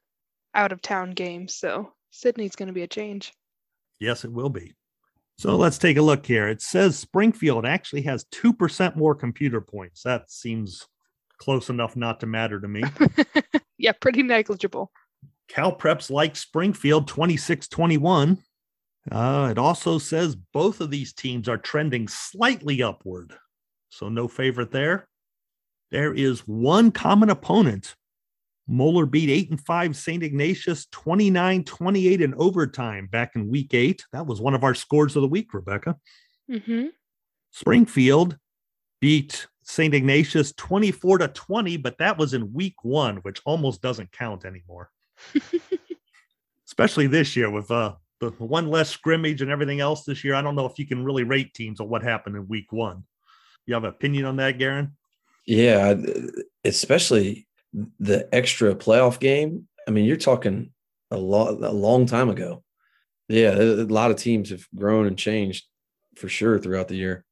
out 0.55 0.73
of 0.73 0.83
town 0.83 1.11
games, 1.13 1.55
so 1.55 1.93
Sidney's 2.11 2.57
gonna 2.57 2.73
be 2.73 2.83
a 2.83 2.87
change. 2.87 3.33
Yes, 3.99 4.25
it 4.25 4.33
will 4.33 4.49
be. 4.49 4.75
So 5.39 5.57
let's 5.57 5.79
take 5.79 5.97
a 5.99 6.03
look 6.03 6.25
here. 6.25 6.49
It 6.49 6.63
says 6.63 6.99
Springfield 6.99 7.67
actually 7.67 8.03
has 8.03 8.25
2% 8.33 8.97
more 8.97 9.15
computer 9.15 9.61
points. 9.61 10.03
That 10.03 10.31
seems 10.31 10.87
close 11.39 11.69
enough 11.69 11.95
not 11.95 12.21
to 12.21 12.27
matter 12.27 12.59
to 12.59 12.69
me. 12.69 12.83
yeah, 13.79 13.93
pretty 13.93 14.23
negligible. 14.23 14.91
Cal 15.49 15.75
Preps 15.75 16.11
like 16.11 16.37
Springfield 16.37 17.09
26 17.09 17.69
21. 17.69 18.39
Uh, 19.11 19.49
it 19.51 19.59
also 19.59 19.99
says 19.99 20.37
both 20.53 20.81
of 20.81 20.91
these 20.91 21.13
teams 21.13 21.49
are 21.49 21.59
trending 21.59 22.09
slightly 22.09 22.83
upward. 22.83 23.35
So 23.89 24.09
no 24.09 24.29
favorite 24.29 24.73
there. 24.73 25.09
There 25.91 26.13
is 26.13 26.41
one 26.41 26.91
common 26.91 27.31
opponent. 27.31 27.95
Moeller 28.69 29.07
beat 29.07 29.31
8 29.31 29.51
and 29.51 29.61
5 29.61 29.97
St. 29.97 30.23
Ignatius 30.23 30.87
29 30.91 31.63
28 31.63 32.21
in 32.21 32.35
overtime 32.35 33.07
back 33.07 33.37
in 33.37 33.49
week 33.49 33.75
eight. 33.75 34.05
That 34.13 34.27
was 34.27 34.41
one 34.41 34.55
of 34.55 34.65
our 34.65 34.75
scores 34.75 35.15
of 35.15 35.23
the 35.23 35.29
week, 35.29 35.55
Rebecca. 35.55 35.97
Mm-hmm. 36.51 36.87
Springfield 37.53 38.37
beat 39.01 39.47
St. 39.63 39.95
Ignatius 39.95 40.53
24 40.57 41.19
to 41.19 41.29
20, 41.29 41.77
but 41.77 41.99
that 41.99 42.19
was 42.19 42.35
in 42.35 42.53
week 42.53 42.77
one, 42.83 43.19
which 43.19 43.41
almost 43.45 43.83
doesn't 43.83 44.13
count 44.13 44.45
anymore. 44.45 44.91
Especially 46.67 47.07
this 47.07 47.37
year 47.37 47.51
with 47.51 47.71
uh, 47.71 47.95
the 48.21 48.31
one 48.31 48.69
less 48.69 48.91
scrimmage 48.91 49.43
and 49.43 49.51
everything 49.51 49.81
else 49.81 50.05
this 50.05 50.25
year. 50.25 50.35
I 50.35 50.43
don't 50.43 50.57
know 50.57 50.67
if 50.67 50.79
you 50.79 50.87
can 50.87 51.05
really 51.05 51.25
rate 51.25 51.55
teams 51.55 51.81
on 51.81 51.89
what 51.89 52.03
happened 52.03 52.37
in 52.37 52.49
week 52.49 52.73
one. 52.73 53.05
You 53.67 53.75
have 53.75 53.85
an 53.85 53.91
opinion 53.91 54.25
on 54.25 54.37
that, 54.37 54.59
Garen? 54.59 54.97
Yeah, 55.47 55.95
especially 56.65 57.47
the 58.01 58.29
extra 58.33 58.75
playoff 58.75 59.21
game. 59.21 59.69
I 59.87 59.91
mean, 59.91 60.05
you're 60.05 60.17
talking 60.17 60.71
a 61.11 61.17
lot 61.17 61.63
a 61.63 61.73
long 61.73 62.07
time 62.07 62.31
ago. 62.31 62.63
Yeah, 63.29 63.55
a 63.55 63.85
lot 63.85 64.11
of 64.11 64.17
teams 64.17 64.51
have 64.51 64.67
grown 64.75 65.07
and 65.07 65.19
changed 65.19 65.65
for 66.17 66.29
sure 66.29 66.59
throughout 66.59 66.89
the 66.89 66.97
year. 66.97 67.25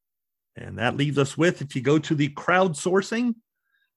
And 0.55 0.79
that 0.79 0.97
leaves 0.97 1.17
us 1.17 1.37
with 1.37 1.61
if 1.61 1.75
you 1.75 1.81
go 1.81 1.99
to 1.99 2.15
the 2.15 2.29
crowdsourcing, 2.29 3.35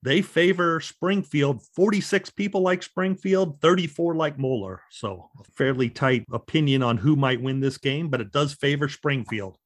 they 0.02 0.22
favor 0.22 0.80
Springfield. 0.80 1.62
46 1.74 2.30
people 2.30 2.62
like 2.62 2.82
Springfield, 2.82 3.60
34 3.60 4.14
like 4.14 4.38
Moeller. 4.38 4.80
So 4.90 5.30
a 5.38 5.44
fairly 5.56 5.90
tight 5.90 6.24
opinion 6.32 6.82
on 6.82 6.96
who 6.96 7.16
might 7.16 7.42
win 7.42 7.60
this 7.60 7.78
game, 7.78 8.08
but 8.08 8.20
it 8.20 8.32
does 8.32 8.54
favor 8.54 8.88
Springfield. 8.88 9.56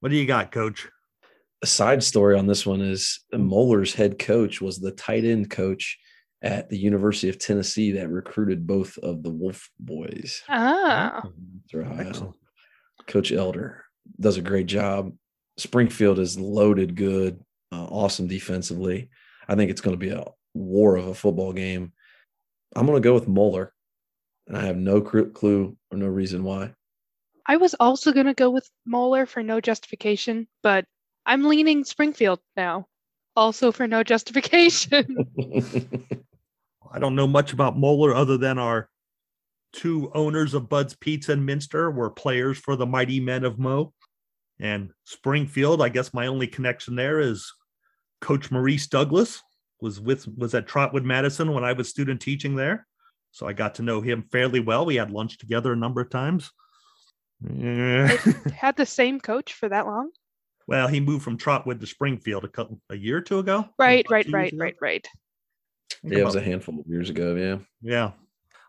What 0.00 0.10
do 0.10 0.16
you 0.16 0.26
got, 0.26 0.52
coach? 0.52 0.88
A 1.62 1.66
side 1.66 2.02
story 2.02 2.38
on 2.38 2.46
this 2.46 2.66
one 2.66 2.82
is 2.82 3.20
Moeller's 3.32 3.94
head 3.94 4.18
coach 4.18 4.60
was 4.60 4.78
the 4.78 4.92
tight 4.92 5.24
end 5.24 5.50
coach 5.50 5.98
at 6.42 6.68
the 6.68 6.76
University 6.76 7.30
of 7.30 7.38
Tennessee 7.38 7.92
that 7.92 8.10
recruited 8.10 8.66
both 8.66 8.98
of 8.98 9.22
the 9.22 9.30
Wolf 9.30 9.70
boys. 9.80 10.42
Ah, 10.46 11.22
through 11.70 11.86
Excellent. 11.98 12.36
Coach 13.06 13.32
Elder 13.32 13.82
does 14.20 14.36
a 14.36 14.42
great 14.42 14.66
job. 14.66 15.12
Springfield 15.56 16.18
is 16.18 16.38
loaded 16.38 16.96
good. 16.96 17.40
uh, 17.72 17.84
awesome 17.84 18.26
defensively. 18.26 19.08
I 19.48 19.54
think 19.54 19.70
it's 19.70 19.80
going 19.80 19.94
to 19.94 20.06
be 20.06 20.10
a 20.10 20.24
war 20.54 20.96
of 20.96 21.06
a 21.06 21.14
football 21.14 21.52
game. 21.52 21.92
I'm 22.76 22.86
going 22.86 23.00
to 23.00 23.06
go 23.06 23.14
with 23.14 23.28
Moeller, 23.28 23.72
and 24.46 24.56
I 24.56 24.66
have 24.66 24.76
no 24.76 25.00
clue 25.00 25.76
or 25.90 25.98
no 25.98 26.06
reason 26.06 26.44
why. 26.44 26.74
I 27.46 27.56
was 27.56 27.74
also 27.78 28.12
going 28.12 28.26
to 28.26 28.34
go 28.34 28.50
with 28.50 28.68
Moeller 28.86 29.26
for 29.26 29.42
no 29.42 29.60
justification, 29.60 30.48
but 30.62 30.86
I'm 31.26 31.44
leaning 31.44 31.84
Springfield 31.84 32.40
now, 32.56 32.86
also 33.36 33.70
for 33.70 33.86
no 33.86 34.02
justification. 34.02 35.28
I 36.92 36.98
don't 36.98 37.16
know 37.16 37.26
much 37.26 37.52
about 37.52 37.78
Moeller 37.78 38.14
other 38.14 38.38
than 38.38 38.58
our 38.58 38.88
two 39.72 40.10
owners 40.14 40.54
of 40.54 40.68
Bud's 40.68 40.94
Pizza 40.94 41.32
and 41.32 41.44
Minster 41.44 41.90
were 41.90 42.10
players 42.10 42.58
for 42.58 42.76
the 42.76 42.86
Mighty 42.86 43.20
Men 43.20 43.44
of 43.44 43.58
Mo. 43.58 43.92
And 44.60 44.90
Springfield, 45.04 45.82
I 45.82 45.88
guess 45.88 46.14
my 46.14 46.28
only 46.28 46.46
connection 46.46 46.94
there 46.94 47.18
is 47.18 47.52
Coach 48.24 48.50
Maurice 48.50 48.86
Douglas 48.86 49.42
was 49.82 50.00
with 50.00 50.26
was 50.38 50.54
at 50.54 50.66
Trotwood 50.66 51.04
Madison 51.04 51.52
when 51.52 51.62
I 51.62 51.74
was 51.74 51.90
student 51.90 52.22
teaching 52.22 52.56
there. 52.56 52.86
So 53.32 53.46
I 53.46 53.52
got 53.52 53.74
to 53.74 53.82
know 53.82 54.00
him 54.00 54.24
fairly 54.32 54.60
well. 54.60 54.86
We 54.86 54.94
had 54.94 55.10
lunch 55.10 55.36
together 55.36 55.74
a 55.74 55.76
number 55.76 56.00
of 56.00 56.08
times. 56.08 56.50
had 57.44 58.76
the 58.76 58.86
same 58.86 59.20
coach 59.20 59.52
for 59.52 59.68
that 59.68 59.84
long? 59.84 60.10
Well, 60.66 60.88
he 60.88 61.00
moved 61.00 61.22
from 61.22 61.36
Trotwood 61.36 61.80
to 61.80 61.86
Springfield 61.86 62.44
a 62.44 62.48
couple 62.48 62.80
a 62.88 62.96
year 62.96 63.18
or 63.18 63.20
two 63.20 63.40
ago. 63.40 63.68
Right, 63.78 64.06
right, 64.08 64.26
right, 64.32 64.54
right, 64.56 64.76
right. 64.80 65.06
Yeah, 66.02 66.20
it 66.20 66.24
was 66.24 66.36
a 66.36 66.40
handful 66.40 66.80
of 66.80 66.86
years 66.86 67.10
ago. 67.10 67.34
Yeah. 67.34 67.58
Yeah. 67.82 68.12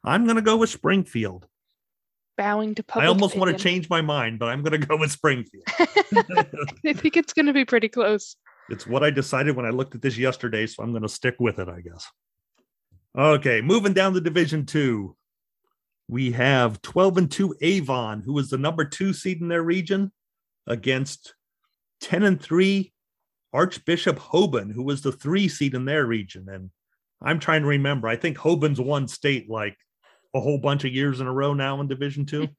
I'm 0.04 0.26
going 0.26 0.36
to 0.36 0.42
go 0.42 0.58
with 0.58 0.70
Springfield. 0.70 1.48
Bowing 2.38 2.76
to 2.76 2.84
public. 2.84 3.06
I 3.06 3.08
almost 3.08 3.36
opinion. 3.36 3.48
want 3.48 3.58
to 3.58 3.64
change 3.64 3.90
my 3.90 4.02
mind, 4.02 4.40
but 4.40 4.50
I'm 4.50 4.64
going 4.64 4.82
to 4.82 4.86
go 4.86 4.98
with 4.98 5.12
Springfield. 5.12 5.64
I 5.80 6.92
think 6.92 7.16
it's 7.16 7.32
going 7.32 7.46
to 7.46 7.54
be 7.54 7.64
pretty 7.64 7.88
close. 7.88 8.36
It's 8.70 8.88
what 8.88 9.04
I 9.04 9.12
decided 9.12 9.56
when 9.56 9.66
I 9.66 9.70
looked 9.70 9.96
at 9.96 10.02
this 10.02 10.18
yesterday, 10.18 10.66
so 10.66 10.82
I'm 10.82 10.92
going 10.92 11.04
to 11.04 11.10
stick 11.10 11.36
with 11.40 11.60
it, 11.60 11.70
I 11.70 11.82
guess. 11.82 12.08
Okay, 13.18 13.62
moving 13.62 13.94
down 13.94 14.14
to 14.14 14.22
Division 14.22 14.66
Two, 14.66 15.16
we 16.08 16.32
have 16.32 16.82
12 16.82 17.18
and 17.18 17.32
2 17.32 17.56
Avon, 17.62 18.22
who 18.22 18.34
was 18.34 18.50
the 18.50 18.58
number 18.58 18.86
two 18.86 19.14
seed 19.14 19.42
in 19.42 19.48
their 19.48 19.64
region, 19.64 20.12
against 20.68 21.36
10 22.02 22.24
and 22.24 22.42
3 22.42 22.92
Archbishop 23.56 24.20
Hoban, 24.20 24.74
who 24.74 24.84
was 24.84 25.02
the 25.02 25.14
three 25.14 25.48
seed 25.48 25.76
in 25.76 25.86
their 25.86 26.06
region. 26.06 26.48
And 26.50 26.72
I'm 27.22 27.40
trying 27.40 27.62
to 27.62 27.68
remember. 27.68 28.08
I 28.08 28.18
think 28.18 28.38
Hoban's 28.38 28.82
won 28.82 29.08
state 29.08 29.50
like 29.50 29.78
a 30.36 30.42
whole 30.42 30.58
bunch 30.58 30.84
of 30.84 30.92
years 30.92 31.22
in 31.22 31.28
a 31.28 31.34
row 31.34 31.54
now 31.54 31.80
in 31.80 31.88
Division 31.88 32.26
Two. 32.26 32.50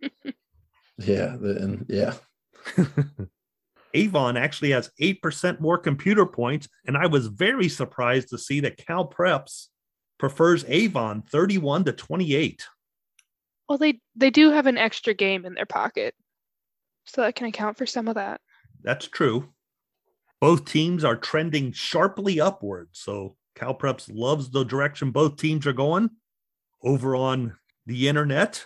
yeah, 0.99 1.35
and 1.35 1.85
yeah. 1.89 2.15
Avon 3.95 4.37
actually 4.37 4.71
has 4.71 4.91
8% 5.01 5.61
more 5.61 5.79
computer 5.79 6.27
points. 6.27 6.69
And 6.87 6.97
I 6.97 7.07
was 7.07 7.27
very 7.29 7.69
surprised 7.69 8.29
to 8.31 8.39
see 8.39 8.61
that 8.61 8.77
Cal 8.77 9.09
Preps 9.09 9.69
prefers 10.19 10.65
Avon 10.69 11.23
31 11.23 11.85
to 11.85 11.93
28. 11.93 12.67
Well, 13.69 13.79
they, 13.79 14.01
they 14.15 14.31
do 14.31 14.51
have 14.51 14.67
an 14.67 14.79
extra 14.79 15.15
game 15.15 15.45
in 15.45 15.55
their 15.55 15.67
pocket. 15.67 16.15
So 17.07 17.23
that 17.23 17.35
can 17.35 17.47
account 17.47 17.77
for 17.79 17.87
some 17.87 18.09
of 18.09 18.17
that. 18.17 18.41
That's 18.83 19.09
true. 19.09 19.49
Both 20.41 20.67
teams 20.67 21.05
are 21.05 21.17
trending 21.17 21.73
sharply 21.73 22.41
upward. 22.41 22.89
So 22.93 23.37
Cal 23.55 23.75
Preps 23.75 24.11
loves 24.13 24.51
the 24.51 24.65
direction 24.65 25.11
both 25.11 25.37
teams 25.37 25.67
are 25.67 25.73
going. 25.73 26.11
Over 26.83 27.17
on 27.17 27.57
the 27.87 28.07
internet, 28.09 28.65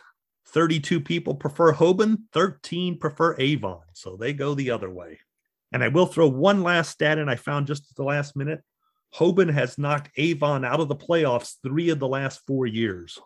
32 0.52 1.00
people 1.00 1.34
prefer 1.34 1.72
Hoban, 1.72 2.18
13 2.32 2.98
prefer 2.98 3.36
Avon. 3.38 3.80
So 3.94 4.16
they 4.16 4.32
go 4.32 4.54
the 4.54 4.70
other 4.70 4.90
way. 4.90 5.18
And 5.72 5.84
I 5.84 5.88
will 5.88 6.06
throw 6.06 6.28
one 6.28 6.62
last 6.62 6.90
stat 6.90 7.18
in 7.18 7.28
I 7.28 7.36
found 7.36 7.66
just 7.66 7.90
at 7.90 7.96
the 7.96 8.04
last 8.04 8.36
minute. 8.36 8.62
Hoban 9.14 9.52
has 9.52 9.78
knocked 9.78 10.10
Avon 10.16 10.64
out 10.64 10.80
of 10.80 10.88
the 10.88 10.96
playoffs 10.96 11.54
three 11.62 11.90
of 11.90 11.98
the 11.98 12.08
last 12.08 12.40
four 12.46 12.66
years. 12.66 13.18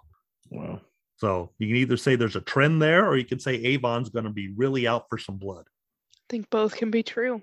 Wow. 0.50 0.80
So 1.16 1.52
you 1.58 1.68
can 1.68 1.76
either 1.76 1.96
say 1.96 2.16
there's 2.16 2.36
a 2.36 2.40
trend 2.40 2.82
there, 2.82 3.06
or 3.06 3.16
you 3.16 3.24
can 3.24 3.38
say 3.38 3.54
Avon's 3.54 4.10
going 4.10 4.24
to 4.24 4.30
be 4.30 4.52
really 4.56 4.86
out 4.86 5.06
for 5.08 5.18
some 5.18 5.36
blood. 5.36 5.64
I 5.66 6.24
think 6.28 6.50
both 6.50 6.76
can 6.76 6.90
be 6.90 7.02
true. 7.02 7.40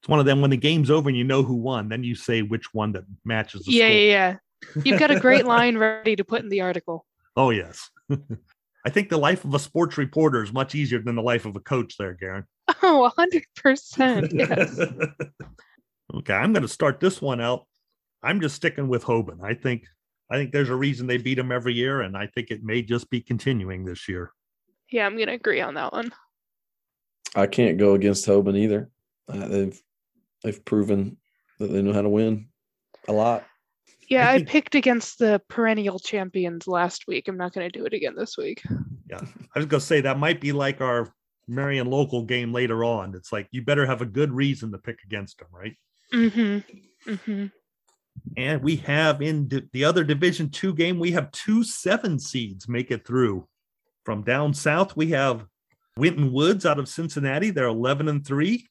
It's 0.00 0.08
one 0.08 0.20
of 0.20 0.26
them 0.26 0.40
when 0.40 0.50
the 0.50 0.56
game's 0.56 0.90
over 0.90 1.08
and 1.08 1.16
you 1.16 1.24
know 1.24 1.42
who 1.42 1.54
won, 1.54 1.88
then 1.88 2.04
you 2.04 2.14
say 2.14 2.42
which 2.42 2.74
one 2.74 2.92
that 2.92 3.04
matches 3.24 3.64
the 3.64 3.72
yeah, 3.72 3.86
score. 3.86 3.96
Yeah, 3.96 4.02
yeah. 4.02 4.36
You've 4.84 5.00
got 5.00 5.10
a 5.10 5.20
great 5.20 5.44
line 5.46 5.78
ready 5.78 6.16
to 6.16 6.24
put 6.24 6.42
in 6.42 6.48
the 6.48 6.60
article. 6.60 7.06
Oh, 7.36 7.50
yes. 7.50 7.90
I 8.84 8.90
think 8.90 9.08
the 9.08 9.18
life 9.18 9.44
of 9.44 9.54
a 9.54 9.58
sports 9.58 9.96
reporter 9.96 10.42
is 10.42 10.52
much 10.52 10.74
easier 10.74 11.00
than 11.00 11.16
the 11.16 11.22
life 11.22 11.46
of 11.46 11.56
a 11.56 11.60
coach 11.60 11.96
there, 11.98 12.14
Garen. 12.14 12.44
Oh, 12.82 13.10
100%. 13.16 14.32
Yes. 14.32 14.78
okay, 16.14 16.34
I'm 16.34 16.52
going 16.52 16.62
to 16.62 16.68
start 16.68 17.00
this 17.00 17.20
one 17.20 17.40
out. 17.40 17.66
I'm 18.22 18.40
just 18.40 18.56
sticking 18.56 18.88
with 18.88 19.04
Hoban. 19.04 19.42
I 19.42 19.54
think 19.54 19.84
I 20.30 20.36
think 20.36 20.52
there's 20.52 20.70
a 20.70 20.74
reason 20.74 21.06
they 21.06 21.18
beat 21.18 21.38
him 21.38 21.52
every 21.52 21.74
year, 21.74 22.00
and 22.00 22.16
I 22.16 22.26
think 22.26 22.50
it 22.50 22.64
may 22.64 22.82
just 22.82 23.10
be 23.10 23.20
continuing 23.20 23.84
this 23.84 24.08
year. 24.08 24.32
Yeah, 24.90 25.04
I'm 25.06 25.16
going 25.16 25.28
to 25.28 25.34
agree 25.34 25.60
on 25.60 25.74
that 25.74 25.92
one. 25.92 26.12
I 27.34 27.46
can't 27.46 27.78
go 27.78 27.94
against 27.94 28.26
Hoban 28.26 28.56
either. 28.56 28.90
Uh, 29.28 29.48
they've 29.48 29.82
they've 30.42 30.64
proven 30.64 31.18
that 31.58 31.68
they 31.68 31.82
know 31.82 31.92
how 31.92 32.02
to 32.02 32.08
win 32.08 32.48
a 33.08 33.12
lot. 33.12 33.44
Yeah, 34.08 34.28
I, 34.28 34.36
think, 34.36 34.48
I, 34.48 34.52
picked 34.52 34.74
against 34.74 35.18
the 35.18 35.40
perennial 35.48 35.98
champions 35.98 36.66
last 36.66 37.06
week. 37.06 37.28
I'm 37.28 37.36
not 37.36 37.52
going 37.52 37.70
to 37.70 37.78
do 37.78 37.86
it 37.86 37.94
again 37.94 38.14
this 38.16 38.36
week. 38.36 38.62
Yeah, 39.08 39.20
I 39.54 39.58
was 39.58 39.66
going 39.66 39.80
to 39.80 39.86
say 39.86 40.00
that 40.00 40.18
might 40.18 40.40
be 40.40 40.52
like 40.52 40.80
our 40.80 41.12
Marion 41.48 41.88
local 41.88 42.24
game 42.24 42.52
later 42.52 42.84
on. 42.84 43.14
It's 43.14 43.32
like 43.32 43.48
you 43.50 43.62
better 43.62 43.86
have 43.86 44.02
a 44.02 44.06
good 44.06 44.32
reason 44.32 44.72
to 44.72 44.78
pick 44.78 44.98
against 45.04 45.38
them, 45.38 45.48
right? 45.52 45.76
Mm-hmm. 46.12 47.10
Mm-hmm. 47.10 47.46
And 48.36 48.62
we 48.62 48.76
have 48.76 49.22
in 49.22 49.48
the 49.72 49.84
other 49.84 50.04
Division 50.04 50.50
Two 50.50 50.74
game, 50.74 50.98
we 50.98 51.12
have 51.12 51.30
two 51.32 51.64
seven 51.64 52.18
seeds 52.18 52.68
make 52.68 52.90
it 52.90 53.06
through. 53.06 53.46
From 54.04 54.22
down 54.22 54.52
south, 54.52 54.96
we 54.96 55.10
have 55.10 55.46
Winton 55.96 56.32
Woods 56.32 56.66
out 56.66 56.78
of 56.78 56.88
Cincinnati. 56.88 57.50
They're 57.50 57.66
11 57.66 58.08
and 58.08 58.26
three 58.26 58.68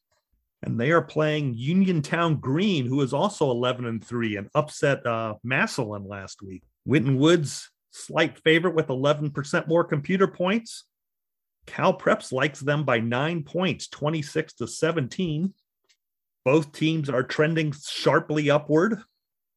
and 0.64 0.80
they 0.80 0.92
are 0.92 1.02
playing 1.02 1.54
Uniontown 1.56 2.38
Green, 2.38 2.86
who 2.86 3.02
is 3.02 3.14
also 3.14 3.52
11 3.52 3.86
and 3.86 4.04
3 4.04 4.38
and 4.38 4.50
upset 4.56 5.06
uh, 5.06 5.36
Massillon 5.44 6.08
last 6.08 6.42
week. 6.42 6.64
Winton 6.86 7.18
Woods, 7.18 7.70
slight 7.92 8.38
favorite 8.40 8.76
with 8.76 8.88
11% 8.88 9.68
more 9.68 9.84
computer 9.84 10.28
points. 10.28 10.86
Cal 11.66 11.98
Preps 11.98 12.32
likes 12.32 12.60
them 12.60 12.84
by 12.84 13.00
nine 13.00 13.44
points, 13.44 13.88
26 13.88 14.54
to 14.54 14.68
17. 14.68 15.54
Both 16.44 16.72
teams 16.74 17.10
are 17.10 17.24
trending 17.24 17.74
sharply 17.74 18.50
upward. 18.50 19.00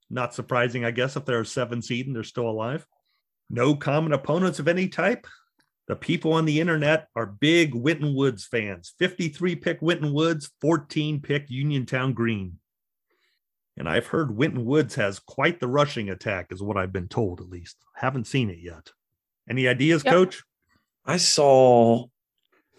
Not 0.08 0.34
surprising, 0.34 0.84
I 0.84 0.92
guess, 0.92 1.16
if 1.16 1.24
they're 1.24 1.40
a 1.40 1.46
seven 1.46 1.82
seed 1.82 2.06
and 2.06 2.14
they're 2.14 2.22
still 2.22 2.48
alive. 2.48 2.86
No 3.50 3.74
common 3.74 4.12
opponents 4.12 4.58
of 4.58 4.68
any 4.68 4.88
type. 4.88 5.26
The 5.88 5.96
people 5.96 6.32
on 6.32 6.46
the 6.46 6.60
internet 6.60 7.08
are 7.14 7.26
big 7.26 7.74
Winton 7.74 8.14
Woods 8.14 8.44
fans. 8.44 8.92
53 8.98 9.54
pick 9.56 9.80
Winton 9.80 10.12
Woods, 10.12 10.50
14 10.60 11.20
pick 11.20 11.46
Uniontown 11.48 12.12
Green. 12.12 12.58
And 13.76 13.88
I've 13.88 14.06
heard 14.06 14.36
Winton 14.36 14.64
Woods 14.64 14.94
has 14.96 15.18
quite 15.18 15.60
the 15.60 15.68
rushing 15.68 16.08
attack, 16.10 16.48
is 16.50 16.62
what 16.62 16.76
I've 16.76 16.92
been 16.92 17.08
told, 17.08 17.40
at 17.40 17.48
least. 17.48 17.76
Haven't 17.94 18.26
seen 18.26 18.50
it 18.50 18.58
yet. 18.58 18.90
Any 19.48 19.68
ideas, 19.68 20.02
yep. 20.04 20.14
coach? 20.14 20.42
I 21.04 21.18
saw 21.18 22.06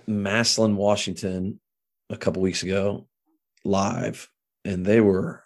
Massillon, 0.07 0.75
Washington 0.75 1.59
a 2.09 2.17
couple 2.17 2.41
weeks 2.41 2.63
ago 2.63 3.07
live, 3.63 4.29
and 4.65 4.85
they 4.85 4.99
were 4.99 5.43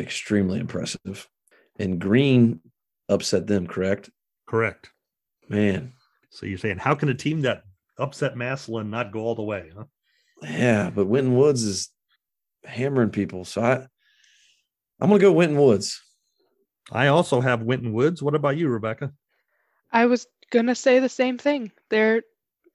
extremely 0.00 0.58
impressive. 0.58 1.28
And 1.78 2.00
Green 2.00 2.60
upset 3.08 3.46
them, 3.46 3.66
correct? 3.66 4.10
Correct. 4.46 4.90
Man, 5.48 5.92
so 6.36 6.44
you're 6.44 6.58
saying, 6.58 6.76
how 6.76 6.94
can 6.94 7.08
a 7.08 7.14
team 7.14 7.40
that 7.42 7.62
upset 7.98 8.36
Massillon 8.36 8.90
not 8.90 9.10
go 9.10 9.20
all 9.20 9.34
the 9.34 9.42
way? 9.42 9.70
Huh? 9.74 9.84
Yeah, 10.42 10.90
but 10.90 11.06
Winton 11.06 11.34
Woods 11.34 11.62
is 11.62 11.88
hammering 12.62 13.08
people. 13.08 13.46
So 13.46 13.62
I, 13.62 13.86
I'm 15.00 15.08
going 15.08 15.18
to 15.18 15.26
go 15.26 15.32
Winton 15.32 15.58
Woods. 15.58 15.98
I 16.92 17.06
also 17.06 17.40
have 17.40 17.62
Winton 17.62 17.94
Woods. 17.94 18.22
What 18.22 18.34
about 18.34 18.58
you, 18.58 18.68
Rebecca? 18.68 19.14
I 19.90 20.04
was 20.04 20.26
going 20.50 20.66
to 20.66 20.74
say 20.74 20.98
the 20.98 21.08
same 21.08 21.38
thing. 21.38 21.72
They're 21.88 22.20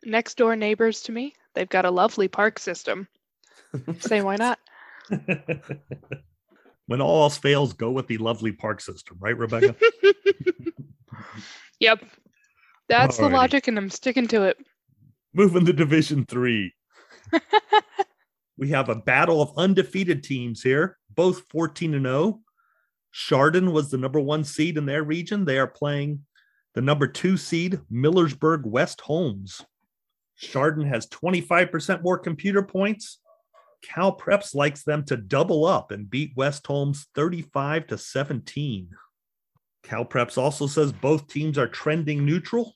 next 0.03 0.37
door 0.37 0.55
neighbors 0.55 1.03
to 1.03 1.11
me. 1.11 1.35
They've 1.53 1.69
got 1.69 1.85
a 1.85 1.91
lovely 1.91 2.27
park 2.27 2.57
system. 2.57 3.07
say 3.99 4.23
why 4.23 4.37
not? 4.37 4.57
when 6.87 6.99
all 6.99 7.21
else 7.21 7.37
fails, 7.37 7.73
go 7.73 7.91
with 7.91 8.07
the 8.07 8.17
lovely 8.17 8.53
park 8.53 8.81
system, 8.81 9.17
right, 9.19 9.37
Rebecca? 9.37 9.75
yep. 11.79 12.03
That's 12.91 13.17
Alrighty. 13.17 13.29
the 13.29 13.29
logic, 13.29 13.67
and 13.67 13.77
I'm 13.77 13.89
sticking 13.89 14.27
to 14.27 14.43
it. 14.43 14.57
Moving 15.33 15.65
to 15.65 15.73
Division 15.73 16.25
Three. 16.25 16.73
we 18.57 18.69
have 18.69 18.89
a 18.89 18.95
battle 18.95 19.41
of 19.41 19.57
undefeated 19.57 20.23
teams 20.23 20.61
here, 20.61 20.97
both 21.09 21.43
14 21.49 21.93
and 21.93 22.05
0. 22.05 22.41
Chardon 23.13 23.71
was 23.71 23.89
the 23.89 23.97
number 23.97 24.19
one 24.19 24.43
seed 24.43 24.77
in 24.77 24.85
their 24.85 25.03
region. 25.03 25.45
They 25.45 25.57
are 25.57 25.67
playing 25.67 26.25
the 26.73 26.81
number 26.81 27.07
two 27.07 27.37
seed, 27.37 27.79
Millersburg 27.91 28.65
West 28.65 29.01
Holmes. 29.01 29.61
Chardon 30.37 30.85
has 30.85 31.07
25% 31.07 32.01
more 32.01 32.17
computer 32.17 32.63
points, 32.63 33.19
Cal 33.81 34.15
Preps 34.15 34.53
likes 34.53 34.83
them 34.83 35.03
to 35.05 35.17
double 35.17 35.65
up 35.65 35.91
and 35.91 36.09
beat 36.09 36.33
West 36.35 36.65
Holmes 36.67 37.07
35 37.15 37.87
to 37.87 37.97
17. 37.97 38.89
Cal 39.83 40.05
Preps 40.05 40.37
also 40.37 40.67
says 40.67 40.91
both 40.91 41.27
teams 41.27 41.57
are 41.57 41.67
trending 41.67 42.25
neutral. 42.25 42.75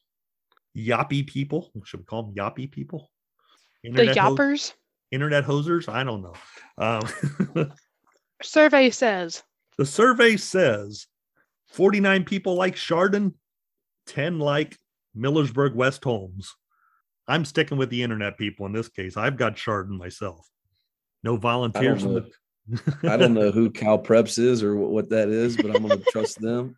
Yappy 0.75 1.25
people, 1.25 1.71
should 1.85 2.01
we 2.01 2.05
call 2.05 2.23
them 2.23 2.35
yappy 2.35 2.69
people? 2.69 3.09
The 3.83 4.07
yappers? 4.07 4.71
ho- 4.71 4.75
internet 5.11 5.45
hosers? 5.45 5.87
I 5.87 6.03
don't 6.03 6.21
know. 6.21 6.33
Um, 6.77 7.71
survey 8.41 8.89
says 8.89 9.43
the 9.77 9.85
survey 9.85 10.37
says 10.37 11.07
49 11.67 12.23
people 12.23 12.55
like 12.55 12.75
Chardon, 12.75 13.33
10 14.07 14.39
like 14.39 14.77
Millersburg 15.17 15.75
West 15.75 16.03
Holmes. 16.03 16.55
I'm 17.27 17.45
sticking 17.45 17.77
with 17.77 17.89
the 17.89 18.03
internet 18.03 18.37
people 18.37 18.65
in 18.65 18.73
this 18.73 18.87
case. 18.89 19.17
I've 19.17 19.37
got 19.37 19.55
Chardon 19.55 19.97
myself. 19.97 20.47
No 21.23 21.37
volunteers. 21.37 22.03
from 22.03 22.13
know. 22.13 22.19
the- 22.19 22.31
I 23.03 23.15
don't 23.17 23.33
know 23.33 23.51
who 23.51 23.69
Cal 23.69 23.99
Preps 23.99 24.39
is 24.39 24.63
or 24.63 24.75
what 24.75 25.09
that 25.09 25.29
is, 25.29 25.55
but 25.55 25.67
I'm 25.75 25.87
going 25.87 25.99
to 25.99 26.11
trust 26.11 26.41
them 26.41 26.75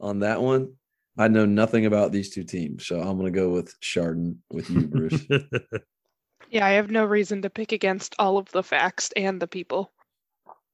on 0.00 0.20
that 0.20 0.40
one. 0.42 0.74
I 1.18 1.28
know 1.28 1.44
nothing 1.44 1.86
about 1.86 2.12
these 2.12 2.30
two 2.30 2.44
teams, 2.44 2.86
so 2.86 3.00
I'm 3.00 3.18
going 3.18 3.32
to 3.32 3.38
go 3.38 3.50
with 3.50 3.78
Chardon 3.80 4.42
with 4.50 4.70
you, 4.70 4.86
Bruce. 4.86 5.22
Yeah, 6.52 6.66
I 6.66 6.72
have 6.72 6.90
no 6.90 7.06
reason 7.06 7.40
to 7.42 7.50
pick 7.50 7.72
against 7.72 8.14
all 8.18 8.36
of 8.36 8.50
the 8.52 8.62
facts 8.62 9.10
and 9.16 9.40
the 9.40 9.46
people. 9.46 9.90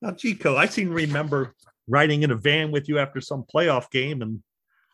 Now, 0.02 0.10
Chico, 0.10 0.56
I 0.56 0.66
seem 0.66 0.88
to 0.88 0.94
remember 0.94 1.54
riding 1.86 2.24
in 2.24 2.32
a 2.32 2.36
van 2.36 2.72
with 2.72 2.88
you 2.88 2.98
after 2.98 3.20
some 3.20 3.44
playoff 3.54 3.88
game, 3.92 4.20
and 4.20 4.42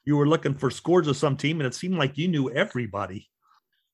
you 0.05 0.19
were 0.19 0.29
looking 0.29 0.53
for 0.53 0.71
scores 0.71 1.09
of 1.09 1.17
some 1.17 1.39
team, 1.39 1.59
and 1.59 1.67
it 1.67 1.75
seemed 1.75 1.97
like 1.97 2.19
you 2.19 2.29
knew 2.29 2.51
everybody. 2.51 3.31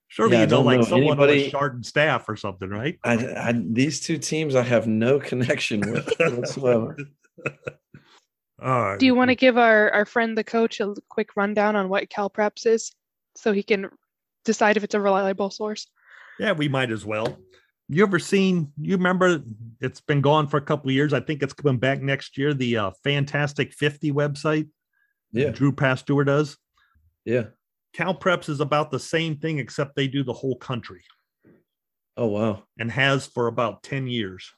Surely 0.09 0.33
Yeah, 0.33 0.39
I 0.39 0.41
you 0.41 0.47
know, 0.49 0.57
don't 0.57 0.67
like 0.67 0.79
know 0.81 0.85
someone 0.85 1.21
on 1.21 1.29
the 1.29 1.49
Chardon 1.49 1.85
staff 1.85 2.29
or 2.29 2.35
something, 2.35 2.69
right? 2.69 2.99
I, 3.05 3.15
I, 3.15 3.55
these 3.55 4.01
two 4.01 4.19
teams 4.19 4.57
I 4.57 4.63
have 4.63 4.89
no 4.89 5.21
connection 5.21 5.81
with 5.83 6.13
whatsoever. 6.19 6.97
All 8.63 8.83
right. 8.83 8.99
Do 8.99 9.07
you 9.07 9.15
want 9.15 9.31
to 9.31 9.35
give 9.35 9.57
our, 9.57 9.91
our 9.91 10.05
friend 10.05 10.37
the 10.37 10.45
coach 10.45 10.81
a 10.81 10.95
quick 11.09 11.37
rundown 11.37 11.77
on 11.77 11.89
what 11.89 12.11
Cal 12.11 12.29
Preps 12.29 12.67
is 12.67 12.93
so 13.37 13.53
he 13.53 13.63
can 13.63 13.89
decide 14.45 14.77
if 14.77 14.85
it's 14.85 14.95
a 14.95 15.01
reliable 15.01 15.51
source? 15.51 15.87
Yeah, 16.39 16.53
we 16.53 16.69
might 16.69 16.91
as 16.91 17.05
well. 17.05 17.39
You 17.89 18.03
ever 18.05 18.19
seen? 18.19 18.73
You 18.81 18.97
remember? 18.97 19.43
It's 19.81 20.01
been 20.01 20.21
gone 20.21 20.47
for 20.47 20.59
a 20.59 20.63
couple 20.63 20.89
of 20.91 20.95
years. 20.95 21.13
I 21.13 21.21
think 21.21 21.43
it's 21.43 21.53
coming 21.53 21.79
back 21.79 22.01
next 22.03 22.39
year. 22.39 22.55
The 22.55 22.77
uh, 22.77 22.91
Fantastic 23.03 23.73
Fifty 23.73 24.13
website. 24.13 24.69
that 25.33 25.41
Yeah, 25.41 25.51
Drew 25.51 25.73
Pasteur 25.73 26.25
does. 26.25 26.57
yeah. 27.25 27.45
Cal 27.93 28.15
Preps 28.15 28.49
is 28.49 28.61
about 28.61 28.93
the 28.93 29.01
same 29.01 29.37
thing, 29.39 29.59
except 29.59 29.97
they 29.97 30.07
do 30.07 30.23
the 30.23 30.33
whole 30.33 30.55
country 30.55 31.03
Oh 32.17 32.29
wow. 32.29 32.63
and 32.79 32.89
has 32.93 33.27
for 33.27 33.49
about 33.49 33.83
ten 33.83 34.07
years. 34.07 34.53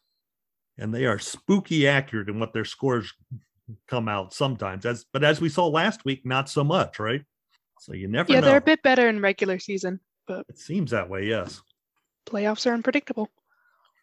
And 0.77 0.93
they 0.93 1.07
are 1.07 1.19
spooky 1.19 1.89
accurate 1.89 2.29
in 2.29 2.39
what 2.39 2.53
their 2.53 2.67
scores 2.67 3.11
come 3.89 4.09
out 4.09 4.33
sometimes. 4.35 4.85
As 4.87 5.05
but 5.13 5.25
as 5.25 5.41
we 5.41 5.49
saw 5.49 5.67
last 5.67 6.05
week, 6.05 6.25
not 6.27 6.49
so 6.49 6.65
much, 6.65 6.99
right? 6.99 7.23
So 7.81 7.95
you 7.95 8.09
never 8.09 8.33
Yeah, 8.33 8.41
know. 8.41 8.47
they're 8.49 8.57
a 8.59 8.61
bit 8.61 8.83
better 8.83 9.09
in 9.09 9.21
regular 9.21 9.59
season, 9.59 10.01
but 10.27 10.47
it 10.49 10.59
seems 10.59 10.91
that 10.93 11.09
way. 11.09 11.27
Yes. 11.27 11.61
playoffs 12.27 12.67
are 12.71 12.75
unpredictable. 12.75 13.29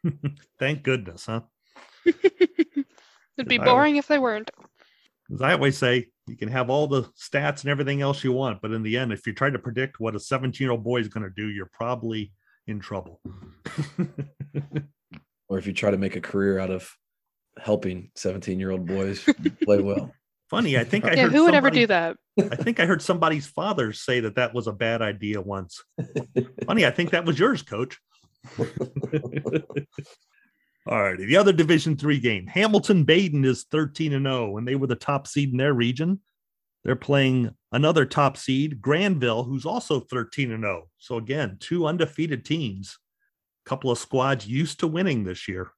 Thank 0.60 0.84
goodness, 0.84 1.26
huh? 1.26 1.42
It'd 2.06 3.48
be 3.48 3.60
I- 3.60 3.64
boring 3.66 3.96
if 3.98 4.08
they 4.08 4.20
weren't. 4.20 4.52
As 5.34 5.42
I 5.44 5.54
always 5.54 5.78
say, 5.78 6.08
you 6.28 6.36
can 6.36 6.50
have 6.50 6.72
all 6.72 6.88
the 6.88 7.04
stats 7.16 7.62
and 7.62 7.70
everything 7.70 8.02
else 8.02 8.24
you 8.24 8.32
want, 8.34 8.62
but 8.64 8.72
in 8.72 8.82
the 8.82 8.98
end, 8.98 9.14
if 9.14 9.28
you 9.28 9.34
try 9.34 9.52
to 9.52 9.60
predict 9.60 10.00
what 10.00 10.16
a 10.16 10.20
17 10.20 10.64
year 10.66 10.72
old 10.72 10.84
boy 10.84 11.00
is 11.00 11.08
going 11.08 11.24
to 11.24 11.30
do, 11.30 11.50
you're 11.50 11.70
probably 11.72 12.32
in 12.68 12.80
trouble. 12.80 13.22
Or 15.48 15.58
if 15.58 15.66
you 15.66 15.74
try 15.74 15.90
to 15.90 15.98
make 15.98 16.16
a 16.16 16.22
career 16.22 16.60
out 16.60 16.70
of 16.70 16.96
helping 17.58 18.12
17 18.16 18.60
year 18.60 18.72
old 18.72 18.86
boys 18.86 19.28
play 19.64 19.80
well. 19.82 20.14
Funny, 20.50 20.78
I 20.78 20.84
think 20.84 21.06
I 21.06 21.14
Yeah, 21.14 21.24
heard 21.24 21.32
who 21.32 21.44
would 21.46 21.54
ever 21.54 21.70
do 21.70 21.88
that? 21.88 22.18
I 22.40 22.56
think 22.56 22.80
I 22.80 22.86
heard 22.86 23.02
somebody's 23.02 23.46
father 23.48 23.94
say 23.94 24.20
that 24.22 24.36
that 24.36 24.54
was 24.54 24.68
a 24.68 24.74
bad 24.74 25.02
idea 25.02 25.42
once. 25.42 25.84
Funny, 26.66 26.86
I 26.86 26.92
think 26.92 27.12
that 27.12 27.26
was 27.26 27.38
yours, 27.38 27.62
coach. 27.62 28.00
All 30.88 31.04
righty. 31.04 31.26
The 31.26 31.38
other 31.38 31.54
Division 31.54 31.96
three 31.96 32.20
game, 32.20 32.48
Hamilton 32.48 33.06
Badin 33.06 33.46
is 33.46 33.66
13 33.70 34.14
and 34.14 34.26
0, 34.26 34.58
and 34.58 34.68
they 34.68 34.76
were 34.76 34.88
the 34.88 34.96
top 34.96 35.28
seed 35.28 35.52
in 35.52 35.58
their 35.58 35.74
region. 35.74 36.20
They're 36.84 36.96
playing 36.96 37.54
another 37.72 38.06
top 38.06 38.38
seed, 38.38 38.82
Granville, 38.82 39.44
who's 39.44 39.66
also 39.66 40.00
13 40.00 40.52
and 40.52 40.64
0. 40.64 40.88
So 40.98 41.18
again, 41.18 41.58
two 41.60 41.86
undefeated 41.86 42.46
teams. 42.46 42.98
A 43.66 43.70
couple 43.70 43.92
of 43.92 44.00
squads 44.00 44.48
used 44.48 44.80
to 44.80 44.88
winning 44.88 45.26
this 45.26 45.48
year. 45.48 45.72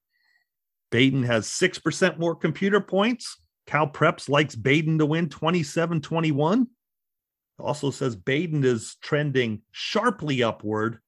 Badin 0.92 1.26
has 1.26 1.48
6% 1.48 2.20
more 2.20 2.36
computer 2.36 2.82
points. 2.82 3.38
Cal 3.66 3.88
Preps 3.88 4.28
likes 4.28 4.56
Badin 4.56 4.98
to 5.00 5.06
win 5.06 5.30
27 5.30 6.02
21. 6.02 6.68
Also 7.60 7.92
says 7.92 8.16
Badin 8.16 8.64
is 8.66 8.98
trending 9.02 9.62
sharply 9.72 10.44
upward, 10.44 11.00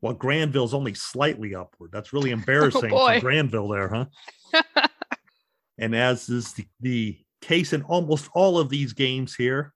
while 0.00 0.14
Granville's 0.14 0.74
only 0.74 0.94
slightly 0.94 1.54
upward. 1.54 1.90
That's 1.92 2.12
really 2.12 2.30
oh, 2.32 2.34
embarrassing 2.34 2.90
boy. 2.90 3.16
for 3.16 3.20
Granville 3.20 3.68
there, 3.68 3.88
huh? 3.88 4.66
and 5.78 5.94
as 5.94 6.28
is 6.28 6.52
the, 6.54 6.66
the 6.80 7.18
case 7.40 7.72
in 7.72 7.82
almost 7.82 8.28
all 8.34 8.58
of 8.58 8.68
these 8.68 8.92
games 8.92 9.34
here, 9.34 9.72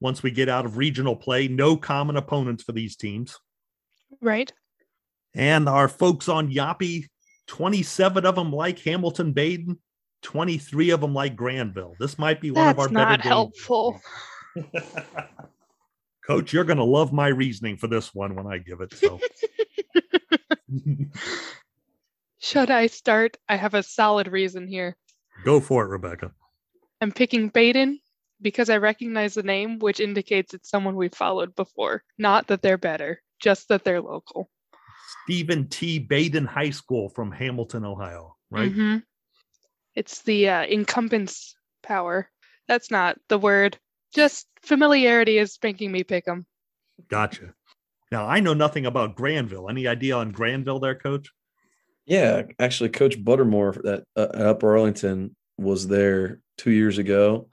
once 0.00 0.22
we 0.22 0.32
get 0.32 0.48
out 0.48 0.66
of 0.66 0.76
regional 0.76 1.16
play, 1.16 1.48
no 1.48 1.76
common 1.76 2.16
opponents 2.16 2.64
for 2.64 2.72
these 2.72 2.96
teams. 2.96 3.38
Right? 4.20 4.52
And 5.34 5.68
our 5.68 5.88
folks 5.88 6.28
on 6.28 6.50
Yappi, 6.50 7.06
27 7.52 8.24
of 8.24 8.34
them 8.34 8.50
like 8.50 8.78
Hamilton 8.78 9.34
Badin, 9.34 9.76
23 10.22 10.88
of 10.88 11.02
them 11.02 11.12
like 11.12 11.36
Granville. 11.36 11.94
This 12.00 12.18
might 12.18 12.40
be 12.40 12.50
one 12.50 12.66
of 12.66 12.78
our 12.78 12.86
That's 12.88 12.94
better 12.94 13.10
not 13.10 13.22
games. 13.22 13.28
helpful. 13.28 14.00
Coach, 16.26 16.54
you're 16.54 16.64
going 16.64 16.78
to 16.78 16.84
love 16.84 17.12
my 17.12 17.28
reasoning 17.28 17.76
for 17.76 17.88
this 17.88 18.14
one 18.14 18.34
when 18.36 18.46
I 18.46 18.56
give 18.56 18.80
it. 18.80 18.94
So, 18.94 19.20
Should 22.38 22.70
I 22.70 22.86
start? 22.86 23.36
I 23.50 23.56
have 23.56 23.74
a 23.74 23.82
solid 23.82 24.28
reason 24.28 24.66
here. 24.66 24.96
go 25.44 25.60
for 25.60 25.84
it, 25.84 25.88
Rebecca. 25.88 26.32
I'm 27.02 27.12
picking 27.12 27.50
Badin 27.50 27.98
because 28.40 28.70
I 28.70 28.78
recognize 28.78 29.34
the 29.34 29.42
name, 29.42 29.78
which 29.78 30.00
indicates 30.00 30.54
it's 30.54 30.70
someone 30.70 30.96
we've 30.96 31.14
followed 31.14 31.54
before. 31.54 32.02
Not 32.16 32.46
that 32.46 32.62
they're 32.62 32.78
better, 32.78 33.20
just 33.40 33.68
that 33.68 33.84
they're 33.84 34.00
local. 34.00 34.48
Stephen 35.24 35.68
T. 35.68 36.04
Badin 36.04 36.46
High 36.46 36.70
School 36.70 37.08
from 37.08 37.30
Hamilton, 37.30 37.84
Ohio, 37.84 38.36
right? 38.50 38.72
Mhm. 38.72 39.02
It's 39.94 40.22
the 40.22 40.48
uh, 40.48 40.64
incumbents 40.64 41.54
power. 41.82 42.30
That's 42.68 42.90
not 42.90 43.18
the 43.28 43.38
word. 43.38 43.78
Just 44.14 44.46
familiarity 44.62 45.38
is 45.38 45.58
making 45.62 45.92
me 45.92 46.04
pick 46.04 46.24
them. 46.24 46.46
Gotcha. 47.08 47.54
Now, 48.10 48.26
I 48.26 48.40
know 48.40 48.54
nothing 48.54 48.86
about 48.86 49.16
Granville. 49.16 49.70
Any 49.70 49.88
idea 49.88 50.16
on 50.16 50.32
Granville 50.32 50.80
there, 50.80 50.94
coach? 50.94 51.30
Yeah, 52.04 52.42
actually, 52.58 52.90
Coach 52.90 53.18
Buttermore 53.22 53.80
that 53.82 54.04
uh, 54.16 54.28
at 54.34 54.46
Upper 54.46 54.76
Arlington 54.76 55.36
was 55.56 55.86
there 55.86 56.40
two 56.58 56.72
years 56.72 56.98
ago, 56.98 57.48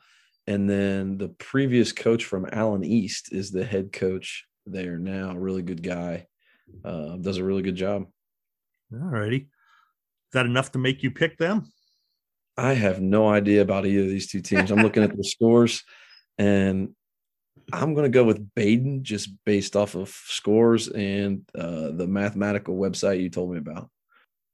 and 0.47 0.69
then 0.69 1.17
the 1.17 1.29
previous 1.29 1.91
coach 1.91 2.25
from 2.25 2.47
Allen 2.51 2.83
East 2.83 3.31
is 3.31 3.51
the 3.51 3.63
head 3.63 3.93
coach 3.93 4.45
there 4.65 4.97
now. 4.97 5.35
Really 5.35 5.61
good 5.61 5.83
guy, 5.83 6.25
uh, 6.83 7.17
does 7.17 7.37
a 7.37 7.43
really 7.43 7.61
good 7.61 7.75
job. 7.75 8.05
All 8.93 8.99
righty. 8.99 9.37
Is 9.37 10.33
that 10.33 10.45
enough 10.45 10.71
to 10.73 10.79
make 10.79 11.03
you 11.03 11.11
pick 11.11 11.37
them? 11.37 11.71
I 12.57 12.73
have 12.73 13.01
no 13.01 13.29
idea 13.29 13.61
about 13.61 13.85
either 13.85 14.03
of 14.03 14.09
these 14.09 14.29
two 14.29 14.41
teams. 14.41 14.71
I'm 14.71 14.83
looking 14.83 15.03
at 15.03 15.15
the 15.15 15.23
scores, 15.23 15.83
and 16.37 16.93
I'm 17.71 17.93
going 17.93 18.03
to 18.05 18.15
go 18.15 18.23
with 18.23 18.53
Badin 18.53 19.01
just 19.01 19.29
based 19.45 19.75
off 19.75 19.95
of 19.95 20.09
scores 20.09 20.87
and 20.87 21.47
uh, 21.57 21.91
the 21.91 22.07
mathematical 22.07 22.75
website 22.75 23.21
you 23.21 23.29
told 23.29 23.51
me 23.51 23.57
about. 23.57 23.89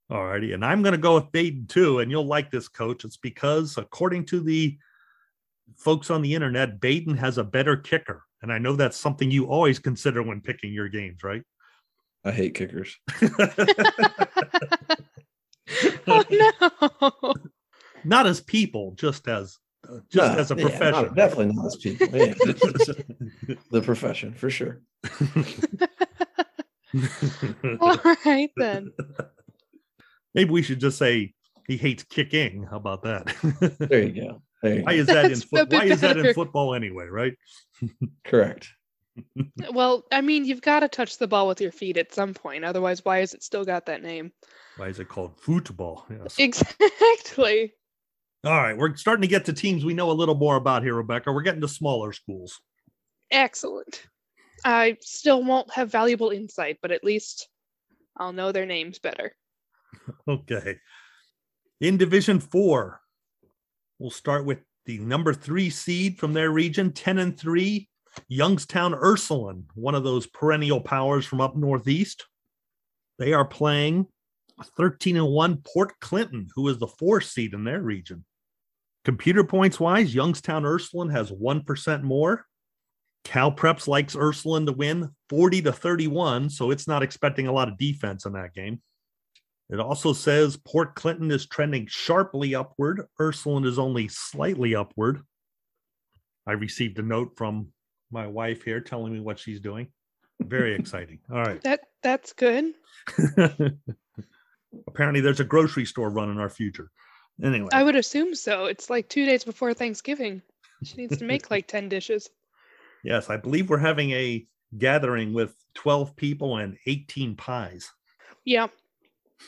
All 0.10 0.26
righty. 0.26 0.54
And 0.54 0.64
I'm 0.64 0.84
going 0.84 0.94
to 0.94 1.00
go 1.00 1.16
with 1.16 1.32
Badin 1.32 1.68
too. 1.68 2.00
And 2.00 2.12
you'll 2.12 2.28
like 2.28 2.52
this, 2.52 2.68
coach. 2.68 3.06
It's 3.06 3.18
because, 3.18 3.78
according 3.78 4.26
to 4.28 4.40
the 4.40 4.78
folks 5.76 6.10
on 6.10 6.22
the 6.22 6.36
internet, 6.36 6.80
Badin 6.80 7.18
has 7.18 7.38
a 7.38 7.44
better 7.44 7.76
kicker. 7.76 8.24
And 8.42 8.54
I 8.54 8.60
know 8.60 8.76
that's 8.76 8.98
something 8.98 9.32
you 9.32 9.46
always 9.46 9.80
consider 9.80 10.22
when 10.22 10.42
picking 10.42 10.72
your 10.72 10.90
games, 10.90 11.24
right? 11.24 11.42
I 12.26 12.32
hate 12.32 12.56
kickers. 12.56 12.98
Oh 16.08 16.24
no! 16.30 17.34
Not 18.04 18.28
as 18.28 18.40
people, 18.40 18.94
just 18.98 19.28
as 19.28 19.58
uh, 19.90 19.98
just 20.12 20.34
No, 20.34 20.40
as 20.40 20.52
a 20.52 20.56
yeah, 20.56 20.64
not- 20.64 20.70
profession. 20.72 21.14
definitely 21.16 21.56
not 21.56 21.66
as 21.66 21.76
people. 21.78 22.08
Yeah, 22.16 22.34
the 23.72 23.82
profession 23.82 24.34
for 24.36 24.50
sure. 24.52 24.82
All 27.82 27.98
right 28.26 28.52
then. 28.58 28.92
Maybe 30.36 30.52
we 30.52 30.62
should 30.62 30.80
just 30.80 30.98
say 31.00 31.34
he 31.68 31.78
hates 31.78 32.04
kicking. 32.04 32.68
How 32.70 32.78
about 32.78 33.02
that? 33.04 33.34
There 33.80 34.04
you 34.04 34.12
go. 34.22 34.42
There 34.62 34.76
you 34.78 34.84
why 34.84 34.94
go. 34.94 35.00
is 35.00 35.08
that 35.08 35.26
in 35.26 35.32
That's 35.32 35.44
a 35.44 35.48
foot? 35.48 35.70
bit 35.70 35.78
Why 35.80 35.86
is 35.86 36.02
that 36.02 36.18
in 36.18 36.34
football 36.34 36.76
anyway? 36.76 37.06
Right? 37.08 37.34
Correct. 38.24 38.70
Well, 39.72 40.06
I 40.12 40.22
mean, 40.22 40.46
you've 40.46 40.62
got 40.62 40.82
to 40.82 40.88
touch 40.88 41.18
the 41.18 41.28
ball 41.28 41.48
with 41.48 41.62
your 41.62 41.72
feet 41.72 41.98
at 41.98 42.14
some 42.14 42.34
point. 42.34 42.66
Otherwise, 42.66 43.04
why 43.04 43.20
has 43.20 43.34
it 43.34 43.44
still 43.44 43.64
got 43.64 43.86
that 43.86 44.04
name? 44.04 44.32
Why 44.78 44.88
is 44.88 45.00
it 45.00 45.08
called 45.08 45.40
football? 45.40 46.06
Yes. 46.10 46.38
Exactly. 46.40 47.74
All 48.44 48.52
right, 48.52 48.78
we're 48.78 48.96
starting 48.96 49.24
to 49.24 49.28
get 49.28 49.46
to 49.46 49.54
teams 49.54 49.84
we 49.84 49.96
know 49.96 50.12
a 50.12 50.14
little 50.14 50.36
more 50.36 50.56
about 50.56 50.84
here, 50.84 50.94
Rebecca. 50.94 51.32
We're 51.32 51.42
getting 51.42 51.62
to 51.62 51.68
smaller 51.68 52.14
schools. 52.14 52.60
Excellent. 53.32 54.06
I 54.64 54.98
still 55.02 55.44
won't 55.44 55.74
have 55.74 55.92
valuable 55.92 56.30
insight, 56.30 56.78
but 56.82 56.92
at 56.92 57.04
least 57.04 57.50
I'll 58.18 58.34
know 58.34 58.52
their 58.52 58.66
names 58.66 59.00
better. 59.00 59.36
Okay. 60.28 60.76
In 61.80 61.98
Division 61.98 62.40
Four, 62.40 63.00
we'll 63.98 64.12
start 64.12 64.46
with 64.46 64.60
the 64.86 65.00
number 65.00 65.34
three 65.34 65.70
seed 65.70 66.20
from 66.20 66.34
their 66.34 66.52
region, 66.52 66.92
10 66.92 67.18
and 67.18 67.40
3, 67.40 67.90
Youngstown 68.28 68.94
Ursuline, 68.94 69.66
one 69.76 69.96
of 69.96 70.04
those 70.04 70.28
perennial 70.28 70.82
powers 70.82 71.26
from 71.26 71.42
up 71.42 71.56
northeast. 71.56 72.26
They 73.20 73.34
are 73.34 73.46
playing 73.46 74.08
13 74.78 75.18
and 75.18 75.28
1 75.28 75.64
Port 75.74 75.94
Clinton, 76.00 76.48
who 76.56 76.68
is 76.68 76.78
the 76.78 76.88
fourth 76.88 77.26
seed 77.26 77.54
in 77.54 77.64
their 77.64 77.82
region. 77.82 78.26
Computer 79.04 79.44
points 79.44 79.80
wise, 79.80 80.16
Youngstown 80.16 80.66
Ursuline 80.66 81.10
has 81.10 81.32
1% 81.32 82.04
more. 82.04 82.46
Cal 83.24 83.52
Preps 83.52 83.88
likes 83.88 84.16
Ursuline 84.16 84.66
to 84.66 84.72
win 84.72 85.10
40 85.30 85.64
to 85.64 85.72
31, 85.72 86.50
so 86.50 86.72
it's 86.72 86.88
not 86.88 87.04
expecting 87.04 87.48
a 87.48 87.52
lot 87.52 87.68
of 87.68 87.78
defense 87.78 88.26
in 88.26 88.34
that 88.34 88.54
game. 88.54 88.82
It 89.70 89.80
also 89.80 90.14
says 90.14 90.58
Port 90.58 90.96
Clinton 90.96 91.32
is 91.32 91.48
trending 91.48 91.88
sharply 91.88 92.54
upward. 92.54 93.08
Ursuline 93.20 93.66
is 93.66 93.80
only 93.80 94.08
slightly 94.08 94.76
upward. 94.76 95.22
I 96.48 96.52
received 96.52 97.00
a 97.00 97.02
note 97.02 97.32
from 97.36 97.70
my 98.12 98.28
wife 98.28 98.64
here 98.64 98.80
telling 98.80 99.14
me 99.14 99.20
what 99.20 99.40
she's 99.40 99.60
doing. 99.60 99.88
Very 100.42 100.76
exciting. 100.76 101.20
All 101.32 101.42
right. 101.42 101.62
That 101.62 101.82
that's 102.04 102.34
good. 102.34 102.74
Apparently, 104.88 105.22
there's 105.22 105.40
a 105.40 105.46
grocery 105.46 105.86
store 105.86 106.10
run 106.10 106.30
in 106.30 106.40
our 106.40 106.50
future. 106.50 106.92
Anyway, 107.44 107.70
I 107.72 107.84
would 107.84 107.96
assume 107.96 108.36
so. 108.36 108.66
It's 108.66 108.90
like 108.90 109.10
two 109.10 109.26
days 109.26 109.44
before 109.44 109.74
Thanksgiving. 109.74 110.42
She 110.84 110.98
needs 110.98 111.18
to 111.18 111.26
make 111.26 111.50
like 111.52 111.68
10 111.68 111.90
dishes. 111.90 112.30
yes, 113.04 113.30
I 113.30 113.38
believe 113.38 113.70
we're 113.70 113.78
having 113.78 114.12
a 114.12 114.46
gathering 114.78 115.34
with 115.34 115.56
12 115.76 116.16
people 116.16 116.58
and 116.58 116.78
18 116.86 117.36
pies. 117.36 117.90
Yep. 118.46 118.72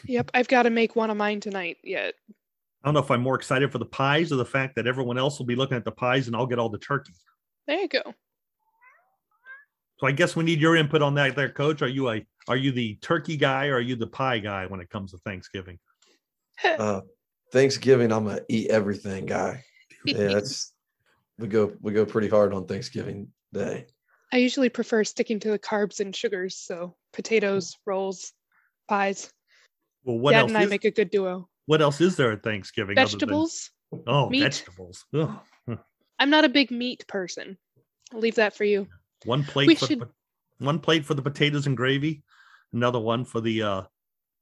Yep. 0.06 0.32
I've 0.34 0.48
got 0.48 0.64
to 0.64 0.70
make 0.70 0.96
one 0.96 1.10
of 1.10 1.18
mine 1.18 1.40
tonight 1.40 1.78
yet. 1.84 2.14
I 2.84 2.88
don't 2.88 2.94
know 2.94 3.02
if 3.02 3.12
I'm 3.12 3.22
more 3.22 3.36
excited 3.36 3.72
for 3.72 3.78
the 3.80 3.86
pies 3.86 4.32
or 4.32 4.36
the 4.36 4.46
fact 4.46 4.76
that 4.76 4.88
everyone 4.88 5.18
else 5.18 5.40
will 5.40 5.46
be 5.46 5.56
looking 5.56 5.78
at 5.78 5.86
the 5.86 5.92
pies 5.92 6.28
and 6.28 6.36
I'll 6.36 6.46
get 6.46 6.60
all 6.60 6.70
the 6.70 6.78
turkey. 6.78 7.14
There 7.68 7.80
you 7.80 7.88
go. 7.88 8.02
So 10.00 10.06
I 10.08 10.12
guess 10.12 10.36
we 10.36 10.44
need 10.44 10.62
your 10.62 10.76
input 10.76 11.02
on 11.02 11.16
that 11.16 11.36
there, 11.36 11.50
coach. 11.50 11.82
Are 11.82 11.88
you 11.88 12.10
a 12.10 12.26
are 12.48 12.56
you 12.58 12.72
the 12.72 12.96
turkey 13.02 13.36
guy 13.36 13.68
or 13.68 13.76
are 13.76 13.82
you 13.82 13.96
the 13.96 14.08
pie 14.08 14.40
guy 14.40 14.66
when 14.68 14.80
it 14.80 14.90
comes 14.90 15.12
to 15.12 15.18
Thanksgiving? 15.20 15.80
Uh, 16.64 17.02
Thanksgiving, 17.54 18.12
I'm 18.12 18.28
a 18.28 18.40
eat 18.50 18.72
everything 18.72 19.28
guy. 19.28 19.64
Yeah, 20.06 20.18
that's 20.30 20.74
we 21.38 21.48
go 21.48 21.72
we 21.82 21.94
go 21.94 22.04
pretty 22.04 22.28
hard 22.30 22.52
on 22.52 22.66
Thanksgiving 22.66 23.28
Day. 23.54 23.86
I 24.34 24.38
usually 24.38 24.70
prefer 24.70 25.04
sticking 25.04 25.40
to 25.42 25.52
the 25.52 25.60
carbs 25.60 26.00
and 26.00 26.16
sugars. 26.16 26.58
So 26.58 26.96
potatoes, 27.14 27.76
rolls, 27.86 28.34
pies. 28.90 29.32
Well, 30.04 30.18
what 30.18 30.32
Dad 30.32 30.40
else 30.40 30.50
and 30.50 30.58
I 30.58 30.64
is, 30.64 30.70
make 30.72 30.86
a 30.86 30.92
good 30.92 31.12
duo. 31.12 31.48
what 31.68 31.82
else 31.82 32.02
is 32.02 32.16
there 32.16 32.32
at 32.32 32.42
Thanksgiving? 32.44 32.98
other 32.98 33.06
than- 33.08 33.20
Vegetables. 33.20 33.70
oh, 34.08 34.30
meat. 34.30 34.42
vegetables. 34.42 35.06
Ugh. 35.14 35.40
I'm 36.20 36.30
not 36.32 36.44
a 36.44 36.50
big 36.50 36.72
meat 36.72 37.06
person. 37.08 37.58
I'll 38.14 38.20
leave 38.20 38.36
that 38.36 38.56
for 38.56 38.64
you. 38.64 38.88
One 39.26 39.44
plate 39.44 39.68
We 39.68 39.76
for 39.76 39.86
should- 39.88 40.00
the, 40.02 40.10
one 40.60 40.80
plate 40.80 41.06
for 41.06 41.14
the 41.14 41.22
potatoes 41.22 41.68
and 41.68 41.78
gravy, 41.78 42.24
another 42.74 43.00
one 43.00 43.26
for 43.26 43.42
the 43.42 43.62
uh, 43.62 43.82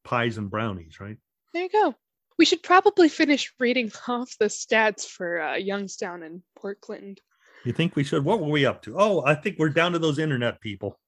pies 0.04 0.38
and 0.38 0.50
brownies, 0.50 1.00
right? 1.00 1.18
There 1.54 1.64
you 1.64 1.70
go. 1.70 1.96
We 2.38 2.46
should 2.46 2.64
probably 2.64 3.10
finish 3.10 3.54
reading 3.60 3.92
off 4.08 4.36
the 4.40 4.46
stats 4.46 5.06
for 5.08 5.42
uh, 5.42 5.56
Youngstown 5.56 6.24
and 6.24 6.42
Port 6.58 6.82
Clinton. 6.82 7.16
You 7.64 7.74
think 7.74 7.96
we 7.96 8.04
should? 8.04 8.24
What 8.24 8.40
were 8.42 8.50
we 8.50 8.66
up 8.66 8.82
to? 8.84 8.96
Oh, 8.98 9.24
I 9.26 9.34
think 9.36 9.58
we're 9.58 9.70
down 9.70 9.94
to 9.94 10.00
those 10.00 10.20
internet 10.20 10.62
people. 10.62 11.00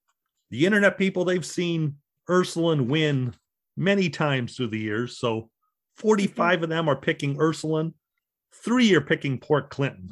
The 0.50 0.66
internet 0.66 0.98
people, 0.98 1.24
they've 1.26 1.46
seen 1.46 1.98
Ursuline 2.30 2.88
win 2.88 3.34
many 3.76 4.10
times 4.10 4.56
through 4.56 4.68
the 4.68 4.80
years. 4.80 5.18
So 5.20 5.50
45 5.98 6.64
of 6.64 6.70
them 6.70 6.90
are 6.90 6.96
picking 6.96 7.40
Ursuline, 7.40 7.94
three 8.54 8.94
are 8.96 9.02
picking 9.02 9.38
Port 9.40 9.70
Clinton. 9.70 10.10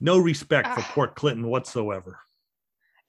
No 0.00 0.18
respect 0.18 0.68
for 0.68 0.80
Ah. 0.80 0.90
Port 0.94 1.14
Clinton 1.14 1.46
whatsoever, 1.46 2.20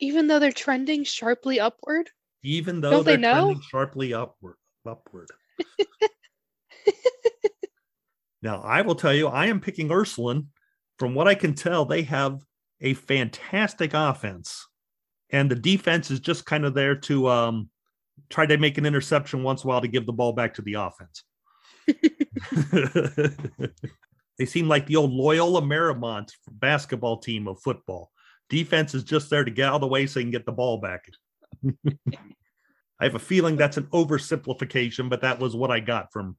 Even 0.02 0.28
though 0.28 0.40
they're 0.40 0.52
trending 0.52 1.04
sharply 1.04 1.60
upward. 1.60 2.10
even 2.44 2.82
though 2.82 2.92
Don't 2.92 3.06
they 3.06 3.12
they're 3.12 3.20
know? 3.20 3.44
trending 3.46 3.62
sharply 3.70 4.14
upward. 4.14 4.56
Upward. 4.86 5.30
now, 8.42 8.62
I 8.62 8.82
will 8.82 8.96
tell 8.96 9.14
you, 9.14 9.28
I 9.28 9.46
am 9.46 9.62
picking 9.62 9.92
Ursuline. 9.92 10.48
From 10.98 11.16
what 11.16 11.28
I 11.28 11.36
can 11.36 11.54
tell, 11.54 11.86
they 11.86 12.02
have 12.04 12.42
a 12.82 12.94
fantastic 12.96 13.94
offense, 13.94 14.68
and 15.30 15.50
the 15.50 15.56
defense 15.56 16.12
is 16.12 16.20
just 16.20 16.46
kind 16.46 16.66
of 16.66 16.74
there 16.74 16.96
to 16.96 17.28
um, 17.30 17.70
try 18.30 18.46
to 18.46 18.58
make 18.58 18.78
an 18.78 18.86
interception 18.86 19.44
once 19.44 19.64
in 19.64 19.68
a 19.68 19.70
while 19.70 19.82
to 19.82 19.88
give 19.88 20.06
the 20.06 20.14
ball 20.14 20.34
back 20.34 20.56
to 20.56 20.62
the 20.62 20.74
offense. 20.74 21.24
they 24.38 24.46
seem 24.46 24.68
like 24.68 24.86
the 24.88 24.96
old 24.96 25.12
Loyola 25.12 25.62
Marymount 25.62 26.32
basketball 26.50 27.18
team 27.18 27.48
of 27.48 27.62
football. 27.62 28.12
Defense 28.52 28.94
is 28.94 29.06
just 29.06 29.30
there 29.30 29.46
to 29.46 29.50
get 29.50 29.70
out 29.70 29.76
of 29.76 29.82
the 29.82 29.88
way 29.88 30.06
so 30.06 30.20
you 30.20 30.26
can 30.26 30.32
get 30.32 30.46
the 30.46 30.52
ball 30.52 30.78
back. 30.78 31.10
I 33.00 33.06
have 33.06 33.16
a 33.16 33.20
feeling 33.20 33.56
that's 33.56 33.78
an 33.78 33.86
oversimplification, 33.94 35.10
but 35.10 35.22
that 35.22 35.40
was 35.40 35.56
what 35.56 35.72
I 35.72 35.80
got 35.80 36.12
from 36.12 36.36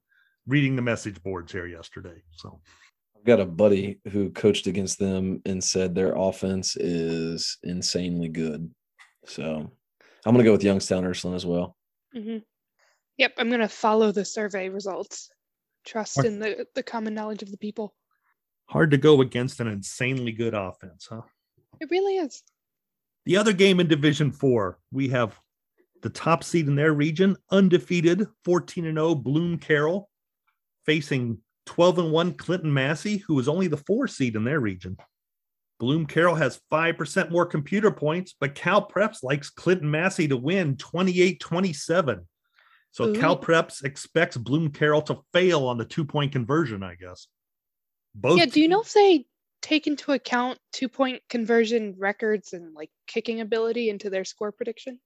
reading 0.47 0.77
the 0.77 0.83
message 0.83 1.23
boards 1.23 1.51
here 1.51 1.67
yesterday. 1.67 2.23
So 2.33 2.61
I've 3.17 3.25
got 3.25 3.41
a 3.41 3.47
buddy 3.47 3.99
who 4.11 4.29
coached 4.31 4.67
against 4.67 4.99
them 4.99 5.41
and 5.47 5.65
said 5.65 5.95
their 5.95 6.15
offense 6.15 6.77
is 6.77 7.57
insanely 7.63 8.29
good. 8.29 8.71
So 9.25 9.73
I'm 10.27 10.35
gonna 10.35 10.45
go 10.45 10.53
with 10.53 10.63
Youngstown 10.63 11.07
Ursuline 11.07 11.35
as 11.35 11.47
well. 11.47 11.77
hmm 12.13 12.39
Yep, 13.17 13.33
I'm 13.39 13.51
gonna 13.51 13.69
follow 13.69 14.13
the 14.13 14.25
survey 14.27 14.69
results. 14.69 15.31
Trust 15.87 16.19
Are- 16.19 16.27
in 16.27 16.39
the, 16.39 16.67
the 16.75 16.83
common 16.83 17.15
knowledge 17.15 17.43
of 17.43 17.51
the 17.51 17.57
people. 17.59 17.95
hard 18.67 18.91
to 18.91 18.99
go 18.99 19.23
against 19.23 19.61
an 19.61 19.67
insanely 19.67 20.33
good 20.33 20.53
offense, 20.53 21.07
huh? 21.09 21.23
It 21.83 21.91
really 21.91 22.17
is. 22.17 22.45
The 23.27 23.37
other 23.37 23.53
game 23.53 23.81
in 23.81 23.89
Division 23.89 24.31
Four, 24.31 24.79
we 24.93 25.09
have 25.09 25.37
the 26.03 26.11
top 26.11 26.45
seed 26.45 26.69
in 26.69 26.77
their 26.77 26.93
region, 26.93 27.37
undefeated, 27.51 28.29
14 28.45 28.87
and 28.87 28.97
0, 28.97 29.17
Bloom 29.17 29.59
Carroll, 29.59 30.09
facing 30.87 31.39
12 31.67 31.99
and 31.99 32.13
1 32.13 32.35
Clinton 32.35 32.73
Massie, 32.73 33.19
who 33.19 33.39
is 33.41 33.49
only 33.49 33.67
the 33.67 33.77
four 33.77 34.07
seed 34.07 34.37
in 34.37 34.45
their 34.45 34.61
region. 34.61 34.97
Bloom 35.81 36.07
Carroll 36.07 36.37
has 36.37 36.61
5% 36.71 37.33
more 37.33 37.47
computer 37.47 37.91
points, 37.91 38.37
but 38.39 38.55
Cal 38.55 38.89
Preps 38.89 39.25
likes 39.25 39.51
Clinton 39.51 39.91
Massie 39.91 40.29
to 40.29 40.37
win 40.37 40.77
28 40.77 41.41
27. 41.41 42.29
So 42.93 43.13
Cal 43.13 43.37
Preps 43.37 43.83
expects 43.83 44.37
Bloom 44.37 44.71
Carroll 44.71 45.03
to 45.03 45.19
fail 45.33 45.67
on 45.67 45.79
the 45.79 45.85
two 45.85 46.05
point 46.05 46.31
conversion, 46.31 46.85
I 46.85 46.95
guess. 46.95 47.27
Both 48.15 48.39
Yeah, 48.39 48.47
do 48.47 48.61
you 48.61 48.69
know 48.69 48.83
if 48.83 48.93
they 48.93 49.27
take 49.63 49.87
into 49.87 50.13
account 50.13 50.59
two 50.73 50.89
point 50.89 51.23
conversion 51.31 51.95
records 51.99 52.53
and 52.53 52.75
like 52.75 52.91
kicking 53.07 53.41
ability 53.41 53.89
into 53.89 54.11
their 54.11 54.25
score 54.25 54.53
prediction? 54.53 55.01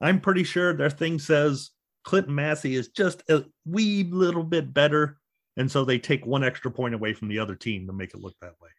I'm 0.00 0.20
pretty 0.20 0.44
sure 0.44 0.72
their 0.72 0.90
thing 0.90 1.18
says 1.18 1.70
Clinton 2.04 2.34
Massie 2.34 2.74
is 2.74 2.88
just 2.88 3.22
a 3.28 3.44
wee 3.66 4.04
little 4.04 4.44
bit 4.44 4.72
better. 4.72 5.18
And 5.56 5.70
so 5.70 5.84
they 5.84 5.98
take 5.98 6.24
one 6.24 6.42
extra 6.42 6.70
point 6.70 6.94
away 6.94 7.12
from 7.12 7.28
the 7.28 7.38
other 7.38 7.54
team 7.54 7.86
to 7.86 7.92
make 7.92 8.14
it 8.14 8.20
look 8.20 8.34
that 8.40 8.54
way. 8.60 8.70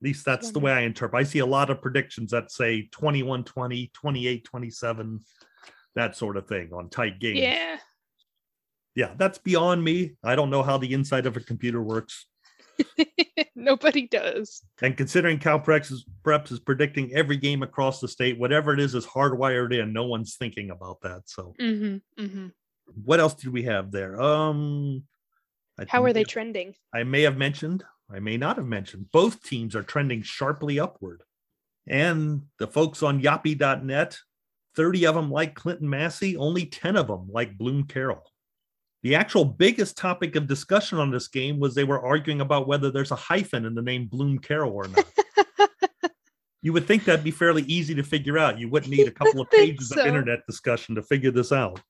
At 0.00 0.04
least 0.04 0.24
that's 0.24 0.50
the 0.50 0.58
way 0.58 0.72
I 0.72 0.80
interpret. 0.80 1.20
I 1.20 1.24
see 1.24 1.40
a 1.40 1.46
lot 1.46 1.70
of 1.70 1.82
predictions 1.82 2.30
that 2.30 2.50
say 2.50 2.88
21 2.90 3.44
20, 3.44 3.90
28 3.92 4.44
27, 4.44 5.20
that 5.94 6.16
sort 6.16 6.36
of 6.36 6.48
thing 6.48 6.70
on 6.72 6.88
tight 6.88 7.20
games. 7.20 7.40
Yeah. 7.40 7.76
Yeah, 8.96 9.12
that's 9.16 9.38
beyond 9.38 9.84
me. 9.84 10.16
I 10.24 10.34
don't 10.36 10.50
know 10.50 10.62
how 10.62 10.78
the 10.78 10.92
inside 10.92 11.26
of 11.26 11.36
a 11.36 11.40
computer 11.40 11.80
works. 11.80 12.26
Nobody 13.54 14.06
does. 14.08 14.62
And 14.82 14.96
considering 14.96 15.38
Cal 15.38 15.60
Preps 15.60 15.90
is, 15.92 16.04
Preps 16.24 16.52
is 16.52 16.60
predicting 16.60 17.12
every 17.14 17.36
game 17.36 17.62
across 17.62 18.00
the 18.00 18.08
state, 18.08 18.38
whatever 18.38 18.72
it 18.72 18.80
is 18.80 18.94
is 18.94 19.06
hardwired 19.06 19.78
in. 19.78 19.92
No 19.92 20.04
one's 20.06 20.36
thinking 20.36 20.70
about 20.70 21.00
that. 21.02 21.22
So 21.26 21.54
Mm-hmm, 21.60 22.22
mm-hmm. 22.24 22.46
what 23.04 23.20
else 23.20 23.34
did 23.34 23.52
we 23.52 23.64
have 23.64 23.90
there? 23.90 24.20
Um 24.20 25.04
I 25.78 25.84
How 25.88 26.04
are 26.04 26.12
they 26.12 26.20
have- 26.20 26.28
trending? 26.28 26.74
I 26.94 27.04
may 27.04 27.22
have 27.22 27.36
mentioned, 27.36 27.84
I 28.12 28.20
may 28.20 28.36
not 28.36 28.56
have 28.56 28.66
mentioned, 28.66 29.10
both 29.12 29.42
teams 29.42 29.74
are 29.76 29.82
trending 29.82 30.22
sharply 30.22 30.78
upward. 30.78 31.22
And 31.86 32.42
the 32.58 32.66
folks 32.66 33.02
on 33.02 33.22
yappi.net, 33.22 34.18
30 34.76 35.06
of 35.06 35.14
them 35.14 35.30
like 35.30 35.54
Clinton 35.54 35.88
Massie, 35.88 36.36
only 36.36 36.66
10 36.66 36.96
of 36.96 37.08
them 37.08 37.28
like 37.32 37.56
Bloom 37.58 37.84
Carroll. 37.84 38.29
The 39.02 39.14
actual 39.14 39.44
biggest 39.44 39.96
topic 39.96 40.36
of 40.36 40.46
discussion 40.46 40.98
on 40.98 41.10
this 41.10 41.28
game 41.28 41.58
was 41.58 41.74
they 41.74 41.84
were 41.84 42.04
arguing 42.04 42.40
about 42.40 42.66
whether 42.68 42.90
there's 42.90 43.12
a 43.12 43.16
hyphen 43.16 43.64
in 43.64 43.74
the 43.74 43.82
name 43.82 44.06
Bloom 44.06 44.38
Carroll 44.38 44.72
or 44.72 44.88
not. 44.88 45.04
you 46.62 46.72
would 46.72 46.86
think 46.86 47.04
that'd 47.04 47.24
be 47.24 47.30
fairly 47.30 47.62
easy 47.62 47.94
to 47.94 48.02
figure 48.02 48.38
out. 48.38 48.58
You 48.58 48.68
wouldn't 48.68 48.92
need 48.92 49.08
a 49.08 49.10
couple 49.12 49.40
of 49.40 49.50
pages 49.50 49.88
so. 49.88 50.00
of 50.00 50.06
internet 50.06 50.40
discussion 50.46 50.94
to 50.96 51.02
figure 51.02 51.30
this 51.30 51.50
out. 51.50 51.80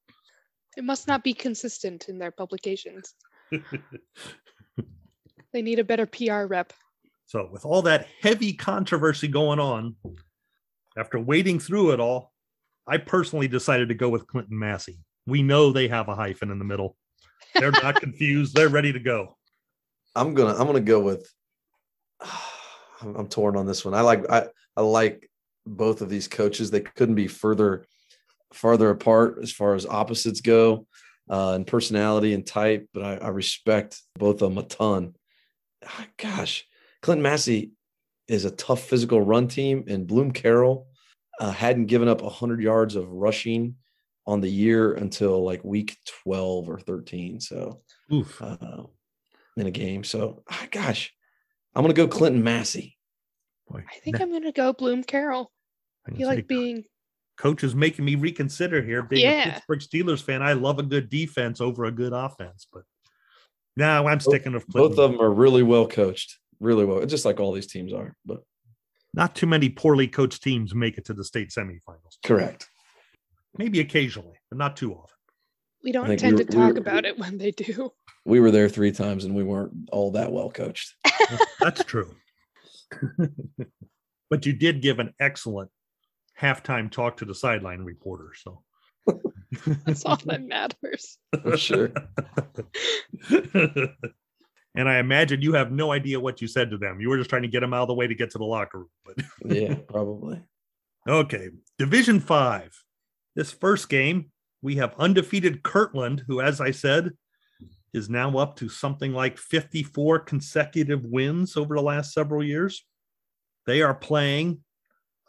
It 0.77 0.85
must 0.85 1.09
not 1.09 1.25
be 1.25 1.35
consistent 1.35 2.09
in 2.09 2.19
their 2.19 2.31
publications. 2.31 3.15
They 5.53 5.63
need 5.63 5.79
a 5.79 5.85
better 5.85 6.07
PR 6.07 6.45
rep. 6.47 6.73
So, 7.27 7.49
with 7.51 7.65
all 7.65 7.83
that 7.83 8.07
heavy 8.21 8.53
controversy 8.53 9.29
going 9.29 9.59
on, 9.59 9.97
after 10.97 11.19
wading 11.19 11.61
through 11.61 11.93
it 11.93 12.01
all, 12.01 12.33
I 12.87 12.99
personally 12.99 13.49
decided 13.49 13.89
to 13.89 13.95
go 13.95 14.09
with 14.09 14.27
Clinton 14.27 14.59
Massie. 14.59 14.99
We 15.27 15.43
know 15.43 15.71
they 15.71 15.89
have 15.89 16.09
a 16.09 16.15
hyphen 16.15 16.51
in 16.51 16.59
the 16.59 16.65
middle. 16.65 16.97
They're 17.55 17.71
not 17.71 18.01
confused. 18.01 18.55
They're 18.55 18.69
ready 18.69 18.93
to 18.93 19.01
go. 19.01 19.37
I'm 20.15 20.35
gonna 20.35 20.55
I'm 20.55 20.67
gonna 20.67 20.81
go 20.81 21.01
with. 21.01 21.31
I'm, 23.03 23.29
torn 23.29 23.57
on 23.57 23.67
this 23.67 23.83
one. 23.83 23.95
I 23.95 24.03
like 24.03 24.31
I 24.31 24.49
I 24.77 24.83
like 24.83 25.31
both 25.67 26.03
of 26.03 26.11
these 26.11 26.29
coaches. 26.29 26.71
They 26.71 26.81
couldn't 26.81 27.15
be 27.15 27.29
further 27.29 27.87
farther 28.53 28.91
apart 28.91 29.39
as 29.43 29.51
far 29.51 29.75
as 29.75 29.87
opposites 29.87 30.41
go, 30.43 30.87
uh, 31.31 31.53
and 31.53 31.67
personality 31.67 32.35
and 32.35 32.47
type. 32.47 32.89
But 32.93 33.05
I, 33.05 33.15
I 33.17 33.29
respect 33.29 34.01
both 34.19 34.43
of 34.43 34.51
them 34.51 34.59
a 34.59 34.65
ton. 34.65 35.15
Ah, 35.87 36.07
Gosh, 36.19 36.67
Clinton 37.01 37.23
Massie 37.23 37.71
is 38.29 38.45
a 38.45 38.51
tough 38.51 38.83
physical 38.83 39.21
run 39.23 39.49
team, 39.49 39.85
and 39.89 40.07
Bloom 40.07 40.31
Carroll 40.31 40.87
uh, 41.41 41.51
hadn't 41.51 41.87
given 41.87 42.09
up 42.09 42.21
100 42.21 42.61
yards 42.61 42.97
of 42.97 43.11
rushing 43.11 43.77
on 44.27 44.41
the 44.41 44.49
year 44.49 44.93
until 44.95 45.45
like 45.45 45.65
week 45.65 45.97
12 46.25 46.69
or 46.69 46.79
13. 46.79 47.41
So 47.41 47.81
Oof. 48.13 48.41
uh, 48.43 48.85
in 49.57 49.67
a 49.67 49.71
game. 49.71 50.05
So, 50.05 50.43
ah, 50.51 50.67
gosh, 50.71 51.13
I'm 51.75 51.83
going 51.83 51.95
to 51.95 52.01
go 52.01 52.09
Clinton 52.09 52.43
Massie. 52.43 52.97
Boy, 53.69 53.85
I 53.89 53.99
think 54.01 54.19
now- 54.19 54.25
I'm 54.25 54.33
gonna 54.33 54.53
go 54.53 54.73
Bloom 54.73 55.03
Carroll. 55.05 55.53
I 56.07 56.11
can 56.11 56.17
He 56.17 56.25
say 56.25 56.29
like 56.29 56.47
being 56.49 56.85
coach 57.39 57.63
is 57.63 57.75
making 57.75 58.05
me 58.05 58.17
reconsider 58.17 58.83
here. 58.83 59.03
Being 59.03 59.27
a 59.29 59.45
Pittsburgh 59.45 59.81
Steelers 59.81 60.23
fan, 60.23 60.43
I 60.43 60.55
love 60.55 60.79
a 60.79 60.83
good 60.83 61.09
defense 61.09 61.61
over 61.61 61.85
a 61.85 61.93
good 61.93 62.13
offense, 62.13 62.67
but 62.73 62.83
now 63.77 64.07
I'm 64.07 64.19
sticking 64.21 64.53
with 64.53 64.67
Clinton. 64.67 64.91
Both 64.97 64.99
of 64.99 65.13
them 65.13 65.21
are 65.21 65.31
really 65.33 65.63
well 65.63 65.87
coached, 65.87 66.39
really 66.59 66.85
well, 66.85 67.05
just 67.07 67.25
like 67.25 67.39
all 67.39 67.53
these 67.53 67.67
teams 67.69 67.93
are. 67.93 68.17
But 68.27 68.43
Not 69.15 69.35
too 69.37 69.47
many 69.47 69.69
poorly 69.69 70.09
coached 70.09 70.43
teams 70.43 70.75
make 70.75 70.99
it 70.99 71.05
to 71.07 71.15
the 71.15 71.25
state 71.25 71.51
semifinals. 71.51 72.19
correct. 72.25 72.69
Maybe 73.59 73.81
occasionally, 73.81 74.39
but 74.51 74.59
not 74.59 74.77
too 74.77 74.93
often. 74.95 75.17
we 75.83 75.93
don't 75.93 76.07
think 76.07 76.21
tend 76.21 76.39
we 76.39 76.45
to 76.45 76.57
were- 76.57 76.61
we 76.63 76.67
talk 76.69 76.75
were- 76.75 76.81
about 76.81 77.05
it 77.05 77.19
when 77.19 77.39
they 77.39 77.51
do. 77.51 77.91
We 78.27 78.39
were 78.41 78.51
there 78.51 78.69
three 78.69 78.93
times 78.93 79.25
and 79.25 79.35
we 79.35 79.43
weren't 79.43 79.73
all 79.91 80.11
that 80.13 80.31
well 80.33 80.51
coached. 80.51 80.95
That's 81.61 81.83
true. 81.85 82.15
but 84.31 84.45
you 84.47 84.53
did 84.53 84.83
give 84.83 84.99
an 84.99 85.15
excellent 85.19 85.71
halftime 86.41 86.91
talk 86.91 87.17
to 87.19 87.25
the 87.25 87.35
sideline 87.35 87.81
reporter. 87.81 88.33
So 88.37 88.63
That's 89.87 90.05
all 90.05 90.17
that 90.27 90.43
matters. 90.43 91.19
For 91.43 91.57
sure. 91.57 91.93
and 93.31 94.89
I 94.89 94.99
imagine 94.99 95.43
you 95.43 95.55
have 95.55 95.73
no 95.73 95.93
idea 95.93 96.21
what 96.21 96.41
you 96.41 96.47
said 96.49 96.71
to 96.71 96.79
them. 96.79 97.01
You 97.01 97.09
were 97.09 97.17
just 97.19 97.31
trying 97.31 97.43
to 97.43 97.49
get 97.49 97.61
them 97.61 97.75
out 97.75 97.83
of 97.83 97.89
the 97.89 97.95
way 97.95 98.07
to 98.07 98.15
get 98.15 98.31
to 98.33 98.39
the 98.39 98.45
locker 98.45 98.79
room. 98.81 98.89
But 99.05 99.17
Yeah, 99.45 99.75
probably. 99.89 100.43
okay, 101.09 101.49
Division 101.79 102.21
Five. 102.21 102.73
This 103.35 103.53
first 103.53 103.89
game, 103.89 104.31
we 104.63 104.77
have 104.77 104.95
undefeated 104.99 105.63
Kirtland, 105.63 106.25
who, 106.27 106.41
as 106.41 106.61
I 106.61 106.71
said, 106.71 107.13
is 107.93 108.09
now 108.09 108.37
up 108.39 108.57
to 108.57 108.69
something 108.69 109.13
like 109.13 109.39
54 109.39 110.21
consecutive 110.21 111.05
wins 111.05 111.57
over 111.57 111.75
the 111.75 111.83
last 111.83 112.13
several 112.13 112.43
years. 112.43 112.85
They 113.67 113.83
are 113.83 113.95
playing 113.95 114.63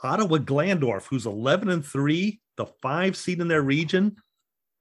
Ottawa 0.03 0.37
Glandorf, 0.37 1.05
who's 1.09 1.25
11 1.25 1.69
and 1.69 1.85
3, 1.85 2.39
the 2.57 2.65
five 2.81 3.15
seed 3.15 3.39
in 3.39 3.47
their 3.47 3.61
region. 3.61 4.15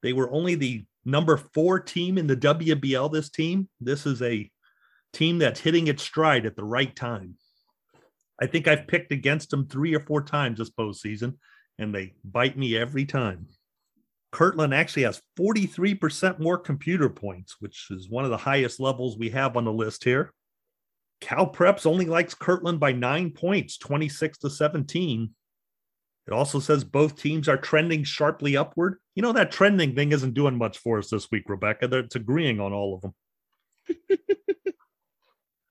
They 0.03 0.13
were 0.13 0.31
only 0.31 0.55
the 0.55 0.85
number 1.05 1.37
four 1.37 1.81
team 1.81 2.19
in 2.19 2.27
the 2.27 2.37
WBL 2.37 3.13
this 3.13 3.31
team. 3.31 3.69
This 3.81 4.07
is 4.07 4.23
a 4.23 4.51
team 5.13 5.39
that's 5.39 5.61
hitting 5.61 5.89
its 5.89 6.03
stride 6.03 6.47
at 6.47 6.57
the 6.57 6.65
right 6.65 6.95
time. 6.95 7.37
I 8.41 8.47
think 8.47 8.67
I've 8.69 8.87
picked 8.87 9.13
against 9.13 9.51
them 9.51 9.67
three 9.67 9.95
or 9.95 10.01
four 10.01 10.23
times 10.23 10.59
this 10.59 10.71
postseason, 10.71 11.37
and 11.81 11.95
they 11.95 12.13
bite 12.23 12.57
me 12.57 12.77
every 12.77 13.05
time. 13.05 13.49
Kirtland 14.33 14.73
actually 14.73 15.03
has 15.03 15.21
43% 15.39 16.39
more 16.39 16.59
computer 16.59 17.09
points, 17.09 17.57
which 17.59 17.89
is 17.91 18.09
one 18.09 18.25
of 18.25 18.31
the 18.31 18.37
highest 18.37 18.79
levels 18.79 19.19
we 19.19 19.31
have 19.31 19.57
on 19.57 19.65
the 19.65 19.73
list 19.73 20.05
here. 20.05 20.33
Cal 21.21 21.51
Preps 21.51 21.87
only 21.87 22.05
likes 22.07 22.35
Kirtland 22.35 22.79
by 22.79 22.93
nine 22.93 23.31
points, 23.31 23.77
26 23.79 24.39
to 24.39 24.51
17. 24.51 25.31
It 26.27 26.33
also 26.33 26.61
says 26.61 26.85
both 26.85 27.21
teams 27.21 27.49
are 27.49 27.57
trending 27.57 28.05
sharply 28.05 28.57
upward. 28.57 28.99
You 29.17 29.23
know, 29.23 29.33
that 29.33 29.51
trending 29.51 29.95
thing 29.97 30.13
isn't 30.13 30.35
doing 30.35 30.57
much 30.57 30.79
for 30.79 30.99
us 30.99 31.11
this 31.11 31.31
week, 31.33 31.49
Rebecca. 31.49 31.89
It's 31.99 32.15
agreeing 32.15 32.61
on 32.61 32.73
all 32.73 32.95
of 32.95 33.01
them. 33.03 33.15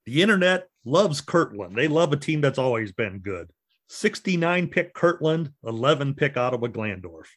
the 0.06 0.22
internet 0.22 0.68
loves 0.84 1.22
Kirtland. 1.22 1.76
They 1.76 1.88
love 1.88 2.12
a 2.12 2.18
team 2.18 2.42
that's 2.42 2.60
always 2.60 2.92
been 2.92 3.20
good. 3.20 3.50
69 3.90 4.68
pick 4.68 4.94
Kirtland, 4.94 5.52
11 5.66 6.14
pick 6.14 6.38
Ottawa 6.38 6.68
Glandorf. 6.68 7.28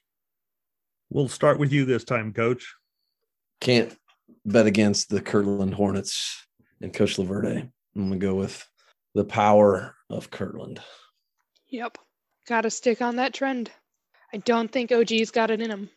We'll 1.11 1.29
start 1.29 1.59
with 1.59 1.73
you 1.73 1.85
this 1.85 2.05
time, 2.05 2.33
coach. 2.33 2.75
Can't 3.61 3.97
bet 4.45 4.67
against 4.67 5.09
the 5.09 5.21
Kirtland 5.21 5.75
Hornets 5.75 6.47
and 6.81 6.93
Coach 6.93 7.17
LaVerde. 7.17 7.71
I'm 7.97 8.09
going 8.09 8.21
to 8.21 8.27
go 8.27 8.35
with 8.35 8.67
the 9.15 9.25
power 9.25 9.97
of 10.11 10.31
Kirtland. 10.31 10.81
Yep. 11.71 11.99
Gotta 12.47 12.71
stick 12.71 13.01
on 13.01 13.17
that 13.17 13.33
trend. 13.33 13.71
I 14.35 14.39
don't 14.39 14.71
think 14.71 14.91
OG's 14.93 15.31
got 15.31 15.51
it 15.51 15.61
in 15.61 15.71
him. 15.71 15.89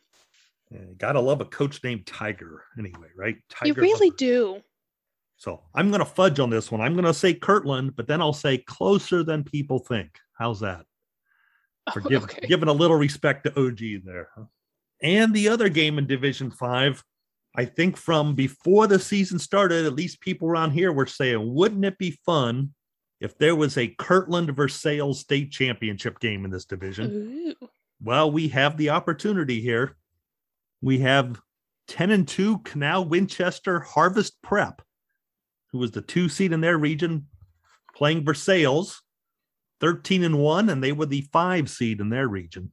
Yeah, 0.71 0.79
gotta 0.97 1.19
love 1.19 1.41
a 1.41 1.45
coach 1.45 1.83
named 1.83 2.05
Tiger, 2.05 2.63
anyway, 2.77 3.07
right? 3.17 3.37
Tiger 3.49 3.67
You 3.67 3.73
really 3.73 4.09
Lover. 4.09 4.17
do. 4.17 4.61
So 5.37 5.63
I'm 5.73 5.91
gonna 5.91 6.05
fudge 6.05 6.39
on 6.39 6.49
this 6.49 6.71
one. 6.71 6.81
I'm 6.81 6.95
gonna 6.95 7.13
say 7.13 7.33
Kirtland, 7.33 7.95
but 7.95 8.07
then 8.07 8.21
I'll 8.21 8.33
say 8.33 8.57
closer 8.59 9.23
than 9.23 9.43
people 9.43 9.79
think. 9.79 10.17
How's 10.37 10.59
that? 10.61 10.85
For 11.93 12.01
Oh, 12.05 12.09
give- 12.09 12.23
okay. 12.23 12.47
giving 12.47 12.69
a 12.69 12.73
little 12.73 12.97
respect 12.97 13.43
to 13.45 13.59
OG 13.59 14.03
there. 14.05 14.29
And 15.01 15.33
the 15.33 15.49
other 15.49 15.69
game 15.69 15.97
in 15.97 16.07
Division 16.07 16.49
Five, 16.51 17.03
I 17.55 17.65
think 17.65 17.95
from 17.97 18.33
before 18.35 18.87
the 18.87 18.99
season 18.99 19.39
started, 19.39 19.85
at 19.85 19.93
least 19.93 20.21
people 20.21 20.47
around 20.47 20.71
here 20.71 20.91
were 20.91 21.05
saying, 21.05 21.53
wouldn't 21.53 21.85
it 21.85 21.97
be 21.97 22.11
fun 22.25 22.73
if 23.21 23.37
there 23.37 23.55
was 23.55 23.77
a 23.77 23.87
Kirtland 23.99 24.55
Versailles 24.55 25.13
state 25.13 25.51
championship 25.51 26.19
game 26.19 26.43
in 26.45 26.51
this 26.51 26.65
division? 26.65 27.55
Ooh. 27.61 27.67
Well, 28.01 28.31
we 28.31 28.47
have 28.49 28.77
the 28.77 28.89
opportunity 28.89 29.61
here. 29.61 29.95
We 30.81 30.99
have 30.99 31.39
10 31.87 32.11
and 32.11 32.27
2 32.27 32.59
Canal 32.59 33.05
Winchester 33.05 33.79
Harvest 33.79 34.41
Prep, 34.41 34.81
who 35.71 35.77
was 35.77 35.91
the 35.91 36.01
two 36.01 36.27
seed 36.29 36.51
in 36.51 36.61
their 36.61 36.77
region, 36.77 37.27
playing 37.95 38.25
Versailles, 38.25 38.91
13 39.81 40.23
and 40.23 40.39
1, 40.39 40.69
and 40.69 40.83
they 40.83 40.91
were 40.91 41.05
the 41.05 41.27
five 41.31 41.69
seed 41.69 41.99
in 41.99 42.09
their 42.09 42.27
region. 42.27 42.71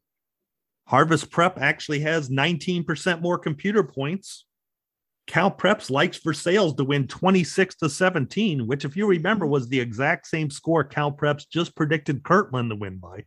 Harvest 0.86 1.30
Prep 1.30 1.60
actually 1.60 2.00
has 2.00 2.28
19% 2.28 3.20
more 3.20 3.38
computer 3.38 3.82
points. 3.82 4.46
Cal 5.26 5.50
Preps 5.50 5.90
likes 5.90 6.18
Versailles 6.18 6.72
to 6.72 6.84
win 6.84 7.06
26 7.06 7.76
to 7.76 7.88
17, 7.88 8.66
which, 8.66 8.84
if 8.84 8.96
you 8.96 9.06
remember, 9.06 9.46
was 9.46 9.68
the 9.68 9.80
exact 9.80 10.26
same 10.26 10.50
score 10.50 10.84
Cal 10.84 11.12
Preps 11.12 11.48
just 11.48 11.76
predicted 11.76 12.24
Kirtland 12.24 12.70
to 12.70 12.76
win 12.76 12.98
by. 12.98 13.24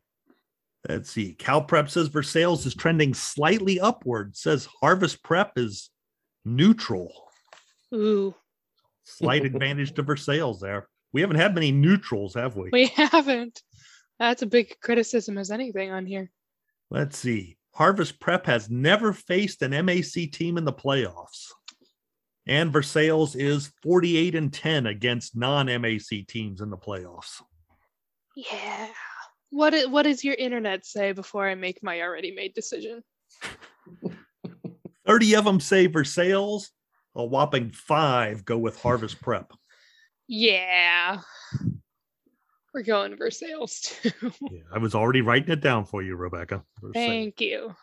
Let's 0.87 1.09
see. 1.09 1.33
Cal 1.33 1.63
Prep 1.63 1.89
says 1.89 2.09
Versailles 2.09 2.65
is 2.65 2.75
trending 2.75 3.13
slightly 3.13 3.79
upward. 3.79 4.35
Says 4.35 4.67
Harvest 4.81 5.23
Prep 5.23 5.53
is 5.57 5.89
neutral. 6.43 7.11
Ooh. 7.93 8.35
Slight 9.03 9.45
advantage 9.45 9.93
to 9.93 10.03
Versailles 10.03 10.59
there. 10.61 10.87
We 11.15 11.21
haven't 11.21 11.37
had 11.37 11.55
many 11.55 11.71
neutrals, 11.71 12.33
have 12.33 12.57
we? 12.57 12.67
We 12.73 12.87
haven't. 12.93 13.61
That's 14.19 14.41
a 14.41 14.45
big 14.45 14.75
criticism 14.81 15.37
as 15.37 15.49
anything 15.49 15.89
on 15.89 16.05
here. 16.05 16.29
Let's 16.91 17.17
see. 17.17 17.55
Harvest 17.73 18.19
Prep 18.19 18.45
has 18.47 18.69
never 18.69 19.13
faced 19.13 19.61
an 19.61 19.71
MAC 19.85 20.29
team 20.33 20.57
in 20.57 20.65
the 20.65 20.73
playoffs. 20.73 21.51
And 22.45 22.73
Versailles 22.73 23.33
is 23.33 23.71
48 23.81 24.35
and 24.35 24.51
10 24.51 24.87
against 24.87 25.37
non 25.37 25.67
MAC 25.67 26.27
teams 26.27 26.59
in 26.59 26.69
the 26.69 26.75
playoffs. 26.75 27.41
Yeah. 28.35 28.87
What 29.51 29.73
i- 29.73 29.85
what 29.85 30.03
does 30.03 30.21
your 30.21 30.35
internet 30.35 30.85
say 30.85 31.13
before 31.13 31.47
I 31.47 31.55
make 31.55 31.81
my 31.81 32.01
already 32.01 32.31
made 32.35 32.53
decision? 32.53 33.01
30 35.07 35.35
of 35.37 35.45
them 35.45 35.61
say 35.61 35.87
Versailles. 35.87 36.69
A 37.15 37.23
whopping 37.23 37.71
five 37.71 38.43
go 38.43 38.57
with 38.57 38.81
Harvest 38.81 39.21
Prep. 39.21 39.53
Yeah. 40.27 41.19
We're 42.73 42.83
going 42.83 43.15
Versailles 43.15 43.65
too. 43.81 44.11
Yeah, 44.51 44.61
I 44.73 44.79
was 44.79 44.95
already 44.95 45.21
writing 45.21 45.51
it 45.51 45.61
down 45.61 45.85
for 45.85 46.01
you, 46.03 46.15
Rebecca. 46.15 46.63
Versailles. 46.81 47.07
Thank 47.07 47.41
you. 47.41 47.73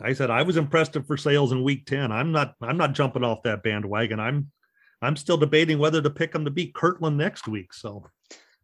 I 0.00 0.12
said 0.12 0.30
I 0.30 0.42
was 0.42 0.56
impressed 0.56 0.94
Versailles 0.94 1.50
in 1.52 1.62
week 1.64 1.86
10. 1.86 2.12
I'm 2.12 2.32
not 2.32 2.54
I'm 2.62 2.76
not 2.76 2.94
jumping 2.94 3.24
off 3.24 3.42
that 3.42 3.62
bandwagon. 3.62 4.20
I'm 4.20 4.50
I'm 5.02 5.16
still 5.16 5.36
debating 5.36 5.78
whether 5.78 6.00
to 6.00 6.10
pick 6.10 6.32
them 6.32 6.44
to 6.44 6.50
beat 6.50 6.74
Kirtland 6.74 7.16
next 7.16 7.48
week. 7.48 7.72
So 7.74 8.04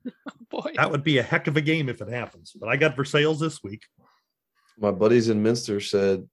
Boy. 0.51 0.73
that 0.77 0.91
would 0.91 1.03
be 1.03 1.19
a 1.19 1.23
heck 1.23 1.47
of 1.47 1.57
a 1.57 1.61
game 1.61 1.89
if 1.89 2.01
it 2.01 2.09
happens. 2.09 2.53
But 2.59 2.69
I 2.69 2.77
got 2.77 2.97
Versailles 2.97 3.39
this 3.41 3.63
week. 3.63 3.83
My 4.79 4.91
buddies 4.93 5.29
in 5.31 5.43
Minster 5.43 5.81
said 5.81 6.29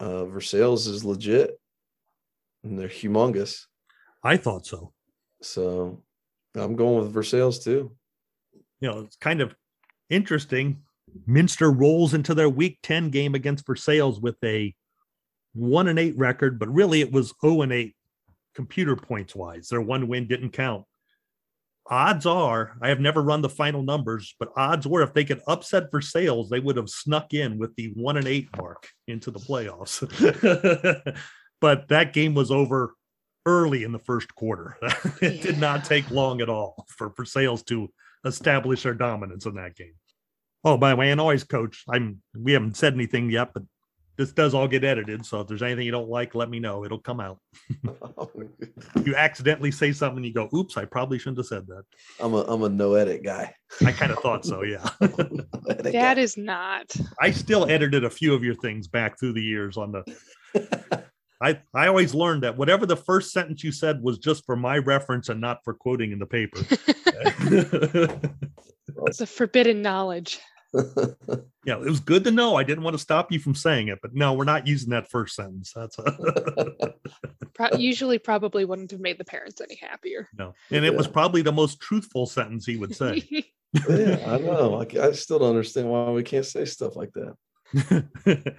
Uh, 0.00 0.24
Versailles 0.26 0.86
is 0.88 1.04
legit, 1.04 1.58
and 2.64 2.78
they're 2.78 2.88
humongous. 2.88 3.66
I 4.24 4.36
thought 4.38 4.66
so. 4.66 4.92
So 5.40 6.02
I'm 6.56 6.76
going 6.76 7.02
with 7.02 7.12
Versailles 7.12 7.58
too. 7.58 7.92
You 8.80 8.90
know, 8.90 9.00
it's 9.00 9.16
kind 9.16 9.40
of 9.40 9.54
interesting. 10.10 10.82
Minster 11.26 11.70
rolls 11.70 12.14
into 12.14 12.34
their 12.34 12.48
week 12.48 12.78
10 12.82 13.10
game 13.10 13.34
against 13.34 13.66
Versailles 13.66 14.18
with 14.20 14.36
a 14.44 14.74
one 15.54 15.88
and 15.88 15.98
eight 15.98 16.16
record, 16.16 16.58
but 16.58 16.72
really 16.72 17.00
it 17.00 17.12
was 17.12 17.34
0 17.40 17.62
and 17.62 17.72
8 17.72 17.94
computer 18.54 18.96
points 18.96 19.34
wise. 19.34 19.68
Their 19.68 19.80
one 19.80 20.08
win 20.08 20.26
didn't 20.26 20.50
count. 20.50 20.84
Odds 21.88 22.26
are, 22.26 22.76
I 22.82 22.88
have 22.88 22.98
never 22.98 23.22
run 23.22 23.42
the 23.42 23.48
final 23.48 23.82
numbers, 23.82 24.34
but 24.40 24.50
odds 24.56 24.88
were 24.88 25.02
if 25.02 25.14
they 25.14 25.24
could 25.24 25.40
upset 25.46 25.90
Versailles, 25.92 26.48
they 26.50 26.58
would 26.58 26.76
have 26.76 26.90
snuck 26.90 27.32
in 27.32 27.58
with 27.58 27.76
the 27.76 27.92
one 27.94 28.16
and 28.16 28.26
eight 28.26 28.48
mark 28.56 28.88
into 29.06 29.30
the 29.30 29.38
playoffs. 29.38 30.02
but 31.60 31.88
that 31.88 32.12
game 32.12 32.34
was 32.34 32.50
over 32.50 32.94
early 33.46 33.84
in 33.84 33.92
the 33.92 33.98
first 33.98 34.34
quarter. 34.34 34.76
it 35.22 35.40
did 35.40 35.58
not 35.58 35.84
take 35.84 36.10
long 36.10 36.40
at 36.40 36.48
all 36.48 36.84
for 36.88 37.12
Versailles 37.16 37.62
to 37.62 37.88
establish 38.24 38.82
their 38.82 38.94
dominance 38.94 39.46
in 39.46 39.54
that 39.54 39.76
game. 39.76 39.94
Oh, 40.64 40.76
by 40.76 40.90
the 40.90 40.96
way, 40.96 41.10
and 41.10 41.20
always 41.20 41.44
coach, 41.44 41.84
I'm 41.88 42.20
we 42.36 42.52
haven't 42.52 42.76
said 42.76 42.94
anything 42.94 43.30
yet, 43.30 43.54
but 43.54 43.62
this 44.16 44.32
does 44.32 44.54
all 44.54 44.66
get 44.66 44.82
edited. 44.82 45.24
So 45.24 45.40
if 45.40 45.46
there's 45.46 45.62
anything 45.62 45.84
you 45.84 45.92
don't 45.92 46.08
like, 46.08 46.34
let 46.34 46.50
me 46.50 46.58
know. 46.58 46.84
It'll 46.84 46.98
come 46.98 47.20
out. 47.20 47.38
Oh, 48.18 48.30
you 49.04 49.14
accidentally 49.14 49.70
say 49.70 49.92
something, 49.92 50.24
you 50.24 50.32
go, 50.32 50.48
"Oops, 50.54 50.74
I 50.78 50.86
probably 50.86 51.18
shouldn't 51.18 51.36
have 51.36 51.46
said 51.46 51.66
that." 51.66 51.82
I'm 52.18 52.32
a 52.32 52.42
I'm 52.44 52.62
a 52.62 52.68
no 52.68 52.94
edit 52.94 53.22
guy. 53.22 53.54
I 53.84 53.92
kind 53.92 54.10
of 54.10 54.18
thought 54.20 54.44
so. 54.46 54.62
Yeah. 54.62 54.88
That 55.00 56.16
is 56.16 56.38
not. 56.38 56.94
I 57.20 57.30
still 57.30 57.70
edited 57.70 58.04
a 58.04 58.10
few 58.10 58.32
of 58.32 58.42
your 58.42 58.54
things 58.54 58.88
back 58.88 59.20
through 59.20 59.34
the 59.34 59.42
years 59.42 59.76
on 59.76 59.92
the. 59.92 61.04
I 61.42 61.60
I 61.74 61.88
always 61.88 62.14
learned 62.14 62.42
that 62.42 62.56
whatever 62.56 62.86
the 62.86 62.96
first 62.96 63.32
sentence 63.32 63.62
you 63.62 63.72
said 63.72 64.02
was 64.02 64.18
just 64.18 64.44
for 64.46 64.56
my 64.56 64.78
reference 64.78 65.28
and 65.28 65.40
not 65.40 65.62
for 65.64 65.74
quoting 65.74 66.12
in 66.12 66.18
the 66.18 66.26
paper. 66.26 66.60
It's 69.06 69.20
a 69.20 69.26
forbidden 69.26 69.82
knowledge. 69.82 70.38
yeah, 70.74 71.74
it 71.74 71.80
was 71.80 72.00
good 72.00 72.24
to 72.24 72.30
know. 72.30 72.56
I 72.56 72.62
didn't 72.62 72.84
want 72.84 72.94
to 72.94 72.98
stop 72.98 73.32
you 73.32 73.38
from 73.38 73.54
saying 73.54 73.88
it, 73.88 73.98
but 74.02 74.14
no, 74.14 74.32
we're 74.32 74.44
not 74.44 74.66
using 74.66 74.90
that 74.90 75.10
first 75.10 75.34
sentence. 75.34 75.72
That's 75.74 75.98
a 75.98 76.92
Pro- 77.54 77.78
usually 77.78 78.18
probably 78.18 78.64
wouldn't 78.64 78.90
have 78.90 79.00
made 79.00 79.18
the 79.18 79.24
parents 79.24 79.60
any 79.60 79.76
happier. 79.76 80.28
no, 80.36 80.54
and 80.70 80.84
it 80.84 80.94
was 80.94 81.06
probably 81.06 81.42
the 81.42 81.52
most 81.52 81.80
truthful 81.80 82.26
sentence 82.26 82.66
he 82.66 82.76
would 82.76 82.94
say. 82.94 83.22
yeah, 83.88 84.22
I 84.26 84.38
know. 84.38 84.80
I, 84.80 85.06
I 85.06 85.12
still 85.12 85.38
don't 85.38 85.50
understand 85.50 85.88
why 85.88 86.10
we 86.10 86.22
can't 86.22 86.46
say 86.46 86.64
stuff 86.64 86.96
like 86.96 87.12
that. 87.14 88.54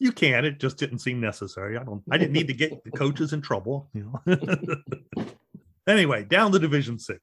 You 0.00 0.12
can. 0.12 0.46
It 0.46 0.58
just 0.58 0.78
didn't 0.78 1.00
seem 1.00 1.20
necessary. 1.20 1.76
I 1.76 1.84
don't. 1.84 2.02
I 2.10 2.16
didn't 2.16 2.32
need 2.32 2.48
to 2.48 2.54
get 2.54 2.82
the 2.82 2.90
coaches 2.90 3.34
in 3.34 3.42
trouble. 3.42 3.90
You 3.92 4.10
know. 4.26 5.26
anyway, 5.86 6.24
down 6.24 6.50
to 6.52 6.58
Division 6.58 6.98
Six. 6.98 7.20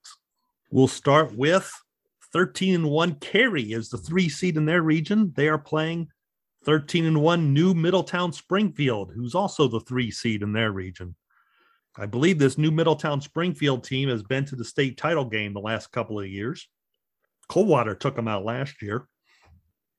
We'll 0.69 0.87
start 0.87 1.35
with 1.35 1.69
thirteen 2.31 2.75
and 2.75 2.89
one. 2.89 3.15
Carey 3.15 3.73
is 3.73 3.89
the 3.89 3.97
three 3.97 4.29
seed 4.29 4.57
in 4.57 4.65
their 4.65 4.83
region. 4.83 5.33
They 5.35 5.47
are 5.47 5.57
playing 5.57 6.09
thirteen 6.65 7.05
and 7.05 7.19
one. 7.19 7.51
New 7.51 7.73
Middletown 7.73 8.31
Springfield, 8.31 9.11
who's 9.11 9.33
also 9.33 9.67
the 9.67 9.79
three 9.79 10.11
seed 10.11 10.43
in 10.43 10.53
their 10.53 10.71
region. 10.71 11.15
I 11.97 12.05
believe 12.05 12.37
this 12.37 12.59
new 12.59 12.69
Middletown 12.69 13.21
Springfield 13.21 13.83
team 13.83 14.07
has 14.09 14.21
been 14.21 14.45
to 14.45 14.55
the 14.55 14.63
state 14.63 14.97
title 14.97 15.25
game 15.25 15.53
the 15.53 15.59
last 15.59 15.91
couple 15.91 16.19
of 16.19 16.27
years. 16.27 16.67
Coldwater 17.49 17.95
took 17.95 18.15
them 18.15 18.27
out 18.27 18.45
last 18.45 18.83
year. 18.83 19.07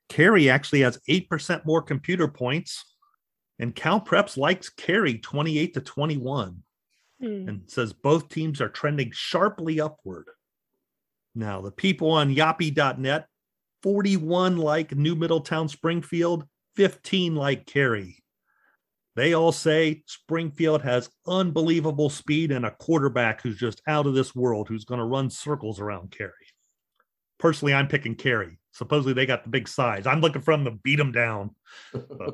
Carey 0.09 0.49
actually 0.51 0.81
has 0.81 0.99
8% 1.09 1.65
more 1.65 1.83
computer 1.83 2.29
points, 2.29 2.85
and 3.59 3.75
Cal 3.75 4.01
Preps 4.01 4.37
likes 4.37 4.69
Carey 4.71 5.19
28 5.19 5.75
to 5.75 5.81
21 5.81 6.63
Hmm. 7.21 7.49
and 7.49 7.63
says 7.67 7.93
both 7.93 8.29
teams 8.29 8.61
are 8.61 8.69
trending 8.69 9.11
sharply 9.13 9.81
upward. 9.81 10.29
Now, 11.35 11.61
the 11.61 11.73
people 11.73 12.11
on 12.13 12.35
yappi.net 12.35 13.27
41 13.83 14.57
like 14.57 14.95
New 14.95 15.15
Middletown 15.17 15.69
Springfield, 15.69 16.45
15 16.77 17.35
like 17.35 17.67
Carey. 17.67 18.23
They 19.17 19.35
all 19.35 19.51
say 19.51 20.03
Springfield 20.07 20.83
has 20.83 21.11
unbelievable 21.27 22.09
speed 22.09 22.53
and 22.53 22.65
a 22.65 22.71
quarterback 22.71 23.43
who's 23.43 23.59
just 23.59 23.83
out 23.89 24.07
of 24.07 24.15
this 24.15 24.35
world 24.35 24.69
who's 24.69 24.85
going 24.85 24.99
to 25.01 25.05
run 25.05 25.29
circles 25.29 25.81
around 25.81 26.13
Carey. 26.13 26.33
Personally, 27.39 27.75
I'm 27.75 27.89
picking 27.89 28.15
Carey. 28.15 28.58
Supposedly 28.73 29.13
they 29.13 29.27
got 29.27 29.45
the 29.45 29.51
big 29.51 29.67
size. 29.67 30.07
I'm 30.07 30.21
looking 30.21 30.43
for 30.43 30.53
them 30.55 30.65
to 30.65 30.71
beat 30.71 30.97
them 30.97 31.13
down. 31.13 31.55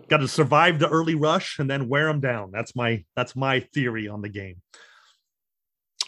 got 0.08 0.18
to 0.18 0.28
survive 0.28 0.78
the 0.78 0.88
early 0.88 1.14
rush 1.14 1.58
and 1.58 1.70
then 1.70 1.88
wear 1.88 2.06
them 2.06 2.20
down. 2.20 2.50
That's 2.50 2.74
my 2.76 3.04
that's 3.16 3.34
my 3.36 3.60
theory 3.60 4.08
on 4.08 4.20
the 4.20 4.28
game. 4.28 4.60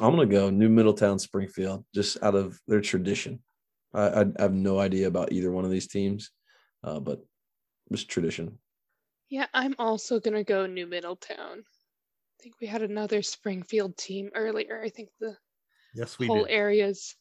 I'm 0.01 0.11
gonna 0.11 0.27
go 0.27 0.51
New 0.51 0.69
Middletown 0.69 1.19
Springfield 1.19 1.85
just 1.95 2.23
out 2.23 2.35
of 2.35 2.61
their 2.67 2.81
tradition. 2.83 3.43
I, 3.95 4.03
I, 4.09 4.21
I 4.23 4.43
have 4.43 4.53
no 4.53 4.79
idea 4.79 5.07
about 5.09 5.33
either 5.33 5.51
one 5.51 5.65
of 5.65 5.71
these 5.71 5.87
teams, 5.87 6.31
uh, 6.85 7.01
but 7.01 7.25
just 7.91 8.09
tradition. 8.11 8.59
Yeah, 9.31 9.47
I'm 9.55 9.75
also 9.79 10.21
gonna 10.21 10.45
go 10.45 10.67
New 10.67 10.87
Middletown. 10.87 11.61
I 11.61 12.43
think 12.43 12.57
we 12.61 12.67
had 12.67 12.83
another 12.83 13.23
Springfield 13.23 13.97
team 13.97 14.31
earlier. 14.35 14.83
I 14.85 14.91
think 14.91 15.09
the 15.19 15.37
Yes, 15.95 16.19
we 16.19 16.27
whole 16.27 16.45
do. 16.45 16.51
areas. 16.51 17.17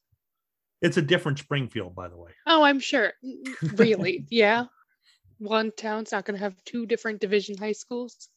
It's 0.81 0.97
a 0.97 1.01
different 1.01 1.39
Springfield, 1.39 1.95
by 1.95 2.07
the 2.07 2.17
way. 2.17 2.31
Oh, 2.45 2.63
I'm 2.63 2.79
sure. 2.79 3.13
Really? 3.75 4.25
yeah. 4.29 4.65
One 5.37 5.71
town's 5.75 6.11
not 6.11 6.25
gonna 6.25 6.39
have 6.39 6.55
two 6.63 6.85
different 6.85 7.19
division 7.19 7.57
high 7.57 7.73
schools. 7.73 8.29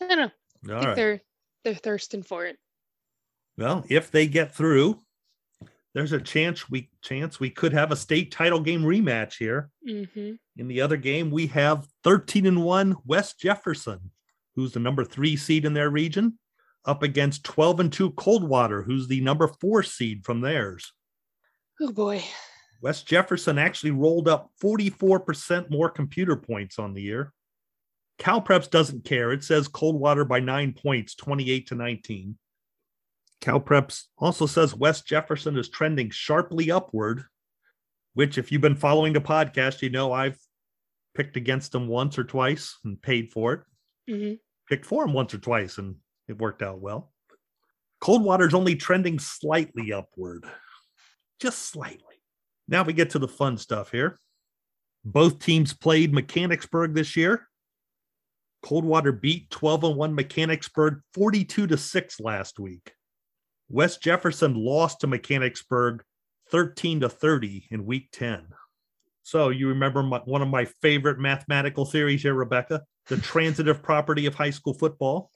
I 0.00 0.08
don't 0.08 0.18
know. 0.18 0.24
I 0.24 0.68
think 0.68 0.86
right. 0.86 0.96
they're 0.96 1.20
they're 1.64 1.74
thirsting 1.74 2.22
for 2.22 2.46
it. 2.46 2.56
Well, 3.58 3.84
if 3.88 4.10
they 4.10 4.26
get 4.26 4.54
through, 4.54 5.00
there's 5.94 6.12
a 6.12 6.20
chance 6.20 6.70
we 6.70 6.90
chance 7.02 7.40
we 7.40 7.50
could 7.50 7.72
have 7.72 7.90
a 7.90 7.96
state 7.96 8.30
title 8.30 8.60
game 8.60 8.82
rematch 8.82 9.38
here. 9.38 9.70
hmm 9.82 10.32
In 10.56 10.68
the 10.68 10.80
other 10.80 10.96
game, 10.96 11.30
we 11.30 11.46
have 11.48 11.86
13 12.04 12.46
and 12.46 12.62
1 12.62 12.96
West 13.06 13.40
Jefferson, 13.40 14.10
who's 14.54 14.72
the 14.72 14.80
number 14.80 15.04
three 15.04 15.36
seed 15.36 15.64
in 15.64 15.72
their 15.72 15.90
region, 15.90 16.38
up 16.84 17.02
against 17.02 17.44
12 17.44 17.80
and 17.80 17.92
2 17.92 18.10
Coldwater, 18.12 18.82
who's 18.82 19.08
the 19.08 19.20
number 19.22 19.48
four 19.48 19.82
seed 19.82 20.24
from 20.24 20.40
theirs. 20.42 20.92
Oh 21.80 21.92
boy. 21.92 22.22
West 22.82 23.06
Jefferson 23.06 23.58
actually 23.58 23.90
rolled 23.90 24.28
up 24.28 24.50
44% 24.62 25.70
more 25.70 25.88
computer 25.90 26.36
points 26.36 26.78
on 26.78 26.94
the 26.94 27.02
year. 27.02 27.32
Cal 28.18 28.40
Preps 28.40 28.70
doesn't 28.70 29.04
care. 29.04 29.32
It 29.32 29.44
says 29.44 29.68
Coldwater 29.68 30.24
by 30.24 30.40
nine 30.40 30.72
points, 30.72 31.14
28 31.14 31.66
to 31.68 31.74
19. 31.74 32.38
Cal 33.40 33.60
Preps 33.60 34.04
also 34.18 34.46
says 34.46 34.74
West 34.74 35.06
Jefferson 35.06 35.56
is 35.58 35.68
trending 35.68 36.10
sharply 36.10 36.70
upward, 36.70 37.24
which, 38.14 38.38
if 38.38 38.50
you've 38.50 38.62
been 38.62 38.76
following 38.76 39.12
the 39.12 39.20
podcast, 39.20 39.82
you 39.82 39.90
know 39.90 40.12
I've 40.12 40.38
picked 41.14 41.36
against 41.36 41.72
them 41.72 41.88
once 41.88 42.18
or 42.18 42.24
twice 42.24 42.76
and 42.84 43.00
paid 43.00 43.32
for 43.32 43.52
it. 43.54 43.60
hmm 44.08 44.34
Picked 44.68 44.86
for 44.86 45.04
them 45.04 45.12
once 45.14 45.32
or 45.32 45.38
twice 45.38 45.78
and 45.78 45.96
it 46.26 46.38
worked 46.38 46.62
out 46.62 46.80
well. 46.80 47.12
Coldwater's 48.00 48.54
only 48.54 48.74
trending 48.74 49.18
slightly 49.18 49.92
upward, 49.92 50.44
just 51.40 51.70
slightly. 51.70 52.00
Now 52.68 52.82
we 52.82 52.92
get 52.92 53.10
to 53.10 53.18
the 53.18 53.28
fun 53.28 53.58
stuff 53.58 53.90
here. 53.90 54.18
Both 55.04 55.38
teams 55.38 55.72
played 55.72 56.12
Mechanicsburg 56.12 56.94
this 56.94 57.16
year. 57.16 57.48
Coldwater 58.62 59.12
beat 59.12 59.48
12 59.50 59.84
and 59.84 59.96
1 59.96 60.14
Mechanicsburg 60.14 61.00
42 61.14 61.68
to 61.68 61.76
6 61.76 62.20
last 62.20 62.58
week. 62.58 62.92
West 63.68 64.02
Jefferson 64.02 64.54
lost 64.54 65.00
to 65.00 65.06
Mechanicsburg 65.06 66.02
13 66.50 67.00
to 67.00 67.08
30 67.08 67.68
in 67.70 67.86
week 67.86 68.08
10. 68.12 68.46
So 69.22 69.50
you 69.50 69.68
remember 69.68 70.02
my, 70.02 70.18
one 70.24 70.42
of 70.42 70.48
my 70.48 70.66
favorite 70.82 71.18
mathematical 71.18 71.84
theories 71.84 72.22
here, 72.22 72.34
Rebecca, 72.34 72.82
the 73.06 73.16
transitive 73.16 73.82
property 73.82 74.26
of 74.26 74.34
high 74.34 74.50
school 74.50 74.74
football. 74.74 75.30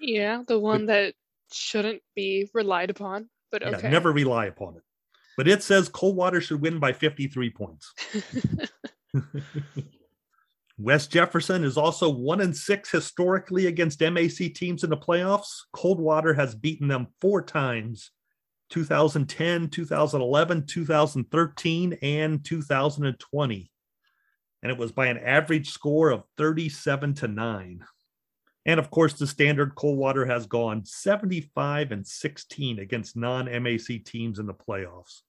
Yeah, 0.00 0.42
the 0.46 0.58
one 0.58 0.86
that 0.86 1.14
shouldn't 1.52 2.02
be 2.14 2.48
relied 2.54 2.90
upon, 2.90 3.28
but 3.50 3.62
Yeah, 3.62 3.76
okay. 3.76 3.90
never 3.90 4.12
rely 4.12 4.46
upon 4.46 4.76
it. 4.76 4.82
But 5.42 5.50
it 5.50 5.64
says 5.64 5.88
Coldwater 5.88 6.40
should 6.40 6.60
win 6.60 6.78
by 6.78 6.92
53 6.92 7.50
points. 7.50 7.92
West 10.78 11.10
Jefferson 11.10 11.64
is 11.64 11.76
also 11.76 12.08
one 12.08 12.40
and 12.40 12.56
six 12.56 12.92
historically 12.92 13.66
against 13.66 14.00
MAC 14.00 14.54
teams 14.54 14.84
in 14.84 14.90
the 14.90 14.96
playoffs. 14.96 15.62
Coldwater 15.72 16.32
has 16.34 16.54
beaten 16.54 16.86
them 16.86 17.08
four 17.20 17.42
times 17.42 18.12
2010, 18.70 19.70
2011, 19.70 20.66
2013, 20.66 21.98
and 22.00 22.44
2020. 22.44 23.72
And 24.62 24.70
it 24.70 24.78
was 24.78 24.92
by 24.92 25.08
an 25.08 25.18
average 25.18 25.70
score 25.70 26.10
of 26.10 26.22
37 26.38 27.14
to 27.14 27.26
9. 27.26 27.84
And 28.64 28.78
of 28.78 28.90
course, 28.92 29.14
the 29.14 29.26
standard 29.26 29.74
Coldwater 29.74 30.24
has 30.24 30.46
gone 30.46 30.84
75 30.84 31.90
and 31.90 32.06
16 32.06 32.78
against 32.78 33.16
non 33.16 33.46
MAC 33.46 34.04
teams 34.04 34.38
in 34.38 34.46
the 34.46 34.54
playoffs. 34.54 35.22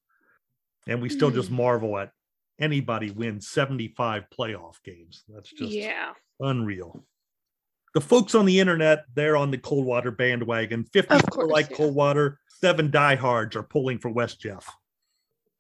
And 0.87 1.01
we 1.01 1.09
still 1.09 1.31
just 1.31 1.49
Hmm. 1.49 1.55
marvel 1.55 1.97
at 1.97 2.11
anybody 2.59 3.11
wins 3.11 3.47
75 3.47 4.25
playoff 4.37 4.81
games. 4.83 5.23
That's 5.27 5.51
just 5.51 5.71
yeah. 5.71 6.13
unreal. 6.39 7.05
the 7.93 8.01
folks 8.01 8.33
on 8.33 8.45
the 8.45 8.59
internet, 8.59 9.05
they're 9.13 9.37
on 9.37 9.51
the 9.51 9.57
Coldwater 9.57 10.09
bandwagon. 10.09 10.83
50 10.83 11.13
Of 11.13 11.29
course, 11.29 11.51
like 11.51 11.69
yeah. 11.69 11.77
Coldwater, 11.77 12.39
seven 12.47 12.89
diehards 12.89 13.55
are 13.55 13.61
pulling 13.63 13.99
for 13.99 14.09
West 14.09 14.41
Jeff. 14.41 14.67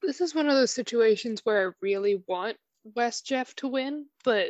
This 0.01 0.19
is 0.19 0.33
one 0.33 0.47
of 0.49 0.55
those 0.55 0.71
situations 0.71 1.41
where 1.43 1.69
I 1.69 1.71
really 1.81 2.23
want 2.27 2.57
West 2.95 3.27
Jeff 3.27 3.55
to 3.57 3.67
win, 3.67 4.07
but 4.23 4.47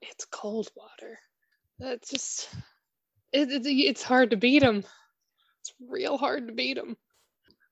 it's 0.00 0.24
Coldwater. 0.24 1.18
That's 1.78 2.10
just 2.10 2.48
it, 3.32 3.50
it's 3.52 3.66
it's 3.68 4.02
hard 4.02 4.30
to 4.30 4.36
beat 4.36 4.62
him. 4.62 4.78
It's 5.60 5.72
real 5.88 6.18
hard 6.18 6.48
to 6.48 6.52
beat 6.52 6.76
him. 6.76 6.96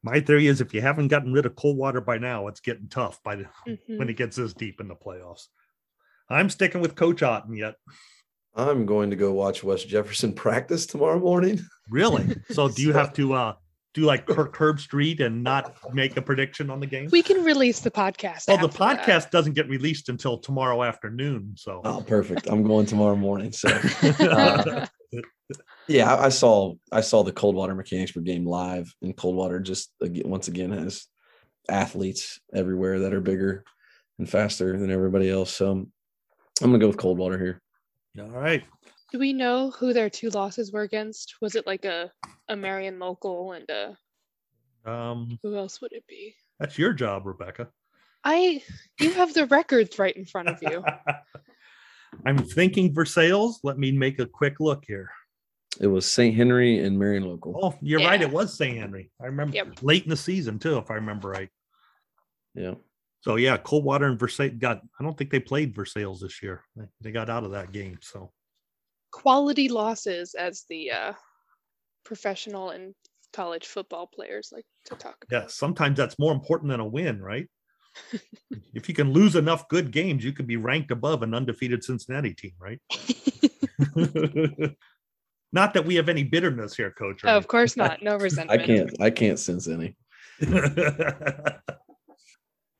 My 0.02 0.20
theory 0.20 0.46
is 0.46 0.60
if 0.60 0.72
you 0.72 0.80
haven't 0.80 1.08
gotten 1.08 1.32
rid 1.32 1.44
of 1.46 1.56
Coldwater 1.56 2.00
by 2.00 2.18
now, 2.18 2.46
it's 2.48 2.60
getting 2.60 2.88
tough 2.88 3.22
by 3.22 3.36
the, 3.36 3.44
Mm-hmm. 3.68 3.98
when 3.98 4.08
it 4.08 4.16
gets 4.16 4.36
this 4.36 4.54
deep 4.54 4.80
in 4.80 4.88
the 4.88 4.94
playoffs. 4.94 5.46
I'm 6.28 6.48
sticking 6.48 6.80
with 6.80 6.94
Coach 6.94 7.22
Otten 7.22 7.54
yet. 7.56 7.74
I'm 8.54 8.86
going 8.86 9.10
to 9.10 9.16
go 9.16 9.32
watch 9.32 9.62
West 9.62 9.88
Jefferson 9.88 10.32
practice 10.44 10.86
tomorrow 10.86 11.18
morning. 11.18 11.60
Really? 11.90 12.36
So 12.52 12.68
do 12.68 12.82
you 12.82 12.92
have 12.92 13.12
to 13.14 13.34
uh 13.34 13.54
do 13.92 14.02
like 14.02 14.24
Kirk 14.26 14.56
Herbstreit 14.56 15.20
and 15.20 15.42
not 15.42 15.74
make 15.92 16.16
a 16.16 16.22
prediction 16.22 16.70
on 16.70 16.78
the 16.80 16.86
game? 16.86 17.08
We 17.10 17.22
can 17.22 17.42
release 17.44 17.80
the 17.80 17.90
podcast. 17.90 18.46
Well, 18.48 18.56
the 18.58 18.66
after 18.68 18.78
that. 18.78 19.04
podcast 19.04 19.30
doesn't 19.30 19.54
get 19.54 19.68
released 19.68 20.08
until 20.08 20.38
tomorrow 20.38 20.82
afternoon. 20.84 21.54
So 21.56 21.80
Oh, 21.84 22.00
perfect. 22.06 22.46
I'm 22.48 22.62
going 22.62 22.86
tomorrow 22.86 23.16
morning. 23.16 23.50
So 23.52 23.68
uh, 24.20 24.86
yeah, 25.88 26.14
I, 26.14 26.26
I 26.26 26.28
saw 26.28 26.74
I 26.92 27.00
saw 27.00 27.22
the 27.22 27.32
Coldwater 27.32 27.74
Mechanicsburg 27.74 28.24
game 28.24 28.46
live, 28.46 28.94
and 29.02 29.16
Coldwater 29.16 29.60
just 29.60 29.92
once 30.00 30.48
again 30.48 30.70
has 30.72 31.06
athletes 31.68 32.40
everywhere 32.54 33.00
that 33.00 33.14
are 33.14 33.20
bigger 33.20 33.64
and 34.18 34.28
faster 34.28 34.78
than 34.78 34.90
everybody 34.90 35.30
else. 35.30 35.54
So 35.54 35.70
I'm 35.70 35.90
gonna 36.60 36.78
go 36.78 36.88
with 36.88 36.96
Coldwater 36.96 37.38
here. 37.38 37.60
all 38.18 38.28
right. 38.30 38.64
Do 39.12 39.18
we 39.18 39.32
know 39.32 39.70
who 39.72 39.92
their 39.92 40.10
two 40.10 40.30
losses 40.30 40.72
were 40.72 40.82
against? 40.82 41.36
Was 41.40 41.54
it 41.54 41.66
like 41.66 41.84
a 41.84 42.12
a 42.48 42.56
Marion 42.56 42.98
local 42.98 43.52
and 43.52 43.68
a 43.70 43.96
Um, 44.90 45.38
who 45.42 45.56
else 45.56 45.80
would 45.80 45.92
it 45.92 46.04
be? 46.06 46.34
that's 46.58 46.78
your 46.78 46.92
job, 46.92 47.26
Rebecca. 47.26 47.68
I 48.22 48.62
you 49.00 49.12
have 49.12 49.32
the 49.34 49.46
records 49.46 49.98
right 49.98 50.16
in 50.16 50.26
front 50.26 50.48
of 50.48 50.58
you. 50.62 50.84
I'm 52.26 52.38
thinking 52.38 52.92
Versailles. 52.94 53.52
Let 53.62 53.78
me 53.78 53.92
make 53.92 54.18
a 54.18 54.26
quick 54.26 54.60
look 54.60 54.84
here. 54.86 55.10
It 55.80 55.86
was 55.86 56.10
St. 56.10 56.34
Henry 56.36 56.78
and 56.80 56.98
Marion 56.98 57.24
local. 57.24 57.58
Oh, 57.62 57.74
you're 57.80 58.00
right. 58.00 58.20
It 58.20 58.30
was 58.30 58.56
St. 58.56 58.76
Henry. 58.76 59.10
I 59.22 59.26
remember 59.26 59.54
Yep. 59.56 59.82
late 59.82 60.02
in 60.04 60.10
the 60.10 60.16
season 60.16 60.58
too, 60.58 60.76
if 60.78 60.90
I 60.90 60.94
remember 60.94 61.28
right. 61.28 61.48
Yeah. 62.54 62.74
So 63.22 63.36
yeah, 63.36 63.56
Coldwater 63.56 64.06
and 64.06 64.18
Versailles 64.18 64.48
got. 64.48 64.82
I 64.98 65.04
don't 65.04 65.16
think 65.16 65.30
they 65.30 65.40
played 65.40 65.74
Versailles 65.74 66.18
this 66.20 66.42
year. 66.42 66.64
They- 66.76 66.88
They 67.00 67.12
got 67.12 67.30
out 67.30 67.44
of 67.44 67.52
that 67.52 67.72
game. 67.72 67.98
So 68.02 68.32
Quality 69.12 69.68
losses 69.68 70.34
as 70.34 70.64
the 70.68 70.90
uh, 70.90 71.12
professional 72.04 72.70
and 72.70 72.94
college 73.32 73.66
football 73.66 74.06
players 74.06 74.50
like 74.52 74.64
to 74.86 74.94
talk 74.96 75.16
about. 75.24 75.42
yeah, 75.42 75.46
sometimes 75.48 75.96
that's 75.96 76.18
more 76.18 76.32
important 76.32 76.70
than 76.70 76.80
a 76.80 76.86
win, 76.86 77.20
right? 77.22 77.48
if 78.74 78.88
you 78.88 78.94
can 78.94 79.12
lose 79.12 79.36
enough 79.36 79.68
good 79.68 79.90
games, 79.90 80.24
you 80.24 80.32
could 80.32 80.46
be 80.46 80.56
ranked 80.56 80.90
above 80.90 81.22
an 81.22 81.34
undefeated 81.34 81.84
Cincinnati 81.84 82.34
team, 82.34 82.52
right? 82.58 82.80
not 85.52 85.74
that 85.74 85.84
we 85.84 85.94
have 85.96 86.08
any 86.08 86.22
bitterness 86.22 86.76
here, 86.76 86.90
Coach. 86.90 87.24
or 87.24 87.28
of 87.28 87.48
course 87.48 87.76
not. 87.76 88.02
No 88.02 88.16
resentment. 88.16 88.60
I 88.60 88.64
can't 88.64 89.02
I 89.02 89.10
can't 89.10 89.38
sense 89.38 89.68
any. 89.68 89.96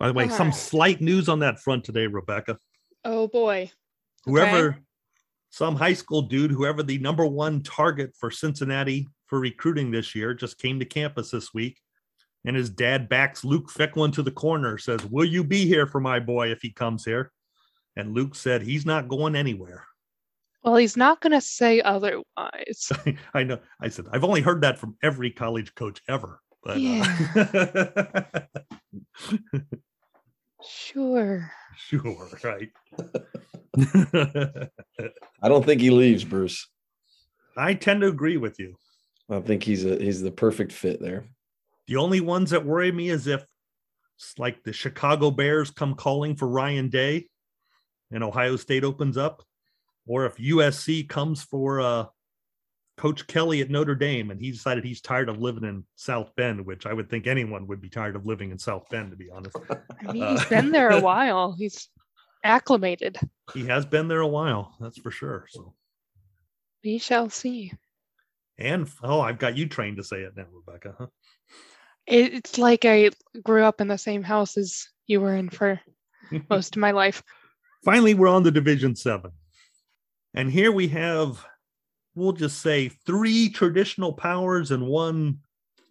By 0.01 0.09
the 0.09 0.15
way, 0.15 0.29
some 0.29 0.53
slight 0.53 1.01
news 1.01 1.29
on 1.29 1.41
that 1.41 1.61
front 1.61 1.85
today, 1.85 2.07
Rebecca. 2.07 2.59
Oh 3.05 3.29
boy. 3.29 3.71
Whoever, 4.25 4.79
some 5.51 5.77
high 5.77 5.93
school 5.93 6.23
dude, 6.23 6.51
whoever 6.51 6.83
the 6.83 6.99
number 6.99 7.27
one 7.27 7.63
target 7.63 8.13
for 8.19 8.31
Cincinnati 8.31 9.07
for 9.27 9.41
recruiting 9.41 9.91
this 9.91 10.15
year, 10.15 10.33
just 10.35 10.59
came 10.59 10.79
to 10.79 10.87
campus 10.87 11.31
this 11.31 11.53
week. 11.53 11.79
And 12.45 12.57
his 12.57 12.71
dad 12.71 13.09
backs 13.09 13.45
Luke 13.45 13.71
Fickell 13.71 14.13
to 14.13 14.23
the 14.23 14.31
corner, 14.31 14.79
says, 14.79 15.05
Will 15.05 15.25
you 15.25 15.45
be 15.45 15.67
here 15.67 15.87
for 15.87 16.01
my 16.01 16.21
boy 16.21 16.51
if 16.51 16.63
he 16.63 16.71
comes 16.71 17.05
here? 17.05 17.33
And 17.97 18.15
Luke 18.15 18.35
said, 18.35 18.63
He's 18.63 18.87
not 18.87 19.09
going 19.09 19.37
anywhere. 19.37 19.85
Well, 20.63 20.77
he's 20.77 20.97
not 20.97 21.21
going 21.21 21.33
to 21.33 21.41
say 21.41 21.81
otherwise. 21.81 22.93
I 23.35 23.45
know. 23.45 23.59
I 23.81 23.89
said, 23.89 24.07
I've 24.13 24.25
only 24.25 24.43
heard 24.43 24.63
that 24.63 24.79
from 24.79 24.97
every 25.03 25.31
college 25.31 25.75
coach 25.75 26.01
ever. 26.09 26.41
But 26.63 26.79
uh, 26.79 28.43
Sure. 30.63 31.51
sure, 31.77 32.29
right. 32.45 32.69
I 35.43 35.49
don't 35.49 35.65
think 35.65 35.81
he 35.81 35.91
leaves, 35.91 36.25
Bruce. 36.25 36.69
I 37.57 37.73
tend 37.75 38.03
to 38.03 38.09
agree 38.09 38.37
with 38.37 38.59
you. 38.59 38.77
I 39.31 39.41
think 39.41 39.63
he's 39.63 39.85
a 39.85 39.97
he's 39.97 40.21
the 40.21 40.31
perfect 40.31 40.73
fit 40.73 41.01
there. 41.01 41.25
The 41.91 41.97
only 41.97 42.21
ones 42.21 42.51
that 42.51 42.65
worry 42.65 42.93
me 42.93 43.09
is 43.09 43.27
if 43.27 43.45
it's 44.17 44.39
like 44.39 44.63
the 44.63 44.73
Chicago 44.73 45.33
Bears 45.33 45.73
come 45.73 45.95
calling 45.97 46.37
for 46.37 46.47
Ryan 46.47 46.89
Day 46.89 47.27
and 48.13 48.23
Ohio 48.23 48.55
State 48.55 48.85
opens 48.85 49.17
up, 49.17 49.43
or 50.07 50.25
if 50.25 50.37
USC 50.37 51.09
comes 51.09 51.43
for 51.43 51.81
uh, 51.81 52.07
Coach 52.97 53.27
Kelly 53.27 53.61
at 53.61 53.71
Notre 53.71 53.97
Dame 53.97 54.31
and 54.31 54.41
he 54.41 54.53
decided 54.53 54.85
he's 54.85 55.01
tired 55.01 55.29
of 55.29 55.41
living 55.41 55.65
in 55.65 55.85
South 55.97 56.31
Bend, 56.37 56.65
which 56.65 56.87
I 56.87 56.93
would 56.93 57.11
think 57.11 57.27
anyone 57.27 57.67
would 57.67 57.81
be 57.81 57.89
tired 57.89 58.15
of 58.15 58.25
living 58.25 58.53
in 58.53 58.59
South 58.61 58.85
Bend, 58.89 59.11
to 59.11 59.17
be 59.17 59.29
honest. 59.29 59.57
I 60.09 60.13
mean, 60.13 60.23
Uh, 60.23 60.37
he's 60.39 60.45
been 60.47 60.71
there 60.71 60.91
a 60.91 61.01
while. 61.11 61.57
He's 61.59 61.89
acclimated. 62.45 63.19
He 63.53 63.67
has 63.67 63.85
been 63.85 64.07
there 64.07 64.21
a 64.21 64.29
while, 64.29 64.77
that's 64.79 64.99
for 65.01 65.11
sure. 65.11 65.47
So, 65.51 65.75
We 66.85 66.99
shall 66.99 67.31
see. 67.31 67.73
and 68.59 68.89
oh, 69.03 69.21
I've 69.21 69.41
got 69.41 69.57
you 69.57 69.67
trained 69.67 69.97
to 69.97 70.05
say 70.05 70.19
it 70.21 70.37
now, 70.37 70.47
Rebecca. 70.53 70.95
Huh? 70.97 71.07
It, 72.07 72.35
it's 72.35 72.59
like 72.59 72.85
I 72.85 73.11
grew 73.43 73.63
up 73.63 73.81
in 73.81 73.89
the 73.89 73.99
same 73.99 74.23
house 74.23 74.57
as 74.57 74.89
you 75.07 75.21
were 75.21 75.35
in 75.35 75.51
for 75.51 75.81
most 76.51 76.77
of 76.77 76.81
my 76.81 76.91
life. 76.91 77.23
finally 77.85 78.15
we're 78.15 78.29
on 78.29 78.43
the 78.43 78.51
division 78.51 78.95
seven. 78.97 79.33
And 80.35 80.51
here 80.51 80.73
we 80.73 80.89
have 80.89 81.45
we'll 82.15 82.33
just 82.33 82.61
say 82.61 82.89
three 82.89 83.49
traditional 83.49 84.13
powers 84.13 84.71
and 84.71 84.87
one 84.87 85.39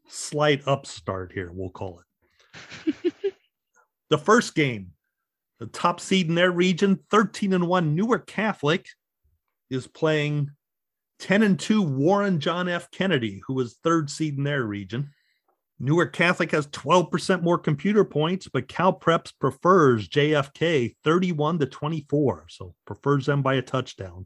slight 0.07 0.61
upstart 0.67 1.31
here 1.33 1.51
we'll 1.53 1.69
call 1.69 2.01
it. 2.01 3.05
The 4.09 4.17
first 4.17 4.55
game 4.55 4.91
the 5.59 5.67
top 5.67 5.99
seed 5.99 6.29
in 6.29 6.35
their 6.35 6.51
region 6.51 6.99
13 7.11 7.53
and 7.53 7.67
1 7.67 7.95
newark 7.95 8.25
catholic 8.27 8.87
is 9.69 9.85
playing 9.87 10.49
10 11.19 11.43
and 11.43 11.59
2 11.59 11.81
warren 11.81 12.39
john 12.39 12.67
f. 12.67 12.89
Kennedy 12.91 13.41
who 13.45 13.53
was 13.53 13.75
third 13.83 14.09
seed 14.09 14.37
in 14.37 14.43
their 14.43 14.63
region 14.63 15.11
Newark 15.79 16.11
Catholic 16.13 16.51
has 16.51 16.67
12% 16.67 17.41
more 17.41 17.57
computer 17.57 18.03
points, 18.03 18.49
but 18.51 18.67
Cal 18.67 18.93
Preps 18.93 19.31
prefers 19.39 20.09
JFK 20.09 20.95
31 21.03 21.59
to 21.59 21.65
24, 21.65 22.45
so 22.49 22.75
prefers 22.85 23.25
them 23.25 23.41
by 23.41 23.55
a 23.55 23.61
touchdown. 23.61 24.25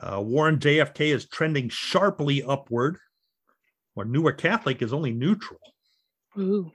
Uh, 0.00 0.20
Warren 0.22 0.58
JFK 0.58 1.14
is 1.14 1.28
trending 1.28 1.68
sharply 1.68 2.42
upward, 2.42 2.98
where 3.94 4.06
Newark 4.06 4.38
Catholic 4.38 4.80
is 4.80 4.92
only 4.92 5.12
neutral. 5.12 5.60
Ooh. 6.38 6.72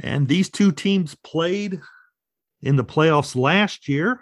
And 0.00 0.28
these 0.28 0.50
two 0.50 0.70
teams 0.70 1.14
played 1.14 1.80
in 2.62 2.76
the 2.76 2.84
playoffs 2.84 3.34
last 3.34 3.88
year, 3.88 4.20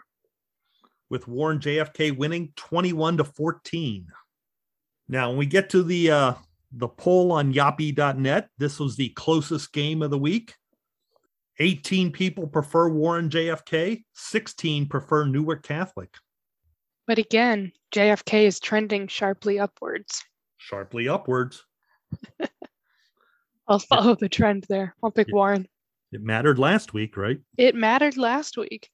with 1.09 1.29
Warren 1.29 1.59
JFK 1.59 2.17
winning 2.17 2.53
21 2.57 3.19
to 3.19 3.25
14. 3.25 4.07
Now, 5.09 5.29
when 5.29 5.39
we 5.39 5.47
get 5.47 5.71
to 5.71 5.83
the 5.83 6.11
uh, 6.11 6.35
the 6.77 6.89
poll 6.89 7.33
on 7.33 7.53
yappi.net, 7.53 8.49
this 8.59 8.79
was 8.79 8.97
the 8.97 9.09
closest 9.11 9.73
game 9.73 10.03
of 10.03 10.11
the 10.11 10.19
week. 10.19 10.55
18 11.59 12.13
people 12.13 12.47
prefer 12.47 12.89
Warren 12.89 13.31
JFK, 13.31 14.05
16 14.13 14.87
prefer 14.87 15.25
Newark 15.25 15.63
Catholic. 15.63 16.15
But 17.07 17.19
again, 17.19 17.73
JFK 17.95 18.45
is 18.45 18.61
trending 18.61 19.09
sharply 19.09 19.59
upwards. 19.59 20.23
Sharply 20.59 21.09
upwards. 21.09 21.65
I'll 23.69 23.79
follow 23.79 24.15
the 24.15 24.29
trend 24.29 24.67
there. 24.69 24.95
I'll 25.03 25.11
pick. 25.11 25.29
Warren. 25.33 25.67
It 26.13 26.23
mattered 26.23 26.59
last 26.59 26.93
week, 26.93 27.17
right? 27.17 27.39
It 27.57 27.75
mattered 27.75 28.17
last 28.17 28.57
week. 28.57 28.91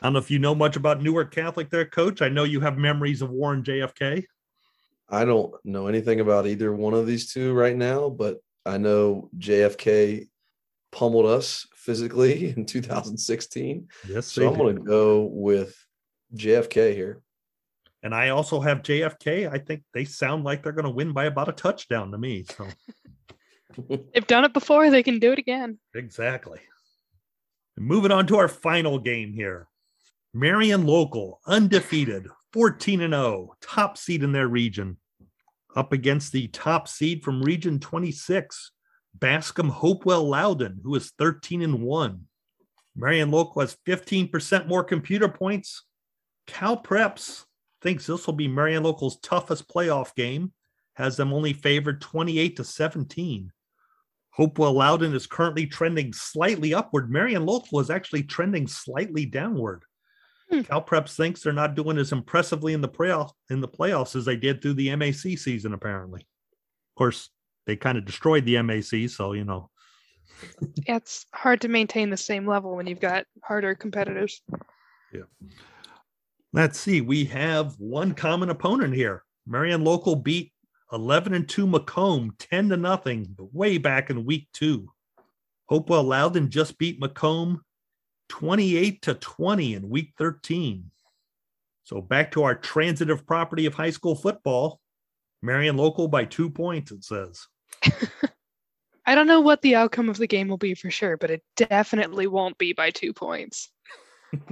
I 0.00 0.06
don't 0.06 0.12
know 0.12 0.18
if 0.18 0.30
you 0.30 0.38
know 0.38 0.54
much 0.54 0.76
about 0.76 1.02
Newark 1.02 1.34
Catholic 1.34 1.70
there, 1.70 1.86
coach. 1.86 2.22
I 2.22 2.28
know 2.28 2.44
you 2.44 2.60
have 2.60 2.78
memories 2.78 3.22
of 3.22 3.30
Warren 3.30 3.62
JFK. 3.62 4.24
I 5.08 5.24
don't 5.24 5.52
know 5.64 5.86
anything 5.86 6.20
about 6.20 6.46
either 6.46 6.72
one 6.72 6.94
of 6.94 7.06
these 7.06 7.32
two 7.32 7.52
right 7.52 7.76
now, 7.76 8.08
but 8.08 8.38
I 8.64 8.78
know 8.78 9.30
JFK 9.38 10.28
pummeled 10.92 11.26
us 11.26 11.66
physically 11.74 12.48
in 12.56 12.64
2016. 12.66 13.88
Yes, 14.08 14.26
So 14.26 14.48
I'm 14.48 14.58
going 14.58 14.76
to 14.76 14.82
go 14.82 15.22
with 15.22 15.76
JFK 16.34 16.94
here. 16.94 17.20
And 18.02 18.14
I 18.14 18.30
also 18.30 18.60
have 18.60 18.82
JFK. 18.82 19.50
I 19.50 19.58
think 19.58 19.82
they 19.94 20.04
sound 20.04 20.44
like 20.44 20.62
they're 20.62 20.72
going 20.72 20.84
to 20.84 20.90
win 20.90 21.12
by 21.12 21.24
about 21.24 21.48
a 21.48 21.52
touchdown 21.52 22.10
to 22.12 22.18
me. 22.18 22.44
So 22.56 22.66
They've 24.14 24.26
done 24.26 24.44
it 24.44 24.52
before, 24.52 24.90
they 24.90 25.02
can 25.02 25.18
do 25.18 25.32
it 25.32 25.38
again. 25.38 25.78
exactly. 25.94 26.60
Moving 27.76 28.12
on 28.12 28.26
to 28.28 28.36
our 28.36 28.46
final 28.46 28.98
game 28.98 29.32
here. 29.32 29.66
Marion 30.32 30.86
local, 30.86 31.40
undefeated, 31.46 32.28
14 32.54 33.00
and 33.00 33.14
0, 33.14 33.56
top 33.60 33.98
seed 33.98 34.22
in 34.22 34.30
their 34.30 34.46
region, 34.46 34.96
up 35.74 35.92
against 35.92 36.30
the 36.30 36.46
top 36.46 36.86
seed 36.86 37.24
from 37.24 37.42
Region 37.42 37.80
26, 37.80 38.70
Bascom 39.12 39.68
Hopewell 39.68 40.28
Loudon, 40.28 40.80
who 40.84 40.94
is 40.94 41.12
13 41.18 41.62
and 41.62 41.82
1. 41.82 42.20
Marion 42.94 43.32
Local 43.32 43.62
has 43.62 43.76
15% 43.88 44.68
more 44.68 44.84
computer 44.84 45.26
points. 45.26 45.82
Cal 46.46 46.80
Preps 46.80 47.44
thinks 47.82 48.06
this 48.06 48.24
will 48.24 48.34
be 48.34 48.46
Marion 48.46 48.84
Local's 48.84 49.18
toughest 49.18 49.68
playoff 49.68 50.14
game, 50.14 50.52
has 50.94 51.16
them 51.16 51.32
only 51.32 51.54
favored 51.54 52.00
28 52.00 52.54
to 52.54 52.62
17. 52.62 53.50
Hopewell 54.30 54.74
Loudon 54.74 55.12
is 55.12 55.26
currently 55.26 55.66
trending 55.66 56.12
slightly 56.12 56.72
upward. 56.72 57.10
Marion 57.10 57.46
Local 57.46 57.80
is 57.80 57.90
actually 57.90 58.22
trending 58.22 58.68
slightly 58.68 59.26
downward. 59.26 59.82
Hmm. 60.50 60.62
Cal 60.62 60.82
Preps 60.82 61.16
thinks 61.16 61.42
they're 61.42 61.52
not 61.52 61.74
doing 61.74 61.98
as 61.98 62.12
impressively 62.12 62.72
in 62.72 62.80
the 62.80 62.88
playoff 62.88 63.30
in 63.50 63.60
the 63.60 63.68
playoffs 63.68 64.14
as 64.16 64.24
they 64.24 64.36
did 64.36 64.60
through 64.60 64.74
the 64.74 64.94
MAC 64.96 65.38
season, 65.38 65.72
apparently. 65.72 66.20
Of 66.20 66.98
course, 66.98 67.30
they 67.66 67.76
kind 67.76 67.98
of 67.98 68.04
destroyed 68.04 68.44
the 68.44 68.60
MAC, 68.62 69.08
so 69.08 69.32
you 69.32 69.44
know. 69.44 69.70
it's 70.86 71.26
hard 71.34 71.60
to 71.62 71.68
maintain 71.68 72.10
the 72.10 72.16
same 72.16 72.46
level 72.46 72.76
when 72.76 72.86
you've 72.86 73.00
got 73.00 73.24
harder 73.42 73.74
competitors. 73.74 74.42
Yeah. 75.12 75.22
Let's 76.52 76.78
see. 76.78 77.00
We 77.00 77.24
have 77.26 77.74
one 77.78 78.14
common 78.14 78.50
opponent 78.50 78.94
here. 78.94 79.24
Marion 79.46 79.84
Local 79.84 80.16
beat 80.16 80.52
11 80.92 81.34
and 81.34 81.48
2 81.48 81.66
McComb 81.66 82.30
10 82.38 82.68
to 82.70 82.76
nothing 82.76 83.34
way 83.38 83.78
back 83.78 84.10
in 84.10 84.24
week 84.24 84.48
two. 84.52 84.88
Hopewell 85.66 86.04
Loudon 86.04 86.50
just 86.50 86.78
beat 86.78 87.00
McComb 87.00 87.60
28 88.28 89.02
to 89.02 89.14
20 89.14 89.74
in 89.74 89.88
week 89.88 90.12
13. 90.18 90.90
So 91.84 92.00
back 92.00 92.32
to 92.32 92.42
our 92.42 92.54
transitive 92.54 93.26
property 93.26 93.66
of 93.66 93.74
high 93.74 93.90
school 93.90 94.14
football. 94.14 94.80
Marion 95.42 95.76
local 95.76 96.08
by 96.08 96.24
two 96.24 96.48
points, 96.48 96.90
it 96.90 97.04
says. 97.04 97.46
I 99.06 99.14
don't 99.14 99.26
know 99.26 99.42
what 99.42 99.60
the 99.60 99.74
outcome 99.76 100.08
of 100.08 100.16
the 100.16 100.26
game 100.26 100.48
will 100.48 100.56
be 100.56 100.74
for 100.74 100.90
sure, 100.90 101.18
but 101.18 101.30
it 101.30 101.42
definitely 101.56 102.26
won't 102.26 102.56
be 102.56 102.72
by 102.72 102.90
two 102.90 103.12
points. 103.12 103.70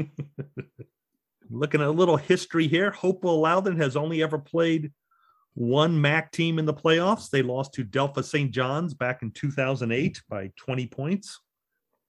Looking 1.50 1.80
at 1.80 1.86
a 1.86 1.90
little 1.90 2.18
history 2.18 2.68
here, 2.68 2.90
Hopewell 2.90 3.40
Loudon 3.40 3.78
has 3.78 3.96
only 3.96 4.22
ever 4.22 4.38
played 4.38 4.92
one 5.54 6.00
MAC 6.00 6.32
team 6.32 6.58
in 6.58 6.66
the 6.66 6.74
playoffs. 6.74 7.30
They 7.30 7.42
lost 7.42 7.72
to 7.74 7.84
Delphos 7.84 8.24
St. 8.24 8.50
John's 8.50 8.94
back 8.94 9.22
in 9.22 9.30
2008 9.30 10.22
by 10.28 10.50
20 10.56 10.86
points. 10.86 11.40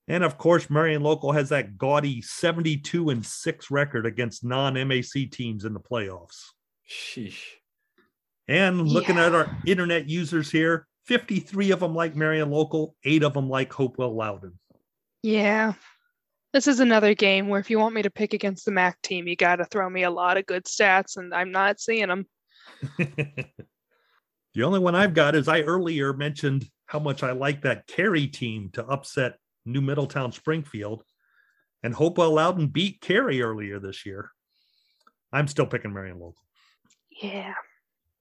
And 0.06 0.22
of 0.22 0.36
course, 0.36 0.68
Marion 0.68 1.02
Local 1.02 1.32
has 1.32 1.48
that 1.48 1.78
gaudy 1.78 2.20
72 2.20 3.10
and 3.10 3.24
6 3.24 3.70
record 3.70 4.06
against 4.06 4.44
non 4.44 4.74
MAC 4.86 5.30
teams 5.30 5.64
in 5.64 5.72
the 5.72 5.80
playoffs. 5.80 6.50
Sheesh. 6.88 7.40
And 8.46 8.86
looking 8.86 9.16
yeah. 9.16 9.26
at 9.26 9.34
our 9.34 9.56
internet 9.66 10.08
users 10.08 10.50
here, 10.50 10.86
53 11.06 11.70
of 11.70 11.80
them 11.80 11.94
like 11.94 12.14
Marion 12.14 12.50
Local, 12.50 12.94
eight 13.04 13.22
of 13.22 13.32
them 13.32 13.48
like 13.48 13.72
Hopewell 13.72 14.14
Loudon. 14.14 14.58
Yeah. 15.22 15.72
This 16.52 16.68
is 16.68 16.80
another 16.80 17.14
game 17.14 17.48
where 17.48 17.60
if 17.60 17.70
you 17.70 17.78
want 17.78 17.94
me 17.94 18.02
to 18.02 18.10
pick 18.10 18.34
against 18.34 18.64
the 18.64 18.70
MAC 18.70 19.00
team, 19.02 19.26
you 19.26 19.36
got 19.36 19.56
to 19.56 19.64
throw 19.64 19.88
me 19.88 20.04
a 20.04 20.10
lot 20.10 20.36
of 20.36 20.46
good 20.46 20.64
stats, 20.64 21.16
and 21.16 21.34
I'm 21.34 21.50
not 21.50 21.80
seeing 21.80 22.08
them. 22.08 22.26
the 22.98 24.62
only 24.62 24.78
one 24.78 24.94
I've 24.94 25.14
got 25.14 25.34
is 25.34 25.48
I 25.48 25.62
earlier 25.62 26.12
mentioned 26.12 26.68
how 26.86 26.98
much 26.98 27.22
I 27.22 27.32
like 27.32 27.62
that 27.62 27.86
Carey 27.86 28.28
team 28.28 28.70
to 28.74 28.86
upset 28.86 29.38
New 29.64 29.80
Middletown 29.80 30.32
Springfield. 30.32 31.04
And 31.82 31.94
Hopewell 31.94 32.32
Loudon 32.32 32.68
beat 32.68 33.00
Carey 33.00 33.42
earlier 33.42 33.78
this 33.78 34.06
year. 34.06 34.30
I'm 35.32 35.48
still 35.48 35.66
picking 35.66 35.92
Marion 35.92 36.18
Local. 36.18 36.36
Yeah. 37.22 37.54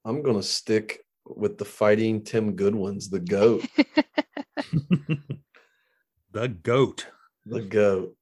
I'm 0.04 0.22
going 0.22 0.36
to 0.36 0.44
stick 0.44 1.06
with 1.26 1.58
the 1.58 1.66
fighting 1.66 2.24
Tim 2.24 2.56
Goodwins, 2.56 3.10
the 3.10 3.20
GOAT. 3.20 3.66
the 6.32 6.48
GOAT. 6.48 7.08
The 7.46 7.62
GOAT. 7.62 8.16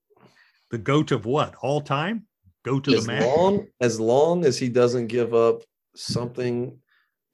The 0.70 0.78
GOAT 0.78 1.12
of 1.12 1.26
what? 1.26 1.56
All 1.62 1.82
time? 1.82 2.28
Go 2.64 2.80
to 2.80 2.96
as 2.96 3.06
the 3.06 3.14
mat. 3.14 3.24
Long, 3.24 3.68
as 3.80 4.00
long 4.00 4.46
as 4.46 4.58
he 4.58 4.70
doesn't 4.70 5.08
give 5.08 5.34
up 5.34 5.64
something 5.96 6.78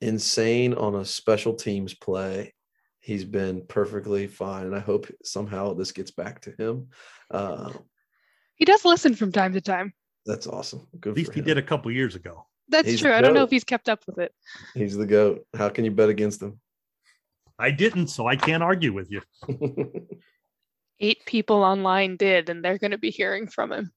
insane 0.01 0.73
on 0.73 0.95
a 0.95 1.05
special 1.05 1.53
teams 1.53 1.93
play, 1.93 2.53
he's 3.07 3.23
been 3.23 3.61
perfectly 3.69 4.27
fine. 4.27 4.65
And 4.65 4.75
I 4.75 4.79
hope 4.79 5.07
somehow 5.23 5.73
this 5.73 5.93
gets 5.93 6.11
back 6.11 6.41
to 6.41 6.51
him. 6.51 6.89
Uh, 7.31 7.71
he 8.55 8.65
does 8.65 8.83
listen 8.83 9.15
from 9.15 9.31
time 9.31 9.53
to 9.53 9.61
time. 9.61 9.93
That's 10.25 10.45
awesome. 10.45 10.85
Good 10.99 11.11
At 11.11 11.15
least 11.15 11.33
he 11.33 11.39
did 11.39 11.57
a 11.57 11.61
couple 11.61 11.89
years 11.89 12.15
ago. 12.15 12.45
That's 12.67 12.89
he's 12.89 12.99
true. 12.99 13.13
I 13.13 13.21
don't 13.21 13.33
know 13.33 13.43
if 13.43 13.49
he's 13.49 13.63
kept 13.63 13.87
up 13.87 14.01
with 14.07 14.17
it. 14.17 14.33
He's 14.73 14.97
the 14.97 15.05
goat. 15.05 15.45
How 15.55 15.69
can 15.69 15.85
you 15.85 15.91
bet 15.91 16.09
against 16.09 16.41
him? 16.41 16.59
I 17.57 17.71
didn't, 17.71 18.07
so 18.07 18.27
I 18.27 18.35
can't 18.35 18.61
argue 18.61 18.91
with 18.91 19.09
you. 19.09 19.21
Eight 20.99 21.25
people 21.25 21.63
online 21.63 22.17
did, 22.17 22.49
and 22.49 22.63
they're 22.63 22.77
going 22.77 22.91
to 22.91 22.97
be 22.97 23.09
hearing 23.09 23.47
from 23.47 23.71
him. 23.71 23.91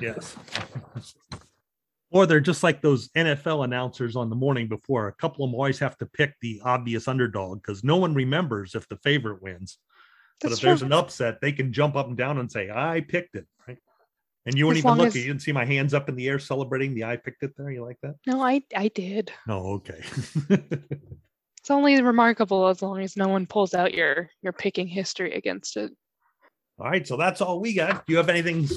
yes. 0.00 0.36
Or 2.12 2.26
they're 2.26 2.40
just 2.40 2.62
like 2.62 2.82
those 2.82 3.08
NFL 3.16 3.64
announcers 3.64 4.16
on 4.16 4.28
the 4.28 4.36
morning 4.36 4.68
before. 4.68 5.08
A 5.08 5.14
couple 5.14 5.44
of 5.44 5.50
them 5.50 5.54
always 5.54 5.78
have 5.78 5.96
to 5.98 6.06
pick 6.06 6.34
the 6.42 6.60
obvious 6.62 7.08
underdog 7.08 7.62
because 7.62 7.82
no 7.82 7.96
one 7.96 8.14
remembers 8.14 8.74
if 8.74 8.86
the 8.88 8.98
favorite 8.98 9.42
wins. 9.42 9.78
That's 10.40 10.50
but 10.50 10.52
if 10.52 10.60
true. 10.60 10.68
there's 10.68 10.82
an 10.82 10.92
upset, 10.92 11.40
they 11.40 11.52
can 11.52 11.72
jump 11.72 11.96
up 11.96 12.08
and 12.08 12.16
down 12.16 12.38
and 12.38 12.52
say, 12.52 12.70
I 12.70 13.00
picked 13.00 13.34
it. 13.34 13.46
Right. 13.66 13.78
And 14.44 14.58
you 14.58 14.66
weren't 14.66 14.78
as 14.78 14.84
even 14.84 14.98
looking. 14.98 15.06
As... 15.06 15.16
You 15.16 15.24
didn't 15.24 15.42
see 15.42 15.52
my 15.52 15.64
hands 15.64 15.94
up 15.94 16.10
in 16.10 16.16
the 16.16 16.28
air 16.28 16.38
celebrating 16.38 16.94
the 16.94 17.04
I 17.04 17.16
picked 17.16 17.42
it 17.44 17.52
there. 17.56 17.70
You 17.70 17.82
like 17.82 17.98
that? 18.02 18.16
No, 18.26 18.42
I 18.42 18.62
I 18.76 18.88
did. 18.88 19.32
Oh, 19.48 19.74
okay. 19.74 20.02
it's 20.50 21.70
only 21.70 22.02
remarkable 22.02 22.66
as 22.66 22.82
long 22.82 23.00
as 23.00 23.16
no 23.16 23.28
one 23.28 23.46
pulls 23.46 23.72
out 23.72 23.94
your 23.94 24.28
your 24.42 24.52
picking 24.52 24.88
history 24.88 25.32
against 25.32 25.78
it. 25.78 25.92
All 26.78 26.90
right, 26.90 27.06
so 27.06 27.16
that's 27.16 27.40
all 27.40 27.60
we 27.60 27.72
got. 27.74 28.04
Do 28.04 28.12
you 28.12 28.16
have 28.16 28.28
anything 28.28 28.68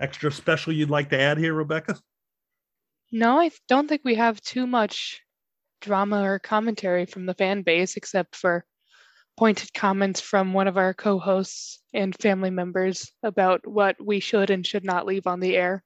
extra 0.00 0.32
special 0.32 0.72
you'd 0.72 0.90
like 0.90 1.10
to 1.10 1.20
add 1.20 1.38
here, 1.38 1.52
Rebecca? 1.52 1.98
No, 3.12 3.40
I 3.40 3.50
don't 3.68 3.88
think 3.88 4.02
we 4.04 4.14
have 4.16 4.40
too 4.40 4.66
much 4.66 5.20
drama 5.80 6.22
or 6.22 6.38
commentary 6.38 7.06
from 7.06 7.26
the 7.26 7.34
fan 7.34 7.62
base, 7.62 7.96
except 7.96 8.36
for 8.36 8.64
pointed 9.38 9.72
comments 9.72 10.20
from 10.20 10.52
one 10.52 10.68
of 10.68 10.76
our 10.76 10.94
co 10.94 11.18
hosts 11.18 11.80
and 11.92 12.14
family 12.20 12.50
members 12.50 13.10
about 13.22 13.66
what 13.66 13.96
we 14.04 14.20
should 14.20 14.50
and 14.50 14.66
should 14.66 14.84
not 14.84 15.06
leave 15.06 15.26
on 15.26 15.40
the 15.40 15.56
air. 15.56 15.82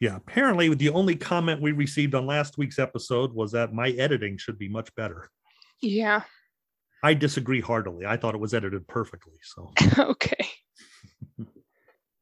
Yeah, 0.00 0.16
apparently, 0.16 0.74
the 0.74 0.90
only 0.90 1.16
comment 1.16 1.62
we 1.62 1.72
received 1.72 2.14
on 2.14 2.26
last 2.26 2.58
week's 2.58 2.78
episode 2.78 3.32
was 3.32 3.52
that 3.52 3.72
my 3.72 3.90
editing 3.90 4.36
should 4.36 4.58
be 4.58 4.68
much 4.68 4.94
better. 4.96 5.30
Yeah. 5.80 6.22
I 7.02 7.14
disagree 7.14 7.60
heartily. 7.60 8.06
I 8.06 8.16
thought 8.16 8.34
it 8.34 8.40
was 8.40 8.54
edited 8.54 8.86
perfectly. 8.88 9.34
So, 9.42 9.72
okay. 9.98 10.48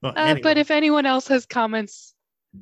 well, 0.02 0.12
anyway. 0.16 0.40
uh, 0.40 0.42
but 0.42 0.58
if 0.58 0.70
anyone 0.70 1.06
else 1.06 1.28
has 1.28 1.46
comments 1.46 2.11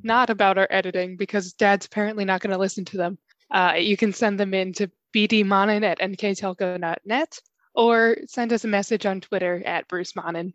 not 0.02 0.30
about 0.30 0.58
our 0.58 0.68
editing 0.70 1.16
because 1.16 1.52
dad's 1.52 1.86
apparently 1.86 2.24
not 2.24 2.40
going 2.40 2.52
to 2.52 2.58
listen 2.58 2.84
to 2.86 2.96
them, 2.96 3.18
uh, 3.50 3.74
you 3.78 3.96
can 3.96 4.12
send 4.12 4.38
them 4.38 4.54
in 4.54 4.72
to 4.74 4.90
bdmonin 5.14 5.82
at 5.82 5.98
nktelco.net 5.98 7.40
or 7.74 8.16
send 8.26 8.52
us 8.52 8.64
a 8.64 8.68
message 8.68 9.06
on 9.06 9.20
Twitter 9.20 9.62
at 9.64 9.88
Bruce 9.88 10.14
Monin. 10.16 10.54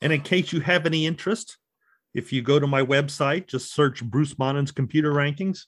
And 0.00 0.12
in 0.12 0.20
case 0.20 0.52
you 0.52 0.60
have 0.60 0.86
any 0.86 1.06
interest, 1.06 1.58
if 2.14 2.32
you 2.32 2.42
go 2.42 2.58
to 2.58 2.66
my 2.66 2.82
website, 2.82 3.46
just 3.46 3.74
search 3.74 4.04
Bruce 4.04 4.34
Monin's 4.34 4.72
computer 4.72 5.12
rankings. 5.12 5.60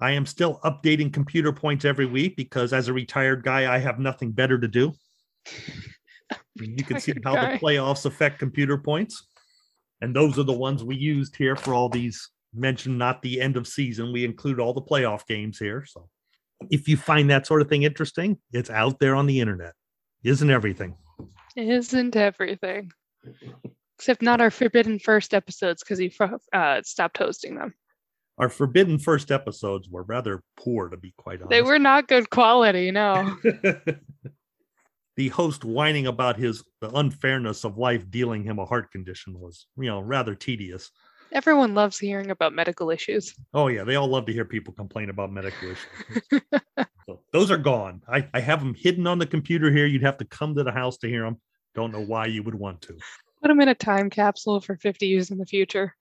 I 0.00 0.12
am 0.12 0.26
still 0.26 0.58
updating 0.64 1.12
computer 1.12 1.52
points 1.52 1.84
every 1.84 2.06
week 2.06 2.36
because 2.36 2.72
as 2.72 2.88
a 2.88 2.92
retired 2.92 3.44
guy, 3.44 3.72
I 3.72 3.78
have 3.78 3.98
nothing 4.00 4.32
better 4.32 4.58
to 4.58 4.68
do. 4.68 4.92
you 6.56 6.84
can 6.84 7.00
see 7.00 7.14
how 7.24 7.34
guy. 7.34 7.52
the 7.52 7.58
playoffs 7.58 8.04
affect 8.04 8.38
computer 8.38 8.76
points. 8.76 9.28
And 10.02 10.14
those 10.14 10.36
are 10.36 10.42
the 10.42 10.52
ones 10.52 10.82
we 10.82 10.96
used 10.96 11.36
here 11.36 11.54
for 11.54 11.72
all 11.72 11.88
these 11.88 12.28
mentioned, 12.52 12.98
not 12.98 13.22
the 13.22 13.40
end 13.40 13.56
of 13.56 13.68
season. 13.68 14.12
We 14.12 14.24
include 14.24 14.58
all 14.58 14.74
the 14.74 14.82
playoff 14.82 15.26
games 15.28 15.60
here. 15.60 15.86
So 15.86 16.08
if 16.70 16.88
you 16.88 16.96
find 16.96 17.30
that 17.30 17.46
sort 17.46 17.62
of 17.62 17.68
thing 17.68 17.84
interesting, 17.84 18.38
it's 18.52 18.68
out 18.68 18.98
there 18.98 19.14
on 19.14 19.26
the 19.26 19.40
internet. 19.40 19.74
Isn't 20.24 20.50
everything? 20.50 20.96
Isn't 21.56 22.16
everything. 22.16 22.90
Except 23.96 24.22
not 24.22 24.40
our 24.40 24.50
Forbidden 24.50 24.98
First 24.98 25.34
episodes 25.34 25.84
because 25.84 26.00
he 26.00 26.12
uh, 26.52 26.82
stopped 26.82 27.18
hosting 27.18 27.54
them. 27.54 27.72
Our 28.38 28.48
Forbidden 28.48 28.98
First 28.98 29.30
episodes 29.30 29.88
were 29.88 30.02
rather 30.02 30.42
poor, 30.56 30.88
to 30.88 30.96
be 30.96 31.14
quite 31.16 31.36
honest. 31.36 31.50
They 31.50 31.62
were 31.62 31.78
not 31.78 32.08
good 32.08 32.28
quality, 32.28 32.90
no. 32.90 33.36
the 35.16 35.28
host 35.28 35.64
whining 35.64 36.06
about 36.06 36.36
his 36.36 36.64
the 36.80 36.90
unfairness 36.96 37.64
of 37.64 37.78
life 37.78 38.10
dealing 38.10 38.42
him 38.42 38.58
a 38.58 38.64
heart 38.64 38.90
condition 38.90 39.38
was 39.38 39.66
you 39.76 39.86
know 39.86 40.00
rather 40.00 40.34
tedious. 40.34 40.90
Everyone 41.32 41.74
loves 41.74 41.98
hearing 41.98 42.30
about 42.30 42.52
medical 42.52 42.90
issues. 42.90 43.34
Oh 43.54 43.68
yeah 43.68 43.84
they 43.84 43.96
all 43.96 44.08
love 44.08 44.26
to 44.26 44.32
hear 44.32 44.44
people 44.44 44.72
complain 44.74 45.10
about 45.10 45.32
medical 45.32 45.68
issues. 45.68 46.42
So 47.06 47.20
those 47.32 47.50
are 47.50 47.58
gone. 47.58 48.00
I, 48.08 48.28
I 48.32 48.38
have 48.38 48.60
them 48.60 48.74
hidden 48.74 49.08
on 49.08 49.18
the 49.18 49.26
computer 49.26 49.72
here. 49.72 49.86
You'd 49.86 50.04
have 50.04 50.18
to 50.18 50.24
come 50.24 50.54
to 50.54 50.62
the 50.62 50.70
house 50.70 50.98
to 50.98 51.08
hear 51.08 51.24
them 51.24 51.38
don't 51.74 51.92
know 51.92 52.00
why 52.04 52.26
you 52.26 52.42
would 52.42 52.54
want 52.54 52.82
to. 52.82 52.94
Put 53.40 53.48
them 53.48 53.60
in 53.60 53.68
a 53.68 53.74
time 53.74 54.10
capsule 54.10 54.60
for 54.60 54.76
50 54.76 55.06
years 55.06 55.30
in 55.30 55.38
the 55.38 55.46
future. 55.46 55.94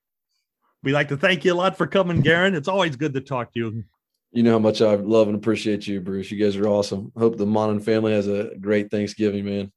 We'd 0.83 0.93
like 0.93 1.09
to 1.09 1.17
thank 1.17 1.45
you 1.45 1.53
a 1.53 1.55
lot 1.55 1.77
for 1.77 1.87
coming, 1.87 2.21
Garen. 2.21 2.55
It's 2.55 2.67
always 2.67 2.95
good 2.95 3.13
to 3.13 3.21
talk 3.21 3.53
to 3.53 3.59
you. 3.59 3.83
You 4.31 4.43
know 4.43 4.51
how 4.51 4.59
much 4.59 4.81
I 4.81 4.95
love 4.95 5.27
and 5.27 5.35
appreciate 5.35 5.85
you, 5.87 5.99
Bruce. 5.99 6.31
You 6.31 6.43
guys 6.43 6.55
are 6.55 6.67
awesome. 6.67 7.11
Hope 7.17 7.37
the 7.37 7.45
Monin 7.45 7.81
family 7.81 8.13
has 8.13 8.27
a 8.27 8.51
great 8.61 8.89
Thanksgiving, 8.89 9.43
man. 9.43 9.71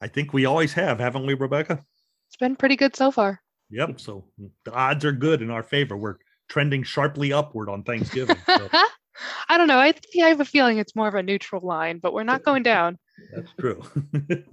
I 0.00 0.08
think 0.08 0.32
we 0.32 0.46
always 0.46 0.72
have, 0.72 0.98
haven't 0.98 1.26
we, 1.26 1.34
Rebecca? 1.34 1.84
It's 2.28 2.36
been 2.36 2.56
pretty 2.56 2.76
good 2.76 2.96
so 2.96 3.10
far. 3.10 3.40
Yep. 3.70 4.00
So 4.00 4.24
the 4.64 4.72
odds 4.72 5.04
are 5.04 5.12
good 5.12 5.42
in 5.42 5.50
our 5.50 5.62
favor. 5.62 5.96
We're 5.96 6.16
trending 6.48 6.82
sharply 6.82 7.32
upward 7.32 7.68
on 7.68 7.84
Thanksgiving. 7.84 8.36
So 8.46 8.68
I 9.48 9.56
don't 9.56 9.68
know. 9.68 9.78
I 9.78 9.92
think 9.92 10.24
I 10.24 10.28
have 10.28 10.40
a 10.40 10.44
feeling 10.44 10.78
it's 10.78 10.96
more 10.96 11.08
of 11.08 11.14
a 11.14 11.22
neutral 11.22 11.64
line, 11.64 11.98
but 11.98 12.12
we're 12.12 12.24
not 12.24 12.42
going 12.42 12.62
down. 12.62 12.98
that's 13.34 13.52
true. 13.60 13.82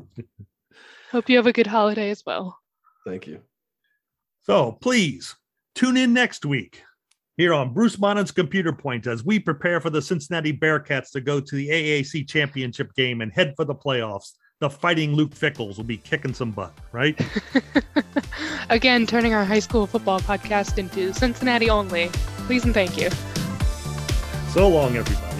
Hope 1.12 1.30
you 1.30 1.38
have 1.38 1.48
a 1.48 1.54
good 1.54 1.68
holiday 1.68 2.10
as 2.10 2.24
well. 2.26 2.60
Thank 3.06 3.28
you. 3.28 3.42
so 4.42 4.72
please 4.74 5.36
tune 5.76 5.96
in 5.98 6.14
next 6.14 6.46
week 6.46 6.84
here 7.38 7.54
on 7.54 7.74
Bruce 7.74 8.00
Monin's 8.00 8.32
Computer 8.32 8.72
Point 8.72 9.08
as 9.08 9.26
we 9.26 9.40
prepare 9.40 9.82
for 9.82 9.90
the 9.90 10.02
Cincinnati 10.02 10.54
Bearcats 10.54 11.12
to 11.12 11.22
go 11.22 11.40
to 11.40 11.56
the 11.56 11.68
AAC 11.70 12.28
championship 12.28 12.94
game 12.96 13.22
and 13.22 13.32
head 13.32 13.54
for 13.56 13.66
the 13.66 13.76
playoffs. 13.76 14.34
The 14.62 14.70
fighting 14.70 15.14
Luke 15.14 15.32
Fickells 15.32 15.76
will 15.76 15.84
be 15.84 15.98
kicking 15.98 16.34
some 16.34 16.52
butt, 16.52 16.74
right? 16.94 17.20
Again, 18.70 19.06
turning 19.06 19.34
our 19.34 19.44
high 19.44 19.60
school 19.60 19.86
football 19.86 20.22
podcast 20.22 20.78
into 20.78 21.14
Cincinnati 21.14 21.70
only. 21.70 22.08
Please 22.48 22.64
and 22.64 22.74
thank 22.74 22.98
you. 22.98 23.10
so 24.54 24.70
long, 24.70 24.96
everybody. 24.96 25.35